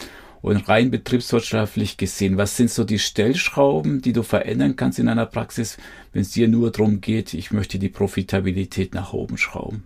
Und 0.41 0.69
rein 0.69 0.91
betriebswirtschaftlich 0.91 1.97
gesehen, 1.97 2.37
was 2.37 2.57
sind 2.57 2.71
so 2.71 2.85
die 2.85 3.01
Stellschrauben, 3.01 4.01
die 4.03 4.13
du 4.13 4.23
verändern 4.23 4.77
kannst 4.77 5.01
in 5.01 5.09
einer 5.09 5.27
Praxis, 5.27 5.79
wenn 6.13 6.23
es 6.23 6.31
dir 6.31 6.47
nur 6.47 6.71
darum 6.71 7.01
geht, 7.01 7.35
ich 7.35 7.51
möchte 7.51 7.81
die 7.81 7.89
Profitabilität 7.89 8.95
nach 8.95 9.13
oben 9.13 9.37
schrauben? 9.37 9.85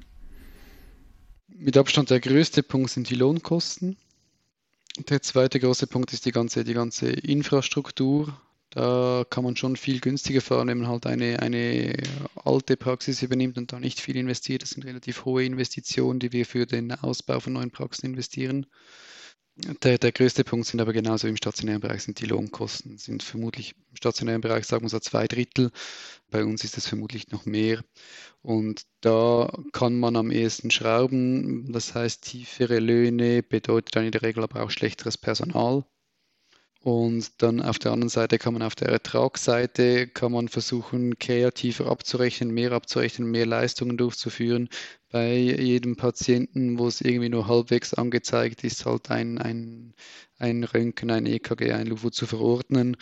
Mit 1.49 1.77
Abstand 1.79 2.11
der 2.11 2.21
größte 2.21 2.63
Punkt 2.63 2.91
sind 2.91 3.09
die 3.09 3.15
Lohnkosten. 3.15 3.97
Der 5.09 5.23
zweite 5.23 5.59
große 5.59 5.87
Punkt 5.87 6.13
ist 6.13 6.27
die 6.27 6.33
ganze, 6.33 6.65
die 6.65 6.75
ganze 6.75 7.09
Infrastruktur. 7.09 8.39
Da 8.75 9.27
kann 9.29 9.45
man 9.45 9.55
schon 9.55 9.77
viel 9.77 10.01
günstiger 10.01 10.41
fahren, 10.41 10.69
wenn 10.69 10.79
man 10.79 10.89
halt 10.89 11.05
eine, 11.05 11.41
eine 11.41 11.95
alte 12.43 12.79
Praxis 12.79 13.21
übernimmt 13.21 13.59
und 13.59 13.71
da 13.71 13.79
nicht 13.79 14.01
viel 14.01 14.17
investiert. 14.17 14.63
Das 14.63 14.71
sind 14.71 14.87
relativ 14.87 15.27
hohe 15.27 15.45
Investitionen, 15.45 16.21
die 16.21 16.33
wir 16.33 16.47
für 16.47 16.65
den 16.65 16.91
Ausbau 16.91 17.39
von 17.39 17.53
neuen 17.53 17.71
Praxen 17.71 18.07
investieren. 18.07 18.65
Der, 19.83 19.99
der 19.99 20.13
größte 20.13 20.43
Punkt 20.45 20.67
sind 20.67 20.81
aber 20.81 20.95
genauso 20.95 21.29
im 21.29 21.37
stationären 21.37 21.83
Bereich 21.83 22.05
sind 22.05 22.19
die 22.19 22.25
Lohnkosten, 22.25 22.97
sind 22.97 23.23
vermutlich 23.23 23.75
im 23.91 23.97
stationären 23.97 24.41
Bereich 24.41 24.65
sagen 24.65 24.87
wir 24.87 24.89
so 24.89 25.01
zwei 25.01 25.29
Drittel. 25.29 25.71
Bei 26.31 26.43
uns 26.43 26.65
ist 26.65 26.79
es 26.79 26.87
vermutlich 26.87 27.29
noch 27.31 27.45
mehr. 27.45 27.85
Und 28.41 28.87
da 29.03 29.53
kann 29.73 30.01
man 30.01 30.17
am 30.17 30.31
ehesten 30.31 30.71
schrauben. 30.71 31.71
Das 31.71 31.95
heißt, 31.95 32.25
tiefere 32.25 32.79
Löhne 32.79 33.43
bedeutet 33.43 33.95
dann 33.95 34.07
in 34.07 34.13
der 34.13 34.23
Regel 34.23 34.43
aber 34.43 34.63
auch 34.63 34.71
schlechteres 34.71 35.19
Personal. 35.19 35.85
Und 36.83 37.41
dann 37.41 37.61
auf 37.63 37.79
der 37.79 37.93
anderen 37.93 38.09
Seite 38.09 38.39
kann 38.39 38.55
man 38.55 38.63
auf 38.63 38.75
der 38.75 38.89
Ertragsseite 38.89 40.09
kann 40.09 40.33
man 40.33 40.49
versuchen, 40.49 41.17
kreativer 41.17 41.87
abzurechnen, 41.87 42.51
mehr 42.51 42.73
abzurechnen, 42.73 43.31
mehr 43.31 43.47
Leistungen 43.47 43.97
durchzuführen. 43.97 44.69
Bei 45.09 45.33
jedem 45.37 45.95
Patienten, 45.95 46.81
wo 46.81 46.89
es 46.89 47.01
irgendwie 47.01 47.29
nur 47.29 47.47
halbwegs 47.47 47.95
angezeigt 47.95 48.65
ist, 48.65 48.85
halt 48.85 49.13
ein, 49.13 49.39
ein, 49.39 49.95
ein 50.39 50.65
Röntgen, 50.65 51.13
ein 51.13 51.27
EKG, 51.27 51.71
ein 51.71 51.87
LUVO 51.87 52.11
zu 52.11 52.27
verordnen. 52.27 52.97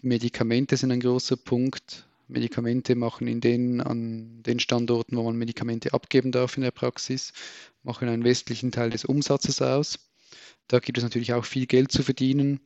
Medikamente 0.00 0.78
sind 0.78 0.90
ein 0.90 1.00
großer 1.00 1.36
Punkt. 1.36 2.06
Medikamente 2.28 2.94
machen 2.94 3.26
in 3.28 3.42
den, 3.42 3.82
an 3.82 4.42
den 4.42 4.58
Standorten, 4.58 5.18
wo 5.18 5.24
man 5.24 5.36
Medikamente 5.36 5.92
abgeben 5.92 6.32
darf 6.32 6.56
in 6.56 6.62
der 6.62 6.70
Praxis, 6.70 7.34
machen 7.82 8.08
einen 8.08 8.24
westlichen 8.24 8.72
Teil 8.72 8.88
des 8.88 9.04
Umsatzes 9.04 9.60
aus. 9.60 10.09
Da 10.70 10.78
gibt 10.78 10.98
es 10.98 11.02
natürlich 11.02 11.32
auch 11.32 11.44
viel 11.44 11.66
Geld 11.66 11.90
zu 11.90 12.04
verdienen. 12.04 12.60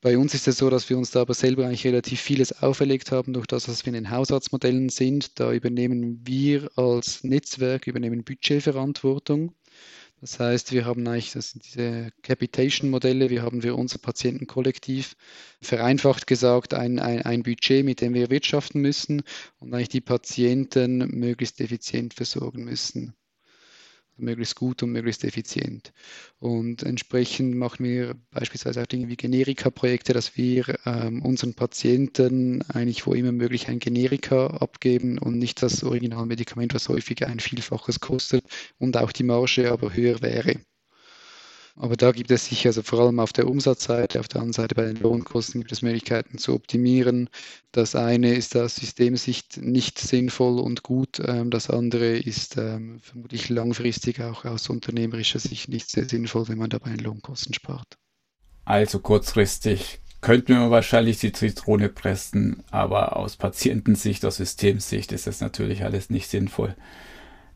Bei 0.00 0.16
uns 0.16 0.32
ist 0.32 0.48
es 0.48 0.56
so, 0.56 0.70
dass 0.70 0.88
wir 0.88 0.96
uns 0.96 1.10
da 1.10 1.20
aber 1.20 1.34
selber 1.34 1.66
eigentlich 1.66 1.86
relativ 1.86 2.18
vieles 2.18 2.62
auferlegt 2.62 3.12
haben, 3.12 3.34
durch 3.34 3.46
das, 3.46 3.68
was 3.68 3.84
wir 3.84 3.90
in 3.90 4.02
den 4.02 4.10
Hausarztmodellen 4.10 4.88
sind. 4.88 5.38
Da 5.38 5.52
übernehmen 5.52 6.22
wir 6.24 6.70
als 6.76 7.22
Netzwerk, 7.22 7.86
übernehmen 7.86 8.24
Budgetverantwortung. 8.24 9.54
Das 10.22 10.40
heißt, 10.40 10.72
wir 10.72 10.86
haben 10.86 11.06
eigentlich 11.06 11.32
das 11.32 11.50
sind 11.50 11.66
diese 11.66 12.12
Capitation-Modelle, 12.22 13.28
wir 13.28 13.42
haben 13.42 13.60
für 13.60 13.74
unser 13.74 13.98
Patientenkollektiv 13.98 15.14
vereinfacht 15.60 16.26
gesagt 16.26 16.72
ein, 16.72 16.98
ein, 16.98 17.20
ein 17.20 17.42
Budget, 17.42 17.84
mit 17.84 18.00
dem 18.00 18.14
wir 18.14 18.30
wirtschaften 18.30 18.80
müssen 18.80 19.22
und 19.58 19.74
eigentlich 19.74 19.90
die 19.90 20.00
Patienten 20.00 20.96
möglichst 21.10 21.60
effizient 21.60 22.14
versorgen 22.14 22.64
müssen 22.64 23.14
möglichst 24.16 24.56
gut 24.56 24.82
und 24.82 24.92
möglichst 24.92 25.24
effizient. 25.24 25.92
Und 26.38 26.82
entsprechend 26.82 27.56
machen 27.56 27.84
wir 27.84 28.14
beispielsweise 28.30 28.82
auch 28.82 28.86
Dinge 28.86 29.08
wie 29.08 29.16
Generika-Projekte, 29.16 30.12
dass 30.12 30.36
wir 30.36 30.78
ähm, 30.86 31.22
unseren 31.22 31.54
Patienten 31.54 32.62
eigentlich 32.68 33.06
wo 33.06 33.14
immer 33.14 33.32
möglich 33.32 33.68
ein 33.68 33.78
Generika 33.78 34.46
abgeben 34.48 35.18
und 35.18 35.38
nicht 35.38 35.62
das 35.62 35.84
Originalmedikament, 35.84 36.74
was 36.74 36.88
häufig 36.88 37.26
ein 37.26 37.40
Vielfaches 37.40 38.00
kostet 38.00 38.44
und 38.78 38.96
auch 38.96 39.12
die 39.12 39.24
Marge 39.24 39.70
aber 39.70 39.94
höher 39.94 40.20
wäre. 40.22 40.60
Aber 41.76 41.96
da 41.96 42.12
gibt 42.12 42.30
es 42.30 42.46
sicher, 42.46 42.68
also 42.68 42.82
vor 42.82 43.00
allem 43.00 43.18
auf 43.18 43.32
der 43.32 43.48
Umsatzseite, 43.48 44.20
auf 44.20 44.28
der 44.28 44.40
anderen 44.40 44.52
Seite 44.52 44.76
bei 44.76 44.84
den 44.84 44.96
Lohnkosten 44.96 45.60
gibt 45.60 45.72
es 45.72 45.82
Möglichkeiten 45.82 46.38
zu 46.38 46.54
optimieren. 46.54 47.28
Das 47.72 47.96
eine 47.96 48.34
ist 48.34 48.56
aus 48.56 48.76
Systemsicht 48.76 49.56
nicht 49.56 49.98
sinnvoll 49.98 50.60
und 50.60 50.84
gut. 50.84 51.20
Ähm, 51.26 51.50
das 51.50 51.70
andere 51.70 52.16
ist 52.16 52.56
ähm, 52.58 53.00
vermutlich 53.00 53.48
langfristig 53.48 54.20
auch 54.20 54.44
aus 54.44 54.70
unternehmerischer 54.70 55.40
Sicht 55.40 55.68
nicht 55.68 55.90
sehr 55.90 56.08
sinnvoll, 56.08 56.46
wenn 56.48 56.58
man 56.58 56.70
dabei 56.70 56.90
in 56.90 57.00
Lohnkosten 57.00 57.54
spart. 57.54 57.98
Also 58.64 59.00
kurzfristig 59.00 60.00
könnten 60.20 60.54
wir 60.54 60.70
wahrscheinlich 60.70 61.18
die 61.18 61.32
Zitrone 61.32 61.88
pressen, 61.88 62.62
aber 62.70 63.16
aus 63.16 63.36
Patientensicht, 63.36 64.24
aus 64.24 64.36
Systemsicht 64.36 65.10
ist 65.10 65.26
das 65.26 65.40
natürlich 65.40 65.82
alles 65.84 66.08
nicht 66.08 66.30
sinnvoll. 66.30 66.76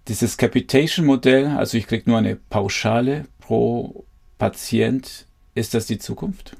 Dieses 0.09 0.37
Capitation-Modell, 0.39 1.47
also 1.47 1.79
ich 1.79 1.87
kriege 1.87 2.11
nur 2.11 2.19
eine 2.19 2.35
Pauschale 2.37 3.27
pro 3.39 4.08
Patient, 4.39 5.27
ist 5.55 5.75
das 5.75 5.87
die 5.87 5.99
Zukunft? 5.99 6.57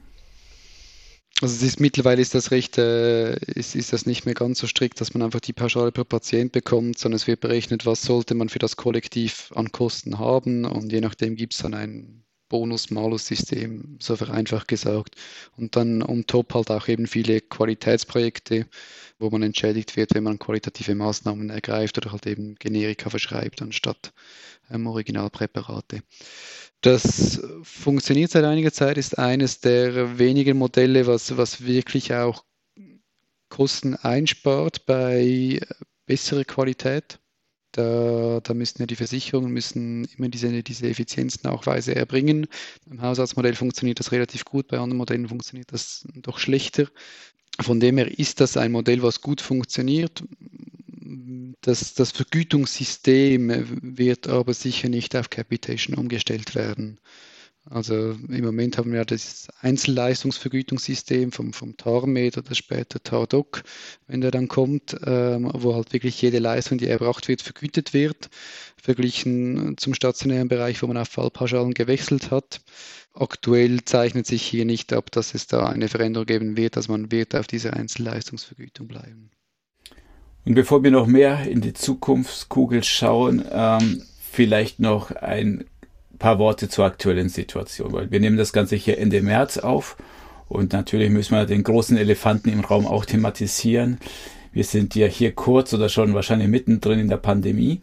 Also 1.41 1.65
ist, 1.65 1.79
mittlerweile 1.79 2.21
ist 2.21 2.35
das 2.35 2.51
recht, 2.51 2.79
äh, 2.79 3.37
ist, 3.39 3.77
ist 3.77 3.93
das 3.93 4.07
nicht 4.07 4.27
mehr 4.27 4.35
ganz 4.35 4.59
so 4.59 4.67
strikt, 4.67 5.01
dass 5.01 5.15
man 5.15 5.23
einfach 5.23 5.39
die 5.39 5.53
Pauschale 5.53 5.93
per 5.93 6.05
Patient 6.05 6.51
bekommt, 6.51 6.99
sondern 6.99 7.17
es 7.17 7.29
wird 7.29 7.41
berechnet, 7.41 7.87
was 7.87 8.03
sollte 8.03 8.35
man 8.35 8.49
für 8.49 8.59
das 8.59 8.77
Kollektiv 8.77 9.53
an 9.55 9.71
Kosten 9.71 10.19
haben 10.19 10.65
und 10.65 10.91
je 10.91 11.01
nachdem 11.01 11.37
gibt 11.37 11.55
es 11.55 11.61
dann 11.61 11.75
ein 11.75 12.25
Bonus-Malus-System, 12.49 13.99
so 14.01 14.17
vereinfacht 14.17 14.69
gesagt. 14.69 15.17
Und 15.57 15.77
dann 15.77 16.03
um 16.03 16.27
top 16.27 16.55
halt 16.55 16.71
auch 16.71 16.89
eben 16.89 17.07
viele 17.07 17.41
Qualitätsprojekte, 17.41 18.67
wo 19.19 19.31
man 19.31 19.43
entschädigt 19.43 19.97
wird, 19.97 20.15
wenn 20.15 20.25
man 20.25 20.39
qualitative 20.39 20.95
Maßnahmen 20.95 21.51
ergreift 21.51 21.99
oder 21.99 22.13
halt 22.13 22.27
eben 22.27 22.55
Generika 22.57 23.11
verschreibt 23.11 23.63
anstatt 23.63 24.13
ähm, 24.71 24.87
Originalpräparate. 24.87 26.03
Das 26.81 27.43
funktioniert 27.63 28.31
seit 28.31 28.45
einiger 28.45 28.73
Zeit, 28.73 28.99
ist 28.99 29.19
eines 29.19 29.61
der 29.61 30.19
wenigen 30.19 30.59
Modelle, 30.59 31.07
was, 31.07 31.37
was 31.37 31.65
wirklich 31.65 32.15
auch 32.15 32.45
Kosten 33.49 33.95
einspart 33.97 34.87
bei 34.87 35.61
besserer 36.07 36.45
Qualität. 36.45 37.19
Da, 37.73 38.41
da 38.43 38.55
müssen 38.55 38.81
ja 38.81 38.87
die 38.87 38.97
Versicherungen 38.97 39.53
müssen 39.53 40.07
immer 40.17 40.29
diese, 40.29 40.63
diese 40.63 40.89
Effizienznachweise 40.89 41.95
erbringen. 41.95 42.47
Im 42.91 43.03
Hausarztmodell 43.03 43.55
funktioniert 43.55 44.01
das 44.01 44.13
relativ 44.13 44.45
gut, 44.45 44.69
bei 44.69 44.79
anderen 44.79 44.97
Modellen 44.99 45.29
funktioniert 45.29 45.73
das 45.73 46.07
doch 46.15 46.39
schlechter. 46.39 46.89
Von 47.61 47.81
dem 47.81 47.99
her 47.99 48.19
ist 48.19 48.41
das 48.41 48.57
ein 48.57 48.73
Modell, 48.73 49.03
was 49.03 49.21
gut 49.21 49.41
funktioniert 49.41 50.23
das, 51.61 51.95
das 51.95 52.13
Vergütungssystem 52.13 53.97
wird 53.97 54.29
aber 54.29 54.55
sicher 54.55 54.89
nicht 54.89 55.17
auf 55.17 55.31
Capitation 55.31 55.97
umgestellt 55.97 56.55
werden. 56.55 56.99
Also 57.71 58.13
im 58.29 58.45
Moment 58.45 58.79
haben 58.79 58.93
wir 58.93 59.05
das 59.05 59.49
Einzelleistungsvergütungssystem 59.61 61.33
vom, 61.33 61.53
vom 61.53 61.77
TARMED 61.77 62.39
oder 62.39 62.55
später 62.55 63.03
TARDOC, 63.03 63.63
wenn 64.07 64.23
der 64.23 64.31
dann 64.31 64.49
kommt, 64.49 64.97
ähm, 65.05 65.51
wo 65.53 65.75
halt 65.75 65.93
wirklich 65.93 66.21
jede 66.23 66.39
Leistung, 66.39 66.79
die 66.79 66.89
erbracht 66.89 67.29
wird, 67.29 67.43
vergütet 67.43 67.93
wird, 67.93 68.31
verglichen 68.81 69.77
zum 69.77 69.93
stationären 69.93 70.49
Bereich, 70.49 70.83
wo 70.83 70.87
man 70.87 70.97
auf 70.97 71.09
Fallpauschalen 71.09 71.75
gewechselt 71.75 72.31
hat. 72.31 72.63
Aktuell 73.13 73.85
zeichnet 73.85 74.27
sich 74.27 74.43
hier 74.43 74.65
nicht 74.65 74.93
ab, 74.93 75.11
dass 75.11 75.35
es 75.35 75.47
da 75.47 75.67
eine 75.69 75.89
Veränderung 75.89 76.27
geben 76.27 76.57
wird, 76.57 76.77
dass 76.77 76.89
man 76.89 77.13
wird 77.13 77.35
auf 77.35 77.47
dieser 77.47 77.75
Einzelleistungsvergütung 77.75 78.89
bleiben. 78.89 79.31
Und 80.47 80.55
bevor 80.55 80.83
wir 80.83 80.91
noch 80.91 81.07
mehr 81.07 81.47
in 81.47 81.61
die 81.61 81.75
Zukunftskugel 81.75 82.83
schauen, 82.83 83.45
ähm, 83.51 84.03
vielleicht 84.31 84.81
noch 84.81 85.11
ein 85.11 85.65
paar 86.19 86.39
Worte 86.39 86.69
zur 86.69 86.85
aktuellen 86.85 87.29
Situation, 87.29 87.93
weil 87.93 88.11
wir 88.11 88.21
nehmen 88.21 88.37
das 88.37 88.53
Ganze 88.53 88.77
hier 88.77 88.99
Ende 88.99 89.23
März 89.23 89.59
auf 89.59 89.97
und 90.49 90.73
natürlich 90.73 91.11
müssen 91.11 91.35
wir 91.35 91.45
den 91.45 91.63
großen 91.63 91.97
Elefanten 91.97 92.49
im 92.49 92.61
Raum 92.61 92.87
auch 92.87 93.05
thematisieren. 93.05 93.99
Wir 94.53 94.65
sind 94.65 94.95
ja 94.95 95.07
hier 95.07 95.33
kurz 95.33 95.75
oder 95.75 95.89
schon 95.89 96.15
wahrscheinlich 96.15 96.49
mittendrin 96.49 96.99
in 96.99 97.09
der 97.09 97.19
Pandemie. 97.19 97.81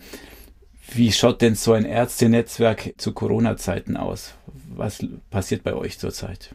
Wie 0.93 1.11
schaut 1.11 1.41
denn 1.41 1.55
so 1.55 1.73
ein 1.73 1.85
Ärztenetzwerk 1.85 2.93
zu 2.97 3.13
Corona-Zeiten 3.13 3.97
aus? 3.97 4.33
Was 4.75 4.99
passiert 5.29 5.63
bei 5.63 5.73
euch 5.73 5.99
zurzeit? 5.99 6.53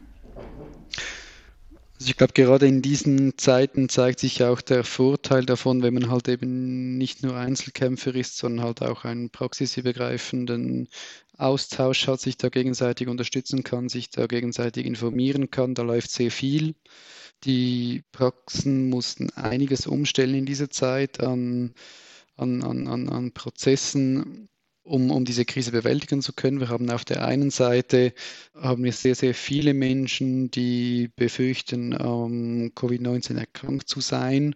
Also 2.01 2.09
ich 2.09 2.17
glaube, 2.17 2.33
gerade 2.33 2.67
in 2.67 2.81
diesen 2.81 3.37
Zeiten 3.37 3.87
zeigt 3.87 4.21
sich 4.21 4.43
auch 4.43 4.61
der 4.61 4.83
Vorteil 4.83 5.45
davon, 5.45 5.83
wenn 5.83 5.93
man 5.93 6.09
halt 6.09 6.27
eben 6.27 6.97
nicht 6.97 7.23
nur 7.23 7.35
Einzelkämpfer 7.35 8.15
ist, 8.15 8.37
sondern 8.37 8.65
halt 8.65 8.81
auch 8.81 9.05
einen 9.05 9.29
praxisübergreifenden 9.29 10.87
Austausch 11.41 12.07
hat, 12.07 12.21
sich 12.21 12.37
da 12.37 12.49
gegenseitig 12.49 13.07
unterstützen 13.07 13.63
kann, 13.63 13.89
sich 13.89 14.09
da 14.09 14.27
gegenseitig 14.27 14.85
informieren 14.85 15.49
kann. 15.49 15.73
Da 15.73 15.81
läuft 15.81 16.11
sehr 16.11 16.31
viel. 16.31 16.75
Die 17.43 18.03
Praxen 18.11 18.89
mussten 18.89 19.31
einiges 19.31 19.87
umstellen 19.87 20.35
in 20.35 20.45
dieser 20.45 20.69
Zeit 20.69 21.19
an, 21.21 21.73
an, 22.35 22.61
an, 22.61 23.09
an 23.09 23.31
Prozessen, 23.31 24.49
um, 24.83 25.09
um 25.11 25.25
diese 25.25 25.45
Krise 25.45 25.71
bewältigen 25.71 26.21
zu 26.21 26.33
können. 26.33 26.59
Wir 26.59 26.69
haben 26.69 26.89
auf 26.91 27.05
der 27.05 27.25
einen 27.25 27.49
Seite 27.49 28.13
haben 28.53 28.83
wir 28.83 28.93
sehr, 28.93 29.15
sehr 29.15 29.33
viele 29.33 29.73
Menschen, 29.73 30.51
die 30.51 31.09
befürchten, 31.15 31.93
ähm, 31.93 32.71
Covid-19 32.75 33.37
erkrankt 33.37 33.87
zu 33.87 34.01
sein, 34.01 34.55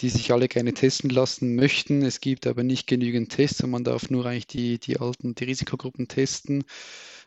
die 0.00 0.08
sich 0.08 0.32
alle 0.32 0.48
gerne 0.48 0.74
testen 0.74 1.10
lassen 1.10 1.54
möchten. 1.54 2.02
Es 2.02 2.20
gibt 2.20 2.46
aber 2.46 2.62
nicht 2.62 2.86
genügend 2.86 3.30
Tests 3.30 3.62
und 3.62 3.70
man 3.70 3.84
darf 3.84 4.10
nur 4.10 4.26
eigentlich 4.26 4.46
die, 4.46 4.78
die 4.78 4.98
alten, 4.98 5.34
die 5.34 5.44
Risikogruppen 5.44 6.08
testen. 6.08 6.64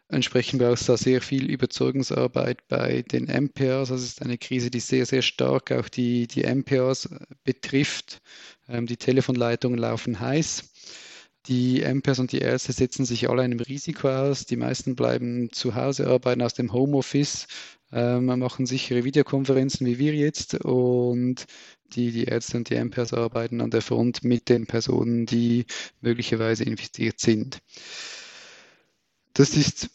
Entsprechend 0.10 0.60
braucht 0.60 0.80
es 0.82 0.88
da 0.88 0.96
sehr 0.96 1.22
viel 1.22 1.50
Überzeugungsarbeit 1.50 2.66
bei 2.70 3.02
den 3.02 3.26
MPAs. 3.26 3.90
Das 3.90 4.04
ist 4.04 4.22
eine 4.22 4.38
Krise, 4.38 4.72
die 4.72 4.80
sehr, 4.80 5.06
sehr 5.06 5.22
stark 5.22 5.72
auch 5.72 5.90
die, 5.90 6.28
die 6.28 6.44
MPAs 6.44 7.10
betrifft. 7.44 8.22
Ähm, 8.70 8.86
die 8.88 8.98
Telefonleitungen 8.98 9.78
laufen 9.78 10.20
heiß. 10.20 10.72
Die 11.48 11.82
MPers 11.82 12.20
und 12.20 12.32
die 12.32 12.40
Ärzte 12.40 12.74
setzen 12.74 13.06
sich 13.06 13.30
alle 13.30 13.42
einem 13.42 13.60
Risiko 13.60 14.10
aus. 14.10 14.46
Die 14.46 14.58
meisten 14.58 14.96
bleiben 14.96 15.50
zu 15.52 15.76
Hause, 15.76 16.08
arbeiten 16.08 16.42
aus 16.42 16.54
dem 16.54 16.74
Homeoffice, 16.74 17.48
ähm, 17.92 18.26
machen 18.26 18.66
sichere 18.66 19.06
Videokonferenzen 19.06 19.88
wie 19.88 19.98
wir 19.98 20.14
jetzt 20.14 20.56
und 20.66 21.46
die, 21.94 22.12
die 22.12 22.26
Ärzte 22.26 22.58
und 22.58 22.70
die 22.70 22.76
MPers 22.76 23.14
arbeiten 23.14 23.62
an 23.62 23.72
der 23.72 23.82
Front 23.82 24.24
mit 24.24 24.50
den 24.50 24.66
Personen, 24.68 25.26
die 25.26 25.66
möglicherweise 26.02 26.64
infiziert 26.64 27.20
sind. 27.20 27.60
Das 29.34 29.56
ist 29.56 29.90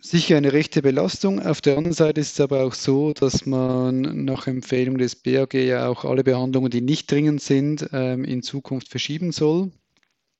sicher 0.00 0.36
eine 0.36 0.52
rechte 0.52 0.82
Belastung. 0.82 1.44
Auf 1.44 1.60
der 1.60 1.76
anderen 1.76 1.94
Seite 1.94 2.20
ist 2.20 2.32
es 2.32 2.40
aber 2.40 2.64
auch 2.64 2.74
so, 2.74 3.12
dass 3.12 3.46
man 3.46 4.24
nach 4.24 4.46
Empfehlung 4.46 4.98
des 4.98 5.16
BAG 5.16 5.54
ja 5.54 5.88
auch 5.88 6.04
alle 6.04 6.24
Behandlungen, 6.24 6.70
die 6.70 6.80
nicht 6.80 7.10
dringend 7.10 7.42
sind, 7.42 7.88
ähm, 7.92 8.24
in 8.24 8.42
Zukunft 8.42 8.88
verschieben 8.88 9.32
soll. 9.32 9.70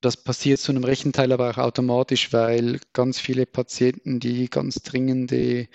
Das 0.01 0.17
passiert 0.17 0.61
zu 0.61 0.71
einem 0.71 0.85
rechten 0.85 1.13
Teil 1.13 1.33
aber 1.33 1.51
auch 1.51 1.59
automatisch, 1.59 2.33
weil 2.33 2.79
ganz 2.93 3.19
viele 3.19 3.47
Patienten, 3.47 4.21
die 4.21 4.49
ganz 4.49 4.77
dringende 4.77 5.67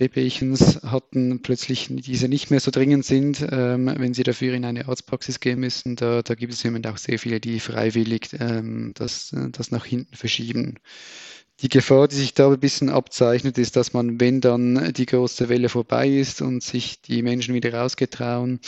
Babychens 0.00 0.80
hatten, 0.82 1.42
plötzlich 1.42 1.88
diese 1.90 2.26
nicht 2.26 2.50
mehr 2.50 2.60
so 2.60 2.70
dringend 2.70 3.04
sind, 3.04 3.46
ähm, 3.50 3.92
wenn 3.98 4.14
sie 4.14 4.22
dafür 4.22 4.54
in 4.54 4.64
eine 4.64 4.88
Arztpraxis 4.88 5.40
gehen 5.40 5.60
müssen. 5.60 5.94
Da, 5.94 6.22
da 6.22 6.34
gibt 6.34 6.54
es 6.54 6.64
im 6.64 6.70
Moment 6.70 6.86
auch 6.86 6.96
sehr 6.96 7.18
viele, 7.18 7.38
die 7.38 7.60
freiwillig 7.60 8.30
ähm, 8.40 8.92
das, 8.94 9.36
das 9.52 9.70
nach 9.70 9.84
hinten 9.84 10.16
verschieben. 10.16 10.78
Die 11.60 11.68
Gefahr, 11.68 12.08
die 12.08 12.16
sich 12.16 12.32
da 12.32 12.50
ein 12.50 12.58
bisschen 12.58 12.88
abzeichnet, 12.88 13.58
ist, 13.58 13.76
dass 13.76 13.92
man, 13.92 14.18
wenn 14.18 14.40
dann 14.40 14.94
die 14.94 15.04
große 15.04 15.50
Welle 15.50 15.68
vorbei 15.68 16.08
ist 16.08 16.40
und 16.40 16.62
sich 16.62 17.02
die 17.02 17.20
Menschen 17.22 17.54
wieder 17.54 17.74
rausgetrauen, 17.74 18.60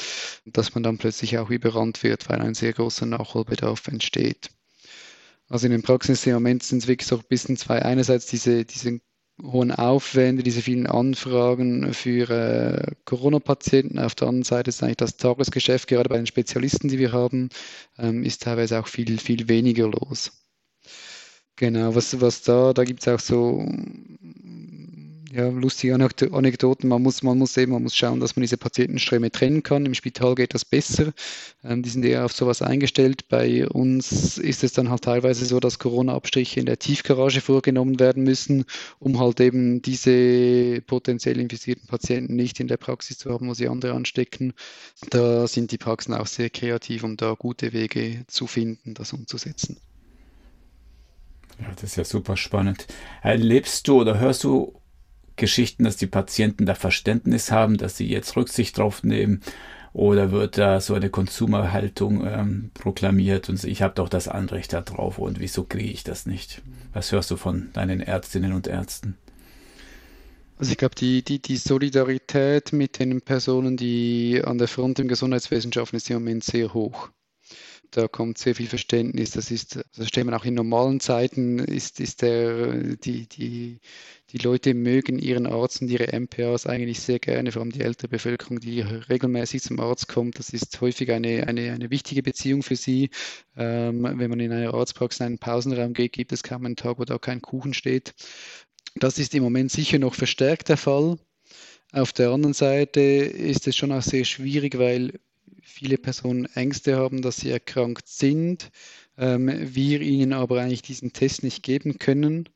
dass 0.44 0.74
man 0.74 0.82
dann 0.82 0.98
plötzlich 0.98 1.38
auch 1.38 1.48
überrannt 1.48 2.02
wird, 2.02 2.28
weil 2.28 2.42
ein 2.42 2.52
sehr 2.52 2.74
großer 2.74 3.06
Nachholbedarf 3.06 3.88
entsteht. 3.88 4.50
Also 5.48 5.64
in 5.64 5.72
den 5.72 5.82
Praxis 5.82 6.26
im 6.26 6.34
Moment 6.34 6.62
sind 6.62 6.82
es 6.82 6.88
wirklich 6.88 7.08
so 7.08 7.16
ein 7.16 7.24
bisschen 7.26 7.56
zwei. 7.56 7.80
Einerseits 7.80 8.26
diese, 8.26 8.66
diese 8.66 9.00
hohen 9.40 9.72
Aufwände, 9.72 10.42
diese 10.42 10.62
vielen 10.62 10.86
Anfragen 10.86 11.94
für 11.94 12.30
äh, 12.30 12.94
Corona-Patienten. 13.04 13.98
Auf 13.98 14.14
der 14.14 14.28
anderen 14.28 14.44
Seite 14.44 14.68
ist 14.70 14.82
eigentlich 14.82 14.96
das 14.98 15.16
Tagesgeschäft, 15.16 15.88
gerade 15.88 16.08
bei 16.08 16.16
den 16.16 16.26
Spezialisten, 16.26 16.88
die 16.88 16.98
wir 16.98 17.12
haben, 17.12 17.48
ähm, 17.98 18.24
ist 18.24 18.42
teilweise 18.42 18.80
auch 18.80 18.86
viel, 18.86 19.18
viel 19.18 19.48
weniger 19.48 19.88
los. 19.88 20.32
Genau, 21.56 21.94
was, 21.94 22.20
was 22.20 22.42
da, 22.42 22.72
da 22.72 22.84
gibt 22.84 23.00
es 23.00 23.08
auch 23.08 23.20
so 23.20 23.64
ja, 25.32 25.48
lustige 25.48 25.94
Anekdoten. 25.94 26.88
Man 26.88 27.02
muss, 27.02 27.22
man 27.22 27.38
muss 27.38 27.56
eben, 27.56 27.72
man 27.72 27.82
muss 27.82 27.96
schauen, 27.96 28.20
dass 28.20 28.36
man 28.36 28.42
diese 28.42 28.58
Patientenströme 28.58 29.30
trennen 29.30 29.62
kann. 29.62 29.86
Im 29.86 29.94
Spital 29.94 30.34
geht 30.34 30.52
das 30.52 30.66
besser. 30.66 31.14
Ähm, 31.64 31.82
die 31.82 31.88
sind 31.88 32.04
eher 32.04 32.26
auf 32.26 32.34
sowas 32.34 32.60
eingestellt. 32.60 33.28
Bei 33.28 33.66
uns 33.66 34.36
ist 34.36 34.62
es 34.62 34.74
dann 34.74 34.90
halt 34.90 35.04
teilweise 35.04 35.46
so, 35.46 35.58
dass 35.58 35.78
Corona-Abstriche 35.78 36.60
in 36.60 36.66
der 36.66 36.78
Tiefgarage 36.78 37.40
vorgenommen 37.40 37.98
werden 37.98 38.24
müssen, 38.24 38.66
um 38.98 39.18
halt 39.18 39.40
eben 39.40 39.80
diese 39.80 40.82
potenziell 40.82 41.40
infizierten 41.40 41.86
Patienten 41.86 42.36
nicht 42.36 42.60
in 42.60 42.68
der 42.68 42.76
Praxis 42.76 43.16
zu 43.16 43.30
haben, 43.30 43.48
wo 43.48 43.54
sie 43.54 43.68
andere 43.68 43.94
anstecken. 43.94 44.52
Da 45.08 45.46
sind 45.46 45.72
die 45.72 45.78
Praxen 45.78 46.12
auch 46.12 46.26
sehr 46.26 46.50
kreativ, 46.50 47.04
um 47.04 47.16
da 47.16 47.32
gute 47.38 47.72
Wege 47.72 48.24
zu 48.26 48.46
finden, 48.46 48.92
das 48.92 49.14
umzusetzen. 49.14 49.78
Ja, 51.58 51.70
das 51.74 51.84
ist 51.84 51.96
ja 51.96 52.04
super 52.04 52.36
spannend. 52.36 52.86
Erlebst 53.22 53.88
du 53.88 54.00
oder 54.00 54.18
hörst 54.18 54.44
du 54.44 54.81
Geschichten, 55.42 55.82
dass 55.82 55.96
die 55.96 56.06
Patienten 56.06 56.66
da 56.66 56.76
Verständnis 56.76 57.50
haben, 57.50 57.76
dass 57.76 57.96
sie 57.96 58.06
jetzt 58.06 58.36
Rücksicht 58.36 58.78
drauf 58.78 59.02
nehmen? 59.02 59.40
Oder 59.92 60.30
wird 60.30 60.56
da 60.56 60.80
so 60.80 60.94
eine 60.94 61.10
Konsumerhaltung 61.10 62.24
ähm, 62.24 62.70
proklamiert 62.74 63.48
und 63.48 63.62
ich 63.64 63.82
habe 63.82 63.94
doch 63.94 64.08
das 64.08 64.28
Anrecht 64.28 64.72
darauf 64.72 65.18
und 65.18 65.40
wieso 65.40 65.64
kriege 65.64 65.90
ich 65.90 66.04
das 66.04 66.26
nicht? 66.26 66.62
Was 66.92 67.10
hörst 67.10 67.28
du 67.32 67.36
von 67.36 67.70
deinen 67.72 68.00
Ärztinnen 68.00 68.52
und 68.52 68.68
Ärzten? 68.68 69.18
Also 70.58 70.70
ich 70.70 70.78
glaube, 70.78 70.94
die, 70.94 71.24
die, 71.24 71.42
die 71.42 71.56
Solidarität 71.56 72.72
mit 72.72 73.00
den 73.00 73.20
Personen, 73.20 73.76
die 73.76 74.40
an 74.44 74.58
der 74.58 74.68
Front 74.68 75.00
im 75.00 75.08
Gesundheitswesen 75.08 75.72
arbeiten, 75.74 75.96
ist 75.96 76.08
im 76.08 76.18
Moment 76.18 76.44
sehr 76.44 76.72
hoch 76.72 77.10
da 77.92 78.08
kommt 78.08 78.38
sehr 78.38 78.54
viel 78.54 78.66
Verständnis. 78.66 79.32
Das 79.32 79.50
ist, 79.50 79.84
das 79.96 80.08
stellen 80.08 80.26
wir 80.28 80.36
auch 80.36 80.44
in 80.44 80.54
normalen 80.54 80.98
Zeiten, 80.98 81.58
ist, 81.58 82.00
ist 82.00 82.22
der, 82.22 82.96
die, 82.96 83.28
die, 83.28 83.80
die 84.30 84.38
Leute 84.38 84.74
mögen 84.74 85.18
ihren 85.18 85.46
Arzt 85.46 85.82
und 85.82 85.88
ihre 85.88 86.18
MPAs 86.18 86.66
eigentlich 86.66 87.00
sehr 87.00 87.18
gerne, 87.18 87.52
vor 87.52 87.60
allem 87.60 87.70
die 87.70 87.82
ältere 87.82 88.08
Bevölkerung, 88.08 88.60
die 88.60 88.80
regelmäßig 88.80 89.62
zum 89.62 89.78
Arzt 89.78 90.08
kommt. 90.08 90.38
Das 90.38 90.50
ist 90.50 90.80
häufig 90.80 91.12
eine, 91.12 91.46
eine, 91.46 91.72
eine 91.72 91.90
wichtige 91.90 92.22
Beziehung 92.22 92.62
für 92.62 92.76
sie. 92.76 93.10
Ähm, 93.56 94.02
wenn 94.02 94.30
man 94.30 94.40
in 94.40 94.52
einer 94.52 94.72
Arztpraxis 94.72 95.20
in 95.20 95.26
einen 95.26 95.38
Pausenraum 95.38 95.92
geht, 95.92 96.12
gibt 96.12 96.32
es 96.32 96.42
kaum 96.42 96.64
einen 96.64 96.76
Tag, 96.76 96.98
wo 96.98 97.04
da 97.04 97.18
kein 97.18 97.42
Kuchen 97.42 97.74
steht. 97.74 98.14
Das 98.96 99.18
ist 99.18 99.34
im 99.34 99.42
Moment 99.42 99.70
sicher 99.70 99.98
noch 99.98 100.14
verstärkt 100.14 100.70
der 100.70 100.78
Fall. 100.78 101.18
Auf 101.92 102.14
der 102.14 102.30
anderen 102.30 102.54
Seite 102.54 103.00
ist 103.00 103.66
es 103.66 103.76
schon 103.76 103.92
auch 103.92 104.02
sehr 104.02 104.24
schwierig, 104.24 104.78
weil 104.78 105.20
viele 105.62 105.98
Personen 105.98 106.46
Ängste 106.54 106.96
haben, 106.96 107.22
dass 107.22 107.36
sie 107.36 107.50
erkrankt 107.50 108.08
sind, 108.08 108.70
ähm, 109.16 109.50
wir 109.74 110.00
ihnen 110.00 110.32
aber 110.32 110.60
eigentlich 110.60 110.82
diesen 110.82 111.12
Test 111.12 111.42
nicht 111.42 111.62
geben 111.62 111.98
können. 111.98 112.48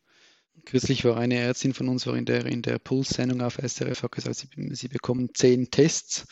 Kürzlich 0.65 1.05
war 1.05 1.17
eine 1.17 1.37
Ärztin 1.37 1.75
von 1.75 1.89
uns 1.89 2.07
war 2.07 2.17
in 2.17 2.25
der, 2.25 2.45
in 2.47 2.63
der 2.63 2.79
Puls-Sendung 2.79 3.41
auf 3.41 3.59
SRF, 3.63 4.03
hat 4.03 4.13
gesagt, 4.13 4.37
sie, 4.37 4.49
sie 4.75 4.89
bekommen 4.89 5.31
zehn 5.33 5.71
Tests 5.71 6.27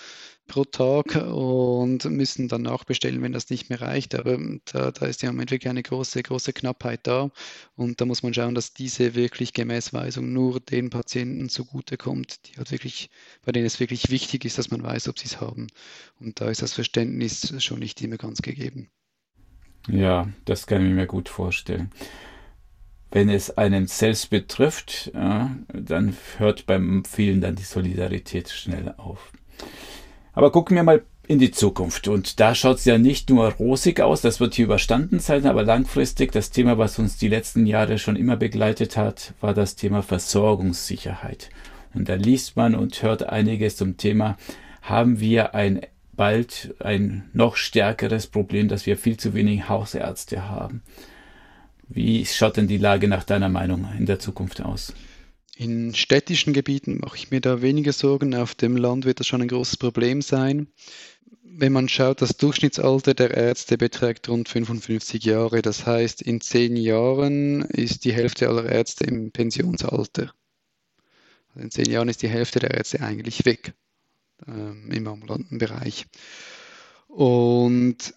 pro 0.46 0.64
Tag 0.64 1.16
und 1.16 2.04
müssen 2.04 2.48
dann 2.48 2.62
nachbestellen, 2.62 3.22
wenn 3.22 3.32
das 3.32 3.50
nicht 3.50 3.70
mehr 3.70 3.80
reicht. 3.80 4.14
Aber 4.14 4.38
da, 4.66 4.90
da 4.90 5.06
ist 5.06 5.22
ja 5.22 5.30
im 5.30 5.38
wirklich 5.38 5.68
eine 5.68 5.82
große, 5.82 6.22
große 6.22 6.52
Knappheit 6.52 7.06
da. 7.06 7.30
Und 7.76 8.00
da 8.00 8.04
muss 8.04 8.22
man 8.22 8.34
schauen, 8.34 8.54
dass 8.54 8.74
diese 8.74 9.14
wirklich 9.14 9.52
gemäß 9.52 9.92
Weisung 9.92 10.32
nur 10.32 10.60
den 10.60 10.90
Patienten 10.90 11.48
zugutekommt, 11.48 12.46
die 12.46 12.58
halt 12.58 12.70
wirklich, 12.70 13.10
bei 13.44 13.52
denen 13.52 13.66
es 13.66 13.80
wirklich 13.80 14.10
wichtig 14.10 14.44
ist, 14.44 14.58
dass 14.58 14.70
man 14.70 14.82
weiß, 14.82 15.08
ob 15.08 15.18
sie 15.18 15.26
es 15.26 15.40
haben. 15.40 15.68
Und 16.20 16.40
da 16.40 16.50
ist 16.50 16.62
das 16.62 16.72
Verständnis 16.72 17.54
schon 17.62 17.78
nicht 17.78 18.00
immer 18.02 18.16
ganz 18.16 18.42
gegeben. 18.42 18.90
Ja, 19.88 20.28
das 20.44 20.66
kann 20.66 20.86
ich 20.86 20.94
mir 20.94 21.06
gut 21.06 21.28
vorstellen. 21.28 21.90
Wenn 23.10 23.28
es 23.28 23.56
einen 23.56 23.86
selbst 23.86 24.30
betrifft, 24.30 25.12
ja, 25.14 25.56
dann 25.72 26.16
hört 26.38 26.66
beim 26.66 27.04
vielen 27.04 27.40
dann 27.40 27.54
die 27.54 27.62
Solidarität 27.62 28.50
schnell 28.50 28.92
auf. 28.96 29.30
Aber 30.34 30.50
gucken 30.52 30.76
wir 30.76 30.82
mal 30.82 31.02
in 31.26 31.38
die 31.38 31.50
Zukunft. 31.50 32.08
Und 32.08 32.40
da 32.40 32.54
schaut 32.54 32.78
es 32.78 32.84
ja 32.84 32.98
nicht 32.98 33.30
nur 33.30 33.50
rosig 33.52 34.00
aus, 34.00 34.20
das 34.20 34.40
wird 34.40 34.54
hier 34.54 34.66
überstanden 34.66 35.20
sein, 35.20 35.46
aber 35.46 35.62
langfristig 35.62 36.32
das 36.32 36.50
Thema, 36.50 36.76
was 36.78 36.98
uns 36.98 37.16
die 37.16 37.28
letzten 37.28 37.66
Jahre 37.66 37.98
schon 37.98 38.16
immer 38.16 38.36
begleitet 38.36 38.96
hat, 38.96 39.32
war 39.40 39.54
das 39.54 39.76
Thema 39.76 40.02
Versorgungssicherheit. 40.02 41.50
Und 41.94 42.08
da 42.08 42.14
liest 42.14 42.56
man 42.56 42.74
und 42.74 43.02
hört 43.02 43.28
einiges 43.28 43.76
zum 43.76 43.96
Thema, 43.96 44.36
haben 44.82 45.20
wir 45.20 45.54
ein 45.54 45.80
bald 46.16 46.74
ein 46.78 47.28
noch 47.32 47.56
stärkeres 47.56 48.26
Problem, 48.26 48.68
dass 48.68 48.86
wir 48.86 48.96
viel 48.96 49.16
zu 49.16 49.34
wenig 49.34 49.68
Hausärzte 49.68 50.48
haben. 50.48 50.82
Wie 51.88 52.24
schaut 52.24 52.56
denn 52.56 52.68
die 52.68 52.78
Lage 52.78 53.08
nach 53.08 53.24
deiner 53.24 53.48
Meinung 53.48 53.88
in 53.98 54.06
der 54.06 54.18
Zukunft 54.18 54.62
aus? 54.62 54.92
In 55.56 55.94
städtischen 55.94 56.52
Gebieten 56.52 56.98
mache 56.98 57.16
ich 57.16 57.30
mir 57.30 57.40
da 57.40 57.62
weniger 57.62 57.92
Sorgen. 57.92 58.34
Auf 58.34 58.54
dem 58.54 58.76
Land 58.76 59.04
wird 59.04 59.20
das 59.20 59.26
schon 59.26 59.42
ein 59.42 59.48
großes 59.48 59.76
Problem 59.76 60.20
sein. 60.20 60.68
Wenn 61.42 61.72
man 61.72 61.88
schaut, 61.88 62.20
das 62.20 62.36
Durchschnittsalter 62.36 63.14
der 63.14 63.30
Ärzte 63.30 63.78
beträgt 63.78 64.28
rund 64.28 64.48
55 64.48 65.24
Jahre. 65.24 65.62
Das 65.62 65.86
heißt, 65.86 66.22
in 66.22 66.40
zehn 66.40 66.76
Jahren 66.76 67.62
ist 67.62 68.04
die 68.04 68.12
Hälfte 68.12 68.48
aller 68.48 68.66
Ärzte 68.66 69.04
im 69.04 69.30
Pensionsalter. 69.30 70.34
Also 71.48 71.60
in 71.60 71.70
zehn 71.70 71.90
Jahren 71.90 72.08
ist 72.08 72.22
die 72.22 72.28
Hälfte 72.28 72.58
der 72.58 72.72
Ärzte 72.72 73.00
eigentlich 73.00 73.44
weg. 73.44 73.74
ähm, 74.46 74.90
im 74.90 75.06
ambulanten 75.06 75.58
Bereich. 75.58 76.06
Und 77.08 78.14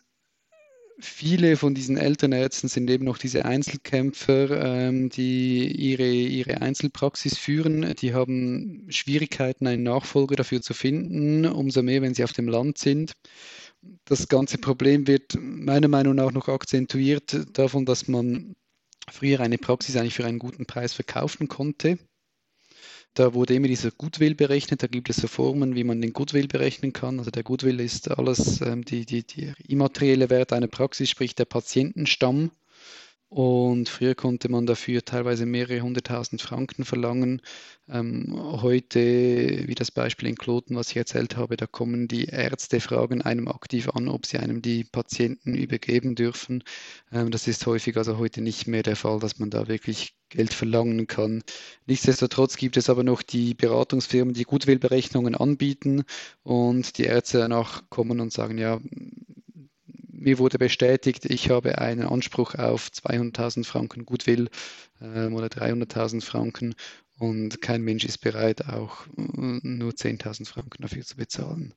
viele 0.99 1.57
von 1.57 1.75
diesen 1.75 1.97
Elternärzten 1.97 2.69
sind 2.69 2.89
eben 2.89 3.05
noch 3.05 3.17
diese 3.17 3.45
Einzelkämpfer, 3.45 4.65
ähm, 4.65 5.09
die 5.09 5.67
ihre, 5.71 6.07
ihre 6.07 6.61
Einzelpraxis 6.61 7.37
führen. 7.37 7.93
Die 7.99 8.13
haben 8.13 8.85
Schwierigkeiten, 8.89 9.67
einen 9.67 9.83
Nachfolger 9.83 10.35
dafür 10.35 10.61
zu 10.61 10.73
finden, 10.73 11.45
umso 11.45 11.83
mehr, 11.83 12.01
wenn 12.01 12.13
sie 12.13 12.23
auf 12.23 12.33
dem 12.33 12.47
Land 12.47 12.77
sind. 12.77 13.13
Das 14.05 14.27
ganze 14.27 14.57
Problem 14.57 15.07
wird 15.07 15.37
meiner 15.39 15.87
Meinung 15.87 16.15
nach 16.15 16.31
noch 16.31 16.47
akzentuiert 16.47 17.45
davon, 17.57 17.85
dass 17.85 18.07
man 18.07 18.55
früher 19.09 19.39
eine 19.39 19.57
Praxis 19.57 19.95
eigentlich 19.95 20.15
für 20.15 20.25
einen 20.25 20.39
guten 20.39 20.65
Preis 20.65 20.93
verkaufen 20.93 21.47
konnte. 21.47 21.97
Da 23.17 23.33
wurde 23.33 23.55
immer 23.55 23.67
dieser 23.67 23.89
Goodwill 23.89 24.35
berechnet. 24.35 24.83
Da 24.83 24.87
gibt 24.87 25.09
es 25.09 25.15
so 25.15 25.27
Formen, 25.27 25.73
wie 25.73 25.83
man 25.83 25.99
den 25.99 26.13
Goodwill 26.13 26.47
berechnen 26.47 26.93
kann. 26.93 27.17
Also 27.17 27.31
der 27.31 27.41
Goodwill 27.41 27.79
ist 27.79 28.11
alles, 28.11 28.61
ähm, 28.61 28.85
die, 28.85 29.07
die, 29.07 29.23
die 29.23 29.53
immaterielle 29.67 30.29
Wert 30.29 30.53
einer 30.53 30.67
Praxis, 30.67 31.09
sprich 31.09 31.33
der 31.33 31.45
Patientenstamm. 31.45 32.51
Und 33.29 33.89
früher 33.89 34.15
konnte 34.15 34.47
man 34.49 34.65
dafür 34.65 35.03
teilweise 35.03 35.45
mehrere 35.45 35.81
hunderttausend 35.81 36.41
Franken 36.41 36.85
verlangen. 36.85 37.41
Ähm, 37.89 38.33
heute, 38.61 39.67
wie 39.67 39.75
das 39.75 39.91
Beispiel 39.91 40.29
in 40.29 40.37
Kloten, 40.37 40.77
was 40.77 40.91
ich 40.91 40.97
erzählt 40.97 41.35
habe, 41.35 41.57
da 41.57 41.67
kommen 41.67 42.07
die 42.07 42.25
Ärzte, 42.25 42.79
fragen 42.79 43.21
einem 43.21 43.49
aktiv 43.49 43.89
an, 43.89 44.07
ob 44.07 44.25
sie 44.25 44.37
einem 44.37 44.61
die 44.61 44.85
Patienten 44.85 45.55
übergeben 45.55 46.15
dürfen. 46.15 46.63
Ähm, 47.11 47.29
das 47.29 47.47
ist 47.49 47.65
häufig 47.65 47.97
also 47.97 48.17
heute 48.17 48.41
nicht 48.41 48.65
mehr 48.65 48.83
der 48.83 48.95
Fall, 48.95 49.19
dass 49.19 49.39
man 49.39 49.49
da 49.49 49.67
wirklich 49.67 50.15
Geld 50.29 50.53
verlangen 50.53 51.07
kann. 51.07 51.43
Nichtsdestotrotz 51.85 52.55
gibt 52.57 52.77
es 52.77 52.89
aber 52.89 53.03
noch 53.03 53.23
die 53.23 53.53
Beratungsfirmen, 53.53 54.33
die 54.33 54.43
Gutwillberechnungen 54.43 55.35
anbieten 55.35 56.03
und 56.43 56.97
die 56.97 57.03
Ärzte 57.03 57.39
danach 57.39 57.83
kommen 57.89 58.21
und 58.21 58.31
sagen, 58.31 58.57
ja, 58.57 58.79
mir 60.17 60.39
wurde 60.39 60.57
bestätigt, 60.57 61.25
ich 61.25 61.49
habe 61.49 61.77
einen 61.77 62.07
Anspruch 62.07 62.55
auf 62.55 62.89
200.000 62.89 63.65
Franken 63.65 64.05
Goodwill 64.05 64.49
ähm, 65.01 65.35
oder 65.35 65.47
300.000 65.47 66.21
Franken 66.21 66.75
und 67.19 67.61
kein 67.61 67.81
Mensch 67.81 68.05
ist 68.05 68.19
bereit, 68.19 68.67
auch 68.67 69.07
äh, 69.17 69.59
nur 69.63 69.91
10.000 69.91 70.47
Franken 70.47 70.81
dafür 70.81 71.03
zu 71.03 71.17
bezahlen. 71.17 71.73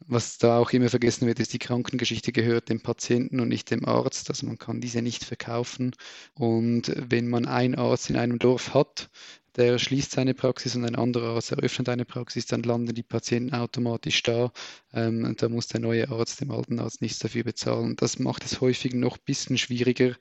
Was 0.00 0.36
da 0.36 0.58
auch 0.58 0.70
immer 0.72 0.90
vergessen 0.90 1.26
wird, 1.26 1.40
ist, 1.40 1.54
die 1.54 1.58
Krankengeschichte 1.58 2.30
gehört 2.30 2.68
dem 2.68 2.82
Patienten 2.82 3.40
und 3.40 3.48
nicht 3.48 3.70
dem 3.70 3.86
Arzt. 3.86 4.28
Also 4.28 4.46
man 4.46 4.58
kann 4.58 4.80
diese 4.80 5.00
nicht 5.00 5.24
verkaufen. 5.24 5.92
Und 6.34 6.92
wenn 6.96 7.28
man 7.28 7.46
einen 7.46 7.76
Arzt 7.76 8.10
in 8.10 8.16
einem 8.16 8.38
Dorf 8.38 8.74
hat, 8.74 9.08
der 9.56 9.78
schließt 9.78 10.12
seine 10.12 10.34
Praxis 10.34 10.76
und 10.76 10.84
ein 10.84 10.96
anderer 10.96 11.34
Arzt 11.34 11.52
eröffnet 11.52 11.88
eine 11.88 12.04
Praxis, 12.04 12.46
dann 12.46 12.62
landen 12.62 12.94
die 12.94 13.02
Patienten 13.02 13.54
automatisch 13.54 14.22
da. 14.22 14.52
Ähm, 14.92 15.24
und 15.24 15.42
da 15.42 15.48
muss 15.48 15.66
der 15.68 15.80
neue 15.80 16.10
Arzt 16.10 16.40
dem 16.40 16.50
alten 16.50 16.78
Arzt 16.78 17.00
nichts 17.00 17.18
dafür 17.18 17.44
bezahlen. 17.44 17.96
Das 17.96 18.18
macht 18.18 18.44
es 18.44 18.60
häufig 18.60 18.94
noch 18.94 19.16
ein 19.16 19.24
bisschen 19.24 19.58
schwieriger, 19.58 20.14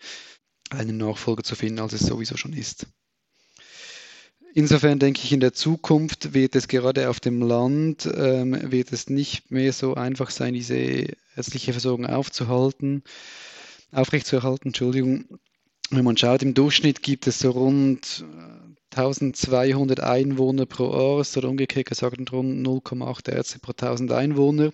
einen 0.70 0.98
Nachfolger 0.98 1.44
zu 1.44 1.56
finden, 1.56 1.80
als 1.80 1.94
es 1.94 2.02
sowieso 2.02 2.38
schon 2.38 2.54
ist. 2.54 2.88
Insofern 4.54 5.00
denke 5.00 5.20
ich, 5.22 5.34
in 5.34 5.42
der 5.42 5.52
Zukunft 5.52 6.34
wird 6.34 6.56
es 6.56 6.70
gerade 6.70 7.10
auf 7.10 7.20
dem 7.20 7.42
Land, 7.42 8.10
ähm, 8.16 8.72
wird 8.72 8.94
es 8.94 9.10
nicht 9.10 9.52
mehr 9.52 9.74
so 9.74 9.96
einfach 9.96 10.30
sein, 10.30 10.54
diese 10.54 11.08
ärztliche 11.36 11.74
Versorgung 11.74 12.06
aufzuhalten, 12.06 13.04
aufrechtzuerhalten, 13.92 14.70
Entschuldigung. 14.70 15.26
Wenn 15.90 16.06
man 16.06 16.16
schaut, 16.16 16.42
im 16.42 16.54
Durchschnitt 16.54 17.04
gibt 17.04 17.28
es 17.28 17.40
so 17.40 17.52
rund 17.52 18.24
1200 18.96 20.00
Einwohner 20.00 20.66
pro 20.66 20.92
Arzt 21.18 21.36
oder 21.36 21.50
umgekehrt 21.50 21.88
gesagt 21.88 22.32
rund 22.32 22.66
0,8 22.66 23.30
Ärzte 23.30 23.60
pro 23.60 23.72
1000 23.72 24.12
Einwohner. 24.14 24.72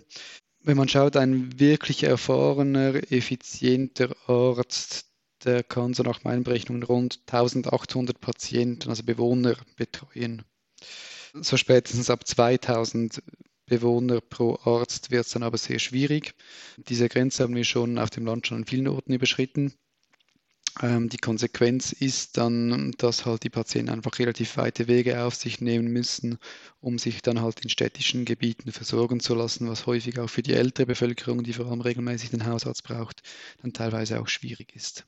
Wenn 0.63 0.77
man 0.77 0.87
schaut, 0.87 1.17
ein 1.17 1.59
wirklich 1.59 2.03
erfahrener, 2.03 3.11
effizienter 3.11 4.15
Arzt, 4.27 5.07
der 5.43 5.63
kann 5.63 5.95
so 5.95 6.03
nach 6.03 6.23
meinen 6.23 6.43
Berechnungen 6.43 6.83
rund 6.83 7.19
1800 7.25 8.21
Patienten, 8.21 8.89
also 8.89 9.03
Bewohner, 9.03 9.55
betreuen. 9.75 10.43
So 11.33 11.57
spätestens 11.57 12.11
ab 12.11 12.27
2000 12.27 13.23
Bewohner 13.65 14.21
pro 14.21 14.59
Arzt 14.65 15.09
wird 15.09 15.25
es 15.25 15.31
dann 15.31 15.43
aber 15.43 15.57
sehr 15.57 15.79
schwierig. 15.79 16.35
Diese 16.77 17.09
Grenze 17.09 17.43
haben 17.43 17.55
wir 17.55 17.63
schon 17.63 17.97
auf 17.97 18.09
dem 18.09 18.25
Land 18.25 18.45
schon 18.45 18.57
an 18.57 18.65
vielen 18.65 18.87
Orten 18.87 19.13
überschritten. 19.13 19.73
Ähm, 20.81 21.09
die 21.09 21.17
Konsequenz 21.17 21.91
ist 21.91 22.37
dann, 22.37 22.91
dass 22.97 23.25
halt 23.25 23.43
die 23.43 23.49
Patienten 23.49 23.91
einfach 23.91 24.17
relativ 24.19 24.57
weite 24.57 24.87
Wege 24.87 25.23
auf 25.23 25.35
sich 25.35 25.61
nehmen 25.61 25.91
müssen, 25.91 26.37
um 26.79 26.97
sich 26.97 27.21
dann 27.21 27.41
halt 27.41 27.59
in 27.61 27.69
städtischen 27.69 28.25
Gebieten 28.25 28.71
versorgen 28.71 29.19
zu 29.19 29.35
lassen, 29.35 29.67
was 29.67 29.85
häufig 29.85 30.19
auch 30.19 30.29
für 30.29 30.41
die 30.41 30.53
ältere 30.53 30.85
Bevölkerung, 30.87 31.43
die 31.43 31.53
vor 31.53 31.67
allem 31.67 31.81
regelmäßig 31.81 32.29
den 32.29 32.45
Hausarzt 32.45 32.83
braucht, 32.83 33.21
dann 33.61 33.73
teilweise 33.73 34.19
auch 34.21 34.27
schwierig 34.27 34.75
ist. 34.75 35.05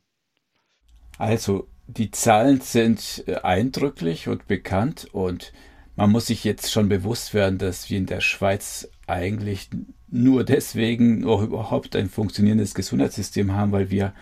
Also 1.18 1.68
die 1.88 2.12
Zahlen 2.12 2.62
sind 2.62 3.24
äh, 3.28 3.36
eindrücklich 3.36 4.28
und 4.28 4.48
bekannt 4.48 5.08
und 5.12 5.54
man 5.96 6.12
muss 6.12 6.28
sich 6.28 6.44
jetzt 6.44 6.72
schon 6.72 6.90
bewusst 6.90 7.34
werden, 7.34 7.60
dass 7.60 7.90
wir 7.90 8.00
in 8.00 8.08
der 8.08 8.22
Schweiz 8.22 8.90
eigentlich 9.06 9.70
nur 10.10 10.44
deswegen 10.44 11.26
auch 11.26 11.42
überhaupt 11.42 11.96
ein 11.96 12.10
funktionierendes 12.10 12.74
Gesundheitssystem 12.74 13.54
haben, 13.54 13.72
weil 13.72 13.92
wir 13.92 14.14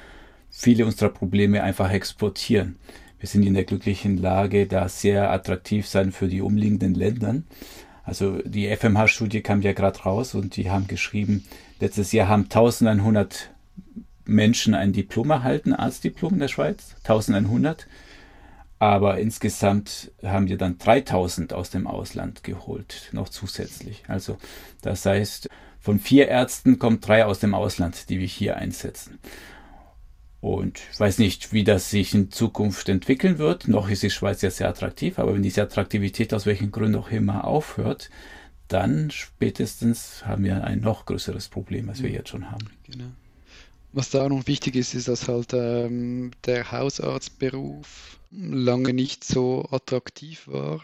viele 0.52 0.86
unserer 0.86 1.10
Probleme 1.10 1.64
einfach 1.64 1.91
exportieren. 1.91 2.78
Wir 3.20 3.28
sind 3.28 3.43
in 3.43 3.54
der 3.54 3.64
glücklichen 3.64 4.18
Lage, 4.18 4.68
da 4.68 4.89
sehr 4.89 5.32
attraktiv 5.32 5.88
sein 5.88 6.12
für 6.12 6.28
die 6.28 6.41
umliegenden 6.41 6.93
Länder. 6.93 7.41
Also 8.04 8.41
die 8.43 8.68
FMH-Studie 8.76 9.41
kam 9.41 9.62
ja 9.62 9.74
gerade 9.74 9.99
raus 9.99 10.36
und 10.36 10.56
die 10.58 10.70
haben 10.70 10.88
geschrieben, 10.88 11.45
letztes 11.80 12.12
Jahr 12.12 12.28
haben 12.28 12.43
1100 12.43 13.52
Menschen 14.26 14.74
ein 14.74 14.91
Diplom 14.91 15.30
erhalten, 15.30 15.74
Arztdiplom 15.74 16.34
in 16.34 16.39
der 16.39 16.47
Schweiz, 16.47 16.95
1100. 17.04 17.88
Aber 18.80 19.20
insgesamt 19.20 20.12
haben 20.24 20.49
wir 20.49 20.58
dann 20.58 20.80
3000 20.80 21.54
aus 21.54 21.70
dem 21.70 21.86
Ausland 21.86 22.43
geholt, 22.43 23.10
noch 23.12 23.30
zusätzlich. 23.30 24.04
Also 24.08 24.38
das 24.82 25.06
heißt, 25.06 25.49
von 25.80 25.99
vier 25.99 26.28
Ärzten 26.28 26.80
kommen 26.80 26.99
drei 26.99 27.26
aus 27.26 27.39
dem 27.39 27.54
Ausland, 27.54 28.10
die 28.10 28.20
wir 28.20 28.28
hier 28.28 28.58
einsetzen. 28.58 29.20
Und 30.42 30.82
ich 30.92 31.00
weiß 31.00 31.20
nicht, 31.20 31.54
wie 31.54 31.64
das 31.64 31.92
sich 31.92 32.16
in 32.16 32.32
Zukunft 32.32 32.89
entwickeln 32.89 33.38
wird. 33.38 33.68
Noch 33.68 33.89
ist 33.89 34.02
die 34.02 34.10
Schweiz 34.10 34.42
ja 34.42 34.50
sehr 34.50 34.68
attraktiv, 34.68 35.20
aber 35.20 35.36
wenn 35.36 35.44
diese 35.44 35.62
Attraktivität 35.62 36.34
aus 36.34 36.48
welchen 36.48 36.72
Gründen 36.72 36.98
auch 36.98 37.12
immer 37.12 37.46
aufhört, 37.46 38.10
dann 38.68 39.12
spätestens 39.12 40.26
haben 40.26 40.44
wir 40.44 40.64
ein 40.64 40.80
noch 40.80 41.06
größeres 41.06 41.50
Problem, 41.50 41.89
als 41.89 42.02
wir 42.02 42.10
jetzt 42.10 42.30
schon 42.30 42.50
haben. 42.50 42.72
Genau. 42.89 43.12
Was 43.94 44.10
da 44.10 44.24
auch 44.24 44.30
noch 44.30 44.48
wichtig 44.48 44.76
ist, 44.76 44.96
ist, 44.96 45.10
dass 45.10 45.28
halt 45.28 45.54
ähm, 45.54 46.32
der 46.46 46.72
Hausarztberuf 46.72 48.18
lange 48.32 48.94
nicht 48.94 49.24
so 49.24 49.68
attraktiv 49.70 50.48
war. 50.48 50.84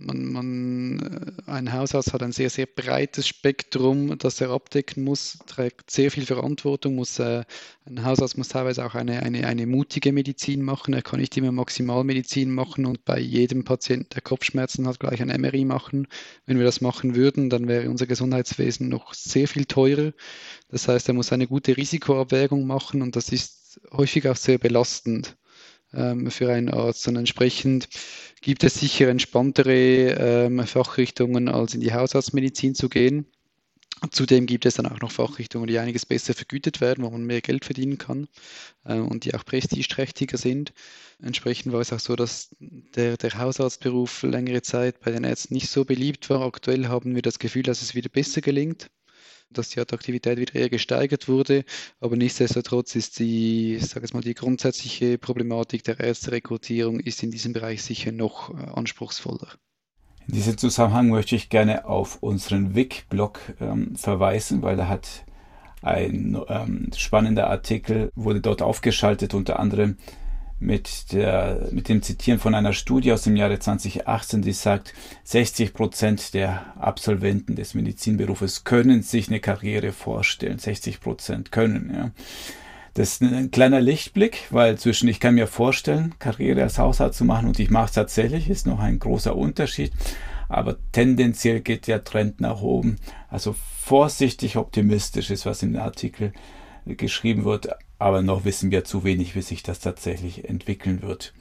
Man, 0.00 0.32
man, 0.32 1.34
äh, 1.46 1.50
ein 1.50 1.72
Hausarzt 1.72 2.12
hat 2.12 2.22
ein 2.22 2.32
sehr, 2.32 2.50
sehr 2.50 2.66
breites 2.66 3.26
Spektrum, 3.26 4.16
das 4.18 4.40
er 4.40 4.50
abdecken 4.50 5.02
muss, 5.02 5.38
trägt 5.46 5.90
sehr 5.90 6.10
viel 6.10 6.24
Verantwortung, 6.24 6.94
muss, 6.94 7.18
äh, 7.18 7.44
ein 7.84 8.04
Hausarzt 8.04 8.38
muss 8.38 8.48
teilweise 8.48 8.84
auch 8.84 8.94
eine, 8.94 9.22
eine, 9.22 9.46
eine 9.46 9.66
mutige 9.66 10.12
Medizin 10.12 10.62
machen. 10.62 10.94
Er 10.94 11.02
kann 11.02 11.20
nicht 11.20 11.36
immer 11.36 11.50
Maximalmedizin 11.50 12.50
machen 12.50 12.86
und 12.86 13.04
bei 13.04 13.18
jedem 13.18 13.64
Patienten, 13.64 14.10
der 14.14 14.22
Kopfschmerzen 14.22 14.86
hat, 14.86 15.00
gleich 15.00 15.20
ein 15.20 15.40
MRI 15.40 15.64
machen. 15.64 16.06
Wenn 16.46 16.58
wir 16.58 16.64
das 16.64 16.80
machen 16.80 17.16
würden, 17.16 17.50
dann 17.50 17.66
wäre 17.66 17.90
unser 17.90 18.06
Gesundheitswesen 18.06 18.88
noch 18.88 19.14
sehr 19.14 19.48
viel 19.48 19.64
teurer. 19.64 20.12
Das 20.68 20.86
heißt, 20.86 21.08
er 21.08 21.14
muss 21.14 21.32
eine 21.32 21.48
gute 21.48 21.76
Risikoabwägung 21.76 22.66
machen 22.66 23.02
und 23.02 23.16
das 23.16 23.32
ist 23.32 23.80
häufig 23.92 24.28
auch 24.28 24.36
sehr 24.36 24.58
belastend 24.58 25.36
für 25.90 26.52
einen 26.52 26.68
Arzt. 26.68 27.08
Und 27.08 27.16
entsprechend 27.16 27.88
gibt 28.40 28.64
es 28.64 28.74
sicher 28.74 29.08
entspanntere 29.08 30.46
ähm, 30.46 30.66
Fachrichtungen, 30.66 31.48
als 31.48 31.74
in 31.74 31.80
die 31.80 31.92
Hausarztmedizin 31.92 32.74
zu 32.74 32.88
gehen. 32.88 33.26
Zudem 34.12 34.46
gibt 34.46 34.64
es 34.64 34.74
dann 34.74 34.86
auch 34.86 35.00
noch 35.00 35.10
Fachrichtungen, 35.10 35.66
die 35.66 35.78
einiges 35.78 36.06
besser 36.06 36.32
vergütet 36.32 36.80
werden, 36.80 37.02
wo 37.02 37.10
man 37.10 37.24
mehr 37.24 37.40
Geld 37.40 37.64
verdienen 37.64 37.98
kann 37.98 38.28
äh, 38.84 38.98
und 38.98 39.24
die 39.24 39.34
auch 39.34 39.44
prestigeträchtiger 39.44 40.38
sind. 40.38 40.72
Entsprechend 41.20 41.72
war 41.72 41.80
es 41.80 41.92
auch 41.92 41.98
so, 41.98 42.14
dass 42.14 42.54
der, 42.60 43.16
der 43.16 43.38
Hausarztberuf 43.38 44.22
längere 44.22 44.62
Zeit 44.62 45.00
bei 45.00 45.10
den 45.10 45.24
Ärzten 45.24 45.54
nicht 45.54 45.68
so 45.68 45.84
beliebt 45.84 46.30
war. 46.30 46.42
Aktuell 46.42 46.86
haben 46.86 47.16
wir 47.16 47.22
das 47.22 47.40
Gefühl, 47.40 47.64
dass 47.64 47.82
es 47.82 47.96
wieder 47.96 48.08
besser 48.08 48.40
gelingt 48.40 48.88
dass 49.50 49.70
die 49.70 49.80
Attraktivität 49.80 50.38
wieder 50.38 50.54
eher 50.54 50.68
gesteigert 50.68 51.28
wurde. 51.28 51.64
Aber 52.00 52.16
nichtsdestotrotz 52.16 52.94
ist 52.96 53.18
die, 53.18 53.78
sage 53.78 54.06
jetzt 54.06 54.14
mal, 54.14 54.22
die 54.22 54.34
grundsätzliche 54.34 55.18
Problematik 55.18 55.84
der 55.84 56.00
Ärzterekrutierung 56.00 57.00
ist 57.00 57.22
in 57.22 57.30
diesem 57.30 57.52
Bereich 57.52 57.82
sicher 57.82 58.12
noch 58.12 58.50
äh, 58.50 58.66
anspruchsvoller. 58.74 59.48
In 60.26 60.34
diesem 60.34 60.58
Zusammenhang 60.58 61.08
möchte 61.08 61.36
ich 61.36 61.48
gerne 61.48 61.86
auf 61.86 62.22
unseren 62.22 62.74
WIC-Blog 62.74 63.40
ähm, 63.60 63.96
verweisen, 63.96 64.62
weil 64.62 64.78
er 64.78 64.88
hat 64.88 65.24
ein 65.80 66.38
ähm, 66.48 66.90
spannender 66.96 67.48
Artikel, 67.48 68.12
wurde 68.14 68.40
dort 68.40 68.60
aufgeschaltet, 68.60 69.32
unter 69.32 69.58
anderem 69.58 69.96
mit, 70.60 71.12
der, 71.12 71.68
mit 71.70 71.88
dem 71.88 72.02
Zitieren 72.02 72.40
von 72.40 72.54
einer 72.54 72.72
Studie 72.72 73.12
aus 73.12 73.22
dem 73.22 73.36
Jahre 73.36 73.58
2018, 73.58 74.42
die 74.42 74.52
sagt, 74.52 74.92
60 75.24 75.72
Prozent 75.72 76.34
der 76.34 76.74
Absolventen 76.78 77.54
des 77.54 77.74
Medizinberufes 77.74 78.64
können 78.64 79.02
sich 79.02 79.28
eine 79.28 79.40
Karriere 79.40 79.92
vorstellen. 79.92 80.58
60 80.58 81.00
Prozent 81.00 81.52
können, 81.52 81.92
ja. 81.94 82.10
Das 82.94 83.12
ist 83.12 83.22
ein 83.22 83.52
kleiner 83.52 83.80
Lichtblick, 83.80 84.48
weil 84.50 84.76
zwischen 84.76 85.08
ich 85.08 85.20
kann 85.20 85.36
mir 85.36 85.46
vorstellen, 85.46 86.16
Karriere 86.18 86.62
als 86.62 86.78
Hausarzt 86.78 87.18
zu 87.18 87.24
machen 87.24 87.46
und 87.46 87.60
ich 87.60 87.70
mache 87.70 87.84
es 87.84 87.92
tatsächlich, 87.92 88.50
ist 88.50 88.66
noch 88.66 88.80
ein 88.80 88.98
großer 88.98 89.36
Unterschied. 89.36 89.92
Aber 90.48 90.76
tendenziell 90.90 91.60
geht 91.60 91.86
der 91.86 92.02
Trend 92.02 92.40
nach 92.40 92.60
oben. 92.60 92.96
Also 93.28 93.54
vorsichtig 93.78 94.56
optimistisch 94.56 95.30
ist, 95.30 95.46
was 95.46 95.60
dem 95.60 95.76
Artikel 95.76 96.32
geschrieben 96.96 97.44
wird, 97.44 97.68
aber 97.98 98.22
noch 98.22 98.44
wissen 98.44 98.70
wir 98.70 98.84
zu 98.84 99.04
wenig, 99.04 99.34
wie 99.34 99.42
sich 99.42 99.62
das 99.62 99.80
tatsächlich 99.80 100.48
entwickeln 100.48 101.02
wird. 101.02 101.32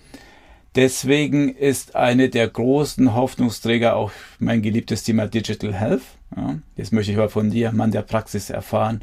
Deswegen 0.76 1.56
ist 1.56 1.96
eine 1.96 2.30
der 2.30 2.48
großen 2.48 3.16
Hoffnungsträger 3.16 3.96
auch 3.96 4.12
mein 4.38 4.62
geliebtes 4.62 5.04
Thema 5.04 5.28
Digital 5.28 5.74
Health. 5.74 6.04
Ja, 6.36 6.60
jetzt 6.76 6.94
möchte 6.94 7.12
ich 7.12 7.18
mal 7.18 7.30
von 7.30 7.50
dir, 7.50 7.72
Mann 7.72 7.92
der 7.92 8.04
Praxis, 8.04 8.50
erfahren, 8.50 9.02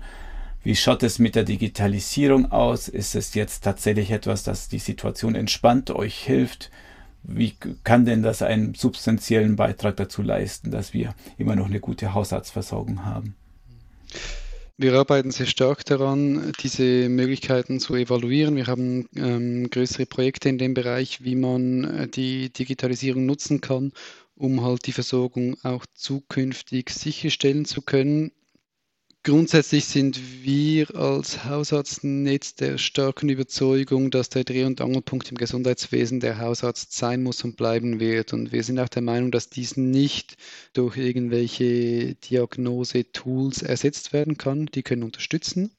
wie 0.63 0.77
schaut 0.77 1.03
es 1.03 1.19
mit 1.19 1.35
der 1.35 1.45
Digitalisierung 1.45 2.51
aus? 2.53 2.89
Ist 2.89 3.15
es 3.15 3.35
jetzt 3.35 3.65
tatsächlich 3.65 4.11
etwas, 4.13 4.45
das 4.45 4.69
die 4.69 4.79
Situation 4.79 5.35
entspannt, 5.35 5.91
euch 5.91 6.17
hilft? 6.17 6.71
Wie 7.23 7.55
kann 7.85 8.05
denn 8.05 8.23
das 8.23 8.41
einen 8.41 8.75
substanziellen 8.75 9.57
Beitrag 9.57 9.97
dazu 9.97 10.23
leisten, 10.23 10.71
dass 10.71 10.95
wir 10.95 11.15
immer 11.39 11.57
noch 11.57 11.67
eine 11.67 11.81
gute 11.81 12.15
Hausarztversorgung 12.15 13.05
haben? 13.05 13.35
Wir 14.77 14.95
arbeiten 14.95 15.31
sehr 15.31 15.47
stark 15.47 15.85
daran, 15.85 16.53
diese 16.61 17.09
Möglichkeiten 17.09 17.79
zu 17.79 17.95
evaluieren. 17.95 18.57
Wir 18.57 18.67
haben 18.67 19.09
ähm, 19.15 19.71
größere 19.71 20.05
Projekte 20.05 20.49
in 20.49 20.59
dem 20.59 20.75
Bereich, 20.75 21.23
wie 21.23 21.37
man 21.37 21.85
äh, 21.85 22.09
die 22.09 22.53
Digitalisierung 22.53 23.25
nutzen 23.25 23.61
kann, 23.61 23.93
um 24.35 24.65
halt 24.65 24.87
die 24.87 24.93
Versorgung 24.93 25.57
auch 25.63 25.87
zukünftig 25.95 26.91
sicherstellen 26.91 27.67
zu 27.67 27.83
können. 27.83 28.33
Grundsätzlich 29.27 29.87
sind 29.87 30.21
wir 30.45 30.95
als 30.95 31.47
Hausarztnetz 31.47 32.57
der 32.57 32.77
starken 32.77 33.31
Überzeugung, 33.31 34.11
dass 34.11 34.29
der 34.29 34.45
Dreh- 34.45 34.65
und 34.65 34.83
Angelpunkt 34.83 35.31
im 35.31 35.39
Gesundheitswesen 35.39 36.21
der 36.21 36.39
Hausarzt 36.41 36.93
sein 36.93 37.23
muss 37.23 37.43
und 37.43 37.57
bleiben 37.57 38.01
wird. 38.01 38.35
Und 38.35 38.53
wir 38.53 38.63
sind 38.63 38.79
auch 38.79 38.89
der 38.91 39.01
Meinung, 39.01 39.31
dass 39.31 39.49
dies 39.49 39.79
nicht 39.79 40.37
durch 40.75 40.99
irgendwelche 40.99 42.17
Diagnose-Tools 42.17 43.63
ersetzt 43.63 44.13
werden 44.13 44.37
kann. 44.37 44.67
Die 44.67 44.83
können 44.83 45.05
unterstützen. 45.05 45.71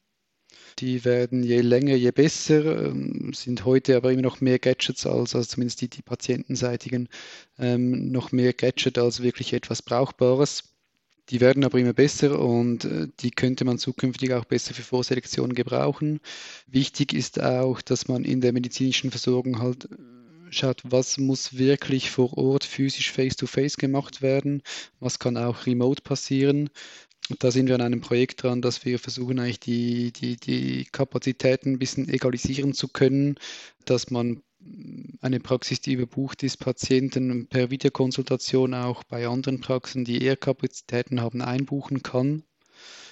Die 0.80 1.06
werden 1.06 1.44
je 1.44 1.62
länger, 1.62 1.94
je 1.94 2.10
besser, 2.10 2.88
ähm, 2.88 3.32
sind 3.34 3.64
heute 3.64 3.96
aber 3.96 4.12
immer 4.12 4.24
noch 4.24 4.42
mehr 4.42 4.58
Gadgets 4.58 5.06
als, 5.06 5.36
also 5.36 5.48
zumindest 5.48 5.82
die, 5.82 5.90
die 5.90 6.02
patientenseitigen, 6.02 7.10
ähm, 7.60 8.12
noch 8.12 8.32
mehr 8.32 8.54
Gadget 8.54 8.98
als 8.98 9.22
wirklich 9.22 9.54
etwas 9.54 9.84
Brauchbares. 9.84 10.75
Die 11.30 11.42
werden 11.42 11.64
aber 11.64 11.80
immer 11.80 11.94
besser 11.94 12.40
und 12.40 12.86
äh, 12.86 13.08
die 13.20 13.32
könnte 13.32 13.66
man 13.66 13.78
zukünftig 13.78 14.34
auch 14.34 14.46
besser 14.46 14.74
für 14.74 14.84
Vorselektion 14.84 15.54
gebrauchen. 15.54 16.20
Wichtig 16.68 17.14
ist 17.14 17.42
auch, 17.42 17.82
dass 17.82 18.08
man 18.08 18.24
in 18.24 18.42
der 18.42 18.54
medizinischen 18.54 19.10
Versorgung 19.10 19.60
halt 19.60 19.86
äh, 19.86 20.52
schaut, 20.52 20.82
was 20.84 21.18
muss 21.18 21.58
wirklich 21.58 22.12
vor 22.12 22.38
Ort 22.38 22.64
physisch 22.64 23.12
face-to-face 23.12 23.74
-face 23.74 23.80
gemacht 23.80 24.22
werden, 24.22 24.62
was 25.00 25.18
kann 25.20 25.38
auch 25.38 25.66
remote 25.66 26.04
passieren. 26.04 26.70
Da 27.40 27.50
sind 27.50 27.68
wir 27.68 27.76
an 27.76 27.82
einem 27.82 28.02
Projekt 28.02 28.44
dran, 28.44 28.62
dass 28.62 28.86
wir 28.86 29.00
versuchen, 29.00 29.40
eigentlich 29.40 29.60
die, 29.60 30.12
die, 30.12 30.38
die 30.38 30.86
Kapazitäten 30.92 31.74
ein 31.74 31.80
bisschen 31.80 32.08
egalisieren 32.08 32.74
zu 32.74 32.88
können, 32.88 33.40
dass 33.86 34.12
man 34.12 34.44
eine 35.22 35.40
Praxis, 35.40 35.82
die 35.82 35.94
überbucht 35.94 36.44
ist, 36.44 36.58
Patienten 36.58 37.48
per 37.48 37.72
Videokonsultation 37.72 38.74
auch 38.74 39.04
bei 39.04 39.28
anderen 39.28 39.60
Praxen, 39.62 40.06
die 40.06 40.24
eher 40.24 40.38
Kapazitäten 40.38 41.22
haben, 41.22 41.42
einbuchen 41.42 42.04
kann. 42.04 42.44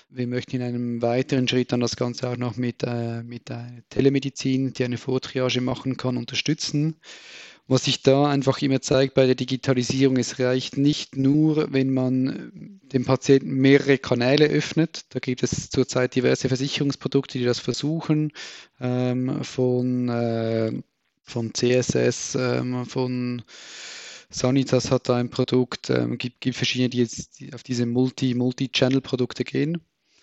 Wir 0.10 0.28
möchten 0.28 0.58
in 0.58 0.62
einem 0.62 1.02
weiteren 1.02 1.48
Schritt 1.48 1.72
dann 1.72 1.80
das 1.80 1.96
Ganze 1.96 2.30
auch 2.30 2.38
noch 2.38 2.56
mit, 2.56 2.84
äh, 2.84 3.24
mit 3.24 3.50
äh, 3.50 3.82
Telemedizin, 3.90 4.74
die 4.74 4.84
eine 4.84 4.98
Vortriage 4.98 5.60
machen 5.60 5.98
kann, 5.98 6.18
unterstützen. 6.18 6.98
Was 7.66 7.86
sich 7.86 8.04
da 8.04 8.28
einfach 8.28 8.62
immer 8.62 8.82
zeigt 8.82 9.14
bei 9.14 9.26
der 9.26 9.36
Digitalisierung, 9.36 10.18
es 10.18 10.38
reicht 10.38 10.78
nicht 10.78 11.16
nur, 11.16 11.72
wenn 11.72 11.94
man 11.94 12.80
dem 12.84 13.06
Patienten 13.06 13.54
mehrere 13.54 13.98
Kanäle 13.98 14.48
öffnet. 14.48 15.06
Da 15.10 15.20
gibt 15.20 15.44
es 15.44 15.70
zurzeit 15.70 16.14
diverse 16.14 16.50
Versicherungsprodukte, 16.50 17.40
die 17.40 17.46
das 17.46 17.60
versuchen, 17.60 18.34
ähm, 18.82 19.44
von 19.44 20.10
äh, 20.10 20.74
von 21.24 21.54
CSS, 21.54 22.36
ähm, 22.36 22.86
von 22.86 23.44
Sanitas 24.30 24.92
hat 24.92 25.10
da 25.10 25.16
ein 25.16 25.30
Produkt, 25.30 25.90
ähm, 25.90 26.18
gibt, 26.18 26.42
gibt 26.42 26.56
verschiedene, 26.56 26.90
die 26.90 27.00
jetzt 27.00 27.40
auf 27.54 27.64
diese 27.64 27.86
Multi, 27.86 28.34
Multi-Channel-Produkte 28.34 29.44
gehen. 29.44 29.82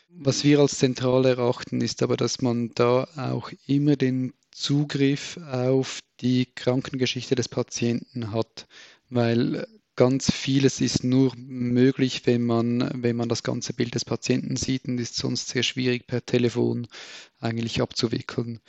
Was 0.08 0.42
wir 0.42 0.58
als 0.58 0.78
zentral 0.78 1.24
erachten, 1.24 1.80
ist 1.80 2.02
aber, 2.02 2.16
dass 2.16 2.42
man 2.42 2.72
da 2.74 3.04
auch 3.16 3.52
immer 3.66 3.94
den 3.94 4.32
Zugriff 4.50 5.38
auf 5.50 6.00
die 6.20 6.46
Krankengeschichte 6.46 7.36
des 7.36 7.48
Patienten 7.48 8.32
hat, 8.32 8.66
weil 9.08 9.66
ganz 9.94 10.32
vieles 10.32 10.80
ist 10.80 11.04
nur 11.04 11.32
möglich, 11.36 12.22
wenn 12.24 12.44
man, 12.44 12.90
wenn 13.02 13.16
man 13.16 13.28
das 13.28 13.42
ganze 13.42 13.72
Bild 13.72 13.94
des 13.94 14.04
Patienten 14.04 14.56
sieht 14.56 14.86
und 14.86 14.98
ist 14.98 15.14
sonst 15.14 15.48
sehr 15.48 15.62
schwierig 15.62 16.06
per 16.06 16.24
Telefon 16.24 16.88
eigentlich 17.38 17.80
abzuwickeln. 17.80 18.60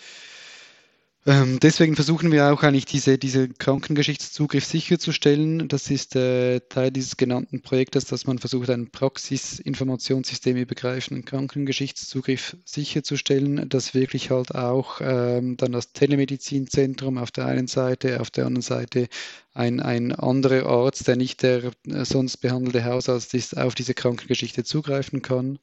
Ähm, 1.28 1.60
deswegen 1.60 1.96
versuchen 1.96 2.32
wir 2.32 2.52
auch 2.52 2.64
eigentlich 2.64 2.86
diese, 2.86 3.20
diese 3.20 3.48
Krankengeschichtszugriff 3.48 4.66
sicherzustellen. 4.66 5.68
Das 5.68 5.92
ist 5.92 6.16
äh, 6.16 6.62
Teil 6.62 6.90
dieses 6.90 7.16
genannten 7.16 7.62
Projektes, 7.62 8.06
dass 8.06 8.26
man 8.26 8.40
versucht, 8.40 8.72
einen 8.72 8.90
Praxisinformationssystem 8.90 10.58
übergreifenden 10.58 11.24
Krankengeschichtszugriff 11.24 12.58
sicherzustellen, 12.66 13.70
dass 13.70 13.94
wirklich 13.94 14.32
halt 14.32 14.56
auch 14.56 15.00
ähm, 15.00 15.58
dann 15.58 15.74
das 15.74 15.94
Telemedizinzentrum 15.94 17.20
auf 17.20 17.30
der 17.30 17.46
einen 17.46 17.68
Seite, 17.68 18.20
auf 18.20 18.32
der 18.32 18.48
anderen 18.48 18.64
Seite 18.64 19.08
ein, 19.54 19.80
ein 19.80 20.14
anderer 20.14 20.66
Arzt, 20.66 21.08
der 21.08 21.18
nicht 21.18 21.44
der 21.44 21.72
äh, 21.88 22.04
sonst 22.04 22.38
behandelte 22.38 22.84
Hausarzt 22.86 23.36
ist, 23.36 23.56
auf 23.58 23.76
diese 23.76 23.94
Krankengeschichte 23.94 24.64
zugreifen 24.64 25.22
kann 25.22 25.60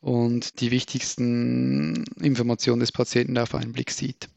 und 0.00 0.60
die 0.60 0.70
wichtigsten 0.70 2.04
Informationen 2.22 2.80
des 2.80 2.92
Patienten 2.92 3.36
auf 3.36 3.54
einen 3.54 3.72
Blick 3.72 3.90
sieht. 3.90 4.28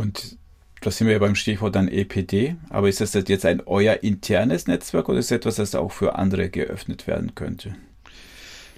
Und 0.00 0.38
das 0.80 0.96
sind 0.96 1.08
wir 1.08 1.12
ja 1.12 1.18
beim 1.18 1.34
Stichwort 1.34 1.74
dann 1.74 1.86
EPD. 1.86 2.56
Aber 2.70 2.88
ist 2.88 3.02
das 3.02 3.12
jetzt 3.12 3.44
ein 3.44 3.60
euer 3.66 4.02
internes 4.02 4.66
Netzwerk 4.66 5.10
oder 5.10 5.18
ist 5.18 5.26
es 5.26 5.32
etwas, 5.32 5.56
das 5.56 5.74
auch 5.74 5.92
für 5.92 6.14
andere 6.14 6.48
geöffnet 6.48 7.06
werden 7.06 7.34
könnte? 7.34 7.76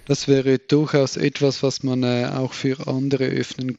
Das 0.07 0.27
wäre 0.27 0.59
durchaus 0.59 1.17
etwas, 1.17 1.63
was 1.63 1.85
man 1.85 2.03
äh, 2.03 2.29
auch 2.35 2.53
für 2.53 2.89
andere 2.89 3.27
öffnen 3.27 3.79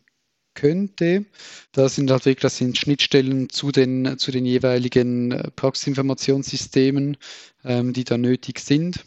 könnte. 0.53 1.25
Da 1.73 1.89
sind 1.89 2.09
halt 2.11 2.25
wirklich 2.25 2.43
das 2.43 2.57
sind 2.57 2.77
Schnittstellen 2.77 3.49
zu 3.49 3.73
den, 3.73 4.17
zu 4.17 4.31
den 4.31 4.45
jeweiligen 4.45 5.33
äh, 5.33 5.51
Praxisinformationssystemen, 5.51 7.17
ähm, 7.65 7.91
die 7.91 8.05
da 8.05 8.17
nötig 8.17 8.59
sind. 8.59 9.03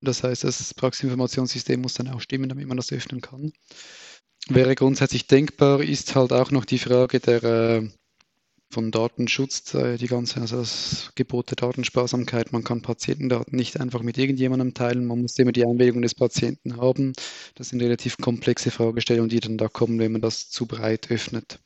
Das 0.00 0.22
heißt, 0.22 0.44
das 0.44 0.72
Praxisinformationssystem 0.74 1.80
muss 1.80 1.94
dann 1.94 2.08
auch 2.08 2.20
stimmen, 2.20 2.48
damit 2.48 2.68
man 2.68 2.76
das 2.76 2.92
öffnen 2.92 3.20
kann 3.20 3.52
wäre 4.48 4.74
grundsätzlich 4.74 5.26
denkbar, 5.26 5.82
ist 5.82 6.14
halt 6.14 6.32
auch 6.32 6.50
noch 6.50 6.64
die 6.64 6.78
Frage 6.78 7.20
der 7.20 7.44
äh, 7.44 7.88
von 8.72 8.90
Datenschutz, 8.90 9.74
äh, 9.74 9.98
die 9.98 10.06
ganze, 10.06 10.40
also 10.40 10.58
das 10.58 11.12
Gebot 11.14 11.50
der 11.50 11.56
Datensparsamkeit. 11.56 12.52
Man 12.52 12.64
kann 12.64 12.82
Patientendaten 12.82 13.54
nicht 13.54 13.78
einfach 13.78 14.02
mit 14.02 14.18
irgendjemandem 14.18 14.74
teilen. 14.74 15.04
Man 15.04 15.20
muss 15.20 15.38
immer 15.38 15.52
die 15.52 15.64
Einwilligung 15.64 16.02
des 16.02 16.14
Patienten 16.14 16.78
haben. 16.78 17.12
Das 17.54 17.68
sind 17.68 17.82
relativ 17.82 18.16
komplexe 18.16 18.70
Fragestellungen, 18.70 19.28
die 19.28 19.40
dann 19.40 19.58
da 19.58 19.68
kommen, 19.68 19.98
wenn 19.98 20.12
man 20.12 20.22
das 20.22 20.48
zu 20.48 20.66
breit 20.66 21.10
öffnet. 21.10 21.60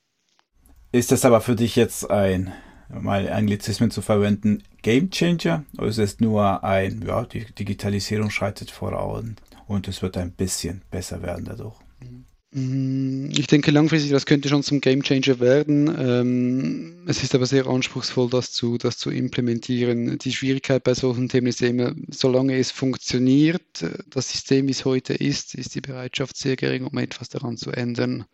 Ist 0.92 1.12
das 1.12 1.24
aber 1.24 1.40
für 1.40 1.56
dich 1.56 1.76
jetzt 1.76 2.10
ein, 2.10 2.52
mal 2.88 3.28
Anglizismen 3.28 3.90
zu 3.90 4.02
verwenden, 4.02 4.62
Game 4.82 5.10
Changer? 5.10 5.64
Oder 5.78 5.88
ist 5.88 5.98
es 5.98 6.20
nur 6.20 6.64
ein, 6.64 7.04
ja, 7.06 7.24
die 7.24 7.44
Digitalisierung 7.44 8.30
schreitet 8.30 8.70
voran 8.70 9.36
und 9.66 9.88
es 9.88 10.02
wird 10.02 10.16
ein 10.16 10.32
bisschen 10.32 10.82
besser 10.90 11.22
werden 11.22 11.44
dadurch? 11.44 11.76
Mm, 12.00 12.22
ich 12.53 13.47
denke 13.49 13.70
langfristig, 13.70 14.12
das 14.12 14.24
könnte 14.24 14.49
schon 14.49 14.62
zum 14.62 14.80
Gamechanger 14.80 15.40
werden. 15.40 15.94
Ähm, 15.99 17.03
es 17.07 17.22
ist 17.22 17.34
aber 17.34 17.44
sehr 17.44 17.66
anspruchsvoll, 17.66 18.30
das 18.30 18.53
zu, 18.53 18.78
das 18.78 18.99
zu 18.99 19.11
implementieren. 19.11 20.16
Die 20.18 20.32
Schwierigkeit 20.32 20.84
bei 20.84 20.94
solchen 20.94 21.28
Themen 21.28 21.49
ist 21.49 21.61
immer, 21.61 21.94
solange 22.09 22.57
es 22.57 22.70
funktioniert, 22.70 23.84
das 24.09 24.30
System, 24.30 24.68
wie 24.68 24.72
es 24.72 24.84
heute 24.84 25.12
ist, 25.12 25.55
ist 25.55 25.74
die 25.74 25.80
Bereitschaft 25.80 26.36
sehr 26.36 26.57
gering, 26.57 26.84
um 26.84 26.97
etwas 26.99 27.28
daran 27.28 27.57
zu 27.57 27.72
ändern. 27.72 28.24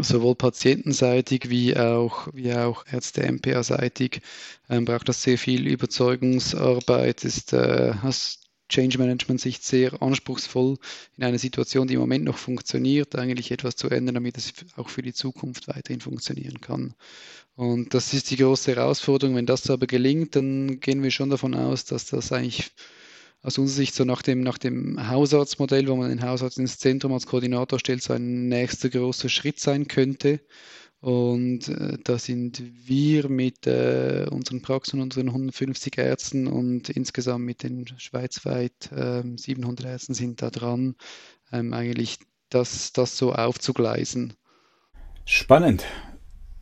Sowohl 0.00 0.36
patientenseitig 0.36 1.50
wie 1.50 1.76
auch, 1.76 2.28
wie 2.32 2.54
auch 2.54 2.86
Ärzte-MPA-seitig 2.90 4.22
ähm, 4.70 4.86
braucht 4.86 5.08
das 5.08 5.22
sehr 5.22 5.36
viel 5.36 5.66
Überzeugungsarbeit. 5.66 7.24
Ist, 7.24 7.52
äh, 7.52 7.92
hast 8.00 8.43
Change 8.74 8.98
Management 8.98 9.40
Sicht 9.40 9.62
sehr 9.62 10.02
anspruchsvoll, 10.02 10.78
in 11.16 11.22
einer 11.22 11.38
Situation, 11.38 11.86
die 11.86 11.94
im 11.94 12.00
Moment 12.00 12.24
noch 12.24 12.38
funktioniert, 12.38 13.14
eigentlich 13.14 13.52
etwas 13.52 13.76
zu 13.76 13.88
ändern, 13.88 14.16
damit 14.16 14.36
es 14.36 14.52
auch 14.76 14.88
für 14.88 15.02
die 15.02 15.12
Zukunft 15.12 15.68
weiterhin 15.68 16.00
funktionieren 16.00 16.60
kann. 16.60 16.94
Und 17.54 17.94
das 17.94 18.12
ist 18.12 18.32
die 18.32 18.36
große 18.36 18.74
Herausforderung. 18.74 19.36
Wenn 19.36 19.46
das 19.46 19.70
aber 19.70 19.86
gelingt, 19.86 20.34
dann 20.34 20.80
gehen 20.80 21.04
wir 21.04 21.12
schon 21.12 21.30
davon 21.30 21.54
aus, 21.54 21.84
dass 21.84 22.06
das 22.06 22.32
eigentlich 22.32 22.72
aus 23.42 23.58
unserer 23.58 23.76
Sicht 23.76 23.94
so 23.94 24.04
nach 24.04 24.22
dem, 24.22 24.40
nach 24.40 24.58
dem 24.58 25.08
Hausarztmodell, 25.08 25.86
wo 25.86 25.94
man 25.94 26.08
den 26.08 26.22
Hausarzt 26.22 26.58
ins 26.58 26.78
Zentrum 26.78 27.12
als 27.12 27.26
Koordinator 27.26 27.78
stellt, 27.78 28.02
so 28.02 28.12
ein 28.14 28.48
nächster 28.48 28.88
großer 28.88 29.28
Schritt 29.28 29.60
sein 29.60 29.86
könnte. 29.86 30.40
Und 31.04 31.68
äh, 31.68 31.98
da 32.02 32.18
sind 32.18 32.62
wir 32.86 33.28
mit 33.28 33.66
äh, 33.66 34.24
unseren 34.30 34.62
Praxen, 34.62 35.02
unseren 35.02 35.28
150 35.28 35.98
Ärzten 35.98 36.46
und 36.46 36.88
insgesamt 36.88 37.44
mit 37.44 37.62
den 37.62 37.86
schweizweit 37.98 38.90
äh, 38.90 39.22
700 39.36 39.84
Ärzten 39.84 40.14
sind 40.14 40.40
da 40.40 40.48
dran, 40.48 40.94
ähm, 41.52 41.74
eigentlich 41.74 42.20
das, 42.48 42.94
das 42.94 43.18
so 43.18 43.34
aufzugleisen. 43.34 44.32
Spannend. 45.26 45.84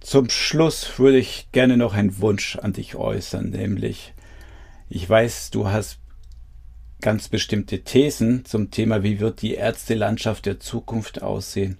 Zum 0.01 0.28
Schluss 0.28 0.99
würde 0.99 1.18
ich 1.18 1.53
gerne 1.53 1.76
noch 1.76 1.95
einen 1.95 2.18
Wunsch 2.18 2.57
an 2.57 2.72
dich 2.72 2.97
äußern, 2.97 3.51
nämlich 3.51 4.12
ich 4.88 5.09
weiß, 5.09 5.51
du 5.51 5.68
hast 5.68 6.01
ganz 7.01 7.28
bestimmte 7.28 7.84
Thesen 7.84 8.45
zum 8.45 8.72
Thema, 8.72 9.05
wie 9.05 9.20
wird 9.20 9.40
die 9.40 9.55
Ärztelandschaft 9.55 10.47
der 10.47 10.59
Zukunft 10.59 11.22
aussehen. 11.22 11.78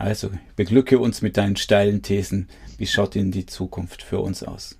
Also 0.00 0.30
beglücke 0.56 0.98
uns 0.98 1.20
mit 1.20 1.36
deinen 1.36 1.56
steilen 1.56 2.00
Thesen. 2.00 2.48
Wie 2.78 2.86
schaut 2.86 3.14
denn 3.14 3.30
die 3.32 3.44
Zukunft 3.44 4.02
für 4.02 4.20
uns 4.20 4.42
aus? 4.42 4.78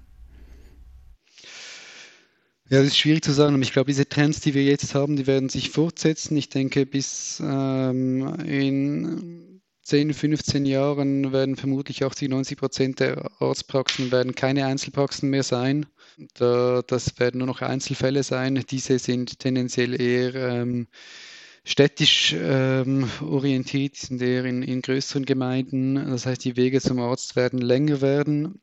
Ja, 2.70 2.78
das 2.78 2.86
ist 2.86 2.96
schwierig 2.96 3.22
zu 3.22 3.32
sagen, 3.32 3.52
aber 3.52 3.62
ich 3.62 3.74
glaube, 3.74 3.90
diese 3.90 4.08
Trends, 4.08 4.40
die 4.40 4.54
wir 4.54 4.64
jetzt 4.64 4.94
haben, 4.94 5.16
die 5.16 5.26
werden 5.26 5.50
sich 5.50 5.68
fortsetzen. 5.68 6.38
Ich 6.38 6.48
denke, 6.48 6.86
bis 6.86 7.38
ähm, 7.44 8.34
in 8.46 9.60
10, 9.82 10.14
15 10.14 10.64
Jahren 10.64 11.32
werden 11.32 11.56
vermutlich 11.56 12.02
80, 12.02 12.30
90 12.30 12.56
Prozent 12.56 13.00
der 13.00 13.30
Arztpraxen 13.40 14.10
werden 14.10 14.34
keine 14.34 14.64
Einzelpraxen 14.64 15.28
mehr 15.28 15.42
sein. 15.42 15.84
Da, 16.32 16.80
das 16.86 17.18
werden 17.18 17.38
nur 17.38 17.46
noch 17.46 17.60
Einzelfälle 17.60 18.22
sein. 18.22 18.64
Diese 18.70 18.98
sind 18.98 19.38
tendenziell 19.38 20.00
eher 20.00 20.34
ähm, 20.34 20.86
städtisch 21.64 22.34
ähm, 22.38 23.08
orientiert, 23.20 23.96
sind 23.96 24.22
eher 24.22 24.44
in, 24.44 24.62
in 24.62 24.82
größeren 24.82 25.24
Gemeinden. 25.24 25.94
Das 25.94 26.26
heißt, 26.26 26.44
die 26.44 26.56
Wege 26.56 26.80
zum 26.80 26.98
Arzt 26.98 27.36
werden 27.36 27.60
länger 27.60 28.00
werden. 28.00 28.60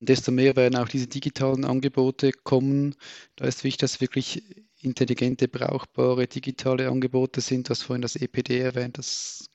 Desto 0.00 0.32
mehr 0.32 0.56
werden 0.56 0.76
auch 0.76 0.88
diese 0.88 1.06
digitalen 1.06 1.64
Angebote 1.64 2.32
kommen. 2.32 2.96
Da 3.36 3.46
ist 3.46 3.62
wichtig, 3.62 3.78
dass 3.78 4.00
wirklich 4.00 4.42
intelligente, 4.82 5.48
brauchbare 5.48 6.26
digitale 6.26 6.88
Angebote 6.88 7.40
sind. 7.40 7.68
Du 7.68 7.70
hast 7.70 7.82
vorhin 7.82 8.02
das 8.02 8.16
EPD 8.16 8.58
erwähnt. 8.58 8.98
Das 8.98 9.48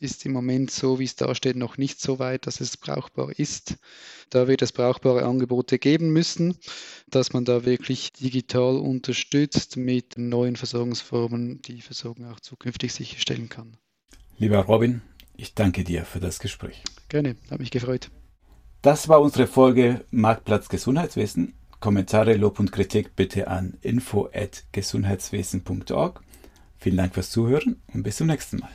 ist 0.00 0.26
im 0.26 0.32
Moment 0.32 0.70
so, 0.70 0.98
wie 0.98 1.04
es 1.04 1.16
da 1.16 1.34
steht, 1.34 1.56
noch 1.56 1.78
nicht 1.78 2.00
so 2.00 2.18
weit, 2.18 2.46
dass 2.46 2.60
es 2.60 2.76
brauchbar 2.76 3.30
ist. 3.38 3.76
Da 4.30 4.48
wird 4.48 4.62
es 4.62 4.72
brauchbare 4.72 5.24
Angebote 5.24 5.78
geben 5.78 6.12
müssen, 6.12 6.56
dass 7.08 7.32
man 7.32 7.44
da 7.44 7.64
wirklich 7.64 8.12
digital 8.12 8.76
unterstützt 8.76 9.76
mit 9.76 10.18
neuen 10.18 10.56
Versorgungsformen, 10.56 11.62
die 11.62 11.80
Versorgung 11.80 12.26
auch 12.26 12.40
zukünftig 12.40 12.92
sicherstellen 12.92 13.48
kann. 13.48 13.76
Lieber 14.38 14.58
Robin, 14.58 15.02
ich 15.36 15.54
danke 15.54 15.84
dir 15.84 16.04
für 16.04 16.20
das 16.20 16.38
Gespräch. 16.38 16.82
Gerne, 17.08 17.36
habe 17.50 17.62
mich 17.62 17.70
gefreut. 17.70 18.10
Das 18.82 19.08
war 19.08 19.20
unsere 19.20 19.46
Folge 19.46 20.04
Marktplatz 20.10 20.68
Gesundheitswesen. 20.68 21.54
Kommentare, 21.80 22.34
Lob 22.34 22.60
und 22.60 22.72
Kritik 22.72 23.16
bitte 23.16 23.48
an 23.48 23.78
info@gesundheitswesen.org. 23.82 26.20
Vielen 26.78 26.96
Dank 26.96 27.14
fürs 27.14 27.30
Zuhören 27.30 27.80
und 27.92 28.02
bis 28.02 28.16
zum 28.16 28.26
nächsten 28.26 28.58
Mal. 28.58 28.70